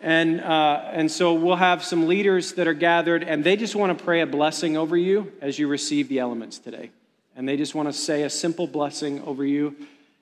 and, 0.03 0.41
uh, 0.41 0.91
and 0.93 1.11
so 1.11 1.35
we'll 1.35 1.57
have 1.57 1.83
some 1.85 2.07
leaders 2.07 2.53
that 2.55 2.69
are 2.69 2.75
gathered, 2.75 3.23
and 3.23 3.43
they 3.43 3.57
just 3.57 3.75
want 3.75 3.97
to 3.97 4.05
pray 4.05 4.21
a 4.21 4.27
blessing 4.27 4.77
over 4.77 4.97
you 4.97 5.33
as 5.41 5.59
you 5.59 5.69
receive 5.69 6.09
the 6.09 6.19
elements 6.19 6.59
today. 6.59 6.91
And 7.35 7.49
they 7.49 7.57
just 7.57 7.75
want 7.75 7.89
to 7.89 7.93
say 7.93 8.23
a 8.23 8.31
simple 8.31 8.67
blessing 8.67 9.23
over 9.23 9.45
you. 9.45 9.77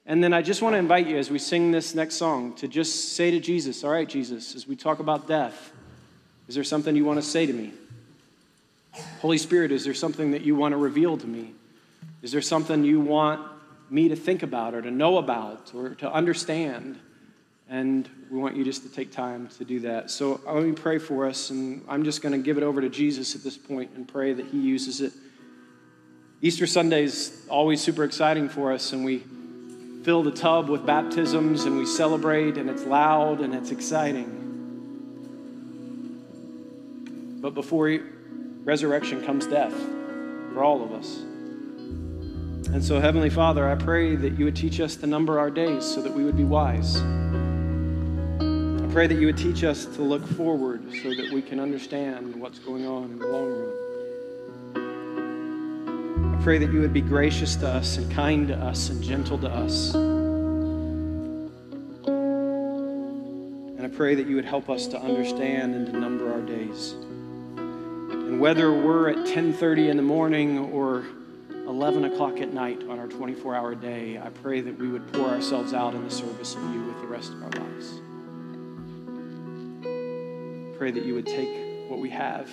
And 0.06 0.22
then 0.22 0.32
I 0.32 0.42
just 0.42 0.62
want 0.62 0.74
to 0.74 0.78
invite 0.78 1.06
you 1.06 1.16
as 1.16 1.30
we 1.30 1.38
sing 1.38 1.70
this 1.70 1.94
next 1.94 2.16
song 2.16 2.54
to 2.56 2.68
just 2.68 3.14
say 3.14 3.30
to 3.30 3.40
Jesus, 3.40 3.84
All 3.84 3.90
right, 3.90 4.08
Jesus, 4.08 4.54
as 4.54 4.66
we 4.66 4.76
talk 4.76 4.98
about 4.98 5.26
death, 5.26 5.72
is 6.48 6.54
there 6.54 6.64
something 6.64 6.94
you 6.94 7.04
want 7.04 7.18
to 7.18 7.26
say 7.26 7.46
to 7.46 7.52
me? 7.52 7.72
Holy 9.20 9.38
Spirit, 9.38 9.72
is 9.72 9.84
there 9.84 9.94
something 9.94 10.32
that 10.32 10.42
you 10.42 10.54
want 10.54 10.72
to 10.72 10.76
reveal 10.76 11.16
to 11.16 11.26
me? 11.26 11.52
Is 12.22 12.32
there 12.32 12.42
something 12.42 12.84
you 12.84 13.00
want 13.00 13.40
me 13.90 14.08
to 14.08 14.16
think 14.16 14.42
about 14.42 14.74
or 14.74 14.82
to 14.82 14.90
know 14.90 15.18
about 15.18 15.72
or 15.74 15.90
to 15.96 16.12
understand? 16.12 16.98
And 17.68 18.08
we 18.34 18.40
want 18.40 18.56
you 18.56 18.64
just 18.64 18.82
to 18.82 18.88
take 18.88 19.12
time 19.12 19.46
to 19.58 19.64
do 19.64 19.78
that. 19.78 20.10
So 20.10 20.40
uh, 20.44 20.54
let 20.54 20.64
me 20.64 20.72
pray 20.72 20.98
for 20.98 21.24
us, 21.24 21.50
and 21.50 21.84
I'm 21.88 22.02
just 22.02 22.20
going 22.20 22.32
to 22.32 22.38
give 22.38 22.58
it 22.58 22.64
over 22.64 22.80
to 22.80 22.88
Jesus 22.88 23.36
at 23.36 23.44
this 23.44 23.56
point 23.56 23.92
and 23.94 24.08
pray 24.08 24.32
that 24.32 24.46
He 24.46 24.58
uses 24.58 25.00
it. 25.00 25.12
Easter 26.42 26.66
Sunday 26.66 27.04
is 27.04 27.46
always 27.48 27.80
super 27.80 28.02
exciting 28.02 28.48
for 28.48 28.72
us, 28.72 28.92
and 28.92 29.04
we 29.04 29.22
fill 30.02 30.24
the 30.24 30.32
tub 30.32 30.68
with 30.68 30.84
baptisms 30.84 31.64
and 31.64 31.78
we 31.78 31.86
celebrate, 31.86 32.58
and 32.58 32.68
it's 32.68 32.82
loud 32.82 33.38
and 33.38 33.54
it's 33.54 33.70
exciting. 33.70 34.40
But 37.40 37.54
before 37.54 38.00
resurrection 38.64 39.24
comes 39.24 39.46
death 39.46 39.74
for 40.52 40.64
all 40.64 40.82
of 40.82 40.90
us. 40.90 41.18
And 42.74 42.84
so, 42.84 42.98
Heavenly 42.98 43.30
Father, 43.30 43.70
I 43.70 43.76
pray 43.76 44.16
that 44.16 44.36
you 44.36 44.44
would 44.44 44.56
teach 44.56 44.80
us 44.80 44.96
to 44.96 45.06
number 45.06 45.38
our 45.38 45.52
days 45.52 45.84
so 45.84 46.02
that 46.02 46.12
we 46.12 46.24
would 46.24 46.36
be 46.36 46.42
wise 46.42 47.00
pray 48.94 49.06
that 49.08 49.16
you 49.16 49.26
would 49.26 49.36
teach 49.36 49.64
us 49.64 49.86
to 49.86 50.02
look 50.02 50.24
forward 50.24 50.80
so 51.02 51.12
that 51.12 51.32
we 51.32 51.42
can 51.42 51.58
understand 51.58 52.32
what's 52.36 52.60
going 52.60 52.86
on 52.86 53.10
in 53.10 53.18
the 53.18 53.26
long 53.26 53.50
run. 53.50 53.72
I 56.38 56.42
pray 56.44 56.58
that 56.58 56.72
you 56.72 56.78
would 56.78 56.92
be 56.92 57.00
gracious 57.00 57.56
to 57.56 57.66
us 57.66 57.96
and 57.96 58.08
kind 58.12 58.46
to 58.46 58.54
us 58.54 58.90
and 58.90 59.02
gentle 59.02 59.36
to 59.38 59.48
us. 59.48 59.96
And 59.96 61.50
I 63.82 63.88
pray 63.88 64.14
that 64.14 64.28
you 64.28 64.36
would 64.36 64.44
help 64.44 64.70
us 64.70 64.86
to 64.86 65.00
understand 65.00 65.74
and 65.74 65.88
to 65.88 65.98
number 65.98 66.32
our 66.32 66.42
days. 66.42 66.94
And 67.56 68.38
whether 68.38 68.72
we're 68.72 69.08
at 69.08 69.26
10:30 69.26 69.88
in 69.88 69.96
the 69.96 70.04
morning 70.04 70.56
or 70.56 71.02
11 71.66 72.04
o'clock 72.04 72.40
at 72.40 72.54
night 72.54 72.84
on 72.88 73.00
our 73.00 73.08
24 73.08 73.56
hour 73.56 73.74
day, 73.74 74.20
I 74.24 74.28
pray 74.28 74.60
that 74.60 74.78
we 74.78 74.86
would 74.86 75.12
pour 75.12 75.30
ourselves 75.30 75.74
out 75.74 75.96
in 75.96 76.04
the 76.04 76.12
service 76.12 76.54
of 76.54 76.62
you 76.72 76.84
with 76.84 77.00
the 77.00 77.08
rest 77.08 77.32
of 77.32 77.42
our 77.42 77.50
lives 77.50 78.00
pray 80.76 80.90
that 80.90 81.04
you 81.04 81.14
would 81.14 81.26
take 81.26 81.48
what 81.88 82.00
we 82.00 82.10
have 82.10 82.50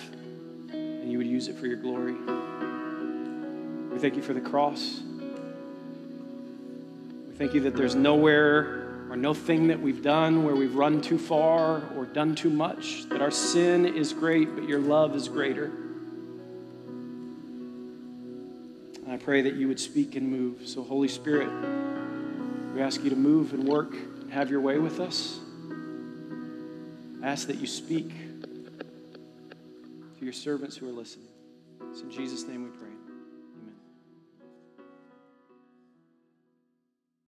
and 0.72 1.10
you 1.10 1.18
would 1.18 1.26
use 1.26 1.48
it 1.48 1.56
for 1.56 1.66
your 1.66 1.76
glory. 1.76 2.14
We 3.92 3.98
thank 3.98 4.16
you 4.16 4.22
for 4.22 4.32
the 4.34 4.40
cross. 4.40 5.00
We 7.28 7.34
thank 7.34 7.54
you 7.54 7.60
that 7.62 7.76
there's 7.76 7.94
nowhere 7.94 8.82
or 9.10 9.16
no 9.16 9.34
thing 9.34 9.66
that 9.68 9.78
we've 9.80 10.02
done 10.02 10.44
where 10.44 10.54
we've 10.54 10.74
run 10.74 11.02
too 11.02 11.18
far 11.18 11.82
or 11.96 12.06
done 12.06 12.34
too 12.34 12.48
much, 12.48 13.06
that 13.10 13.20
our 13.20 13.30
sin 13.30 13.84
is 13.84 14.14
great, 14.14 14.54
but 14.54 14.66
your 14.66 14.80
love 14.80 15.14
is 15.14 15.28
greater. 15.28 15.70
And 19.04 19.12
I 19.12 19.18
pray 19.18 19.42
that 19.42 19.54
you 19.54 19.68
would 19.68 19.80
speak 19.80 20.16
and 20.16 20.26
move. 20.30 20.66
So, 20.66 20.82
Holy 20.82 21.08
Spirit, 21.08 21.50
we 22.74 22.80
ask 22.80 23.04
you 23.04 23.10
to 23.10 23.16
move 23.16 23.52
and 23.52 23.68
work 23.68 23.92
and 23.92 24.32
have 24.32 24.50
your 24.50 24.62
way 24.62 24.78
with 24.78 24.98
us. 24.98 25.41
I 27.22 27.28
ask 27.28 27.46
that 27.46 27.56
you 27.56 27.68
speak 27.68 28.10
to 30.18 30.24
your 30.24 30.32
servants 30.32 30.76
who 30.76 30.88
are 30.88 30.92
listening. 30.92 31.28
It's 31.90 32.00
in 32.00 32.10
Jesus' 32.10 32.48
name 32.48 32.64
we 32.64 32.70
pray. 32.70 32.81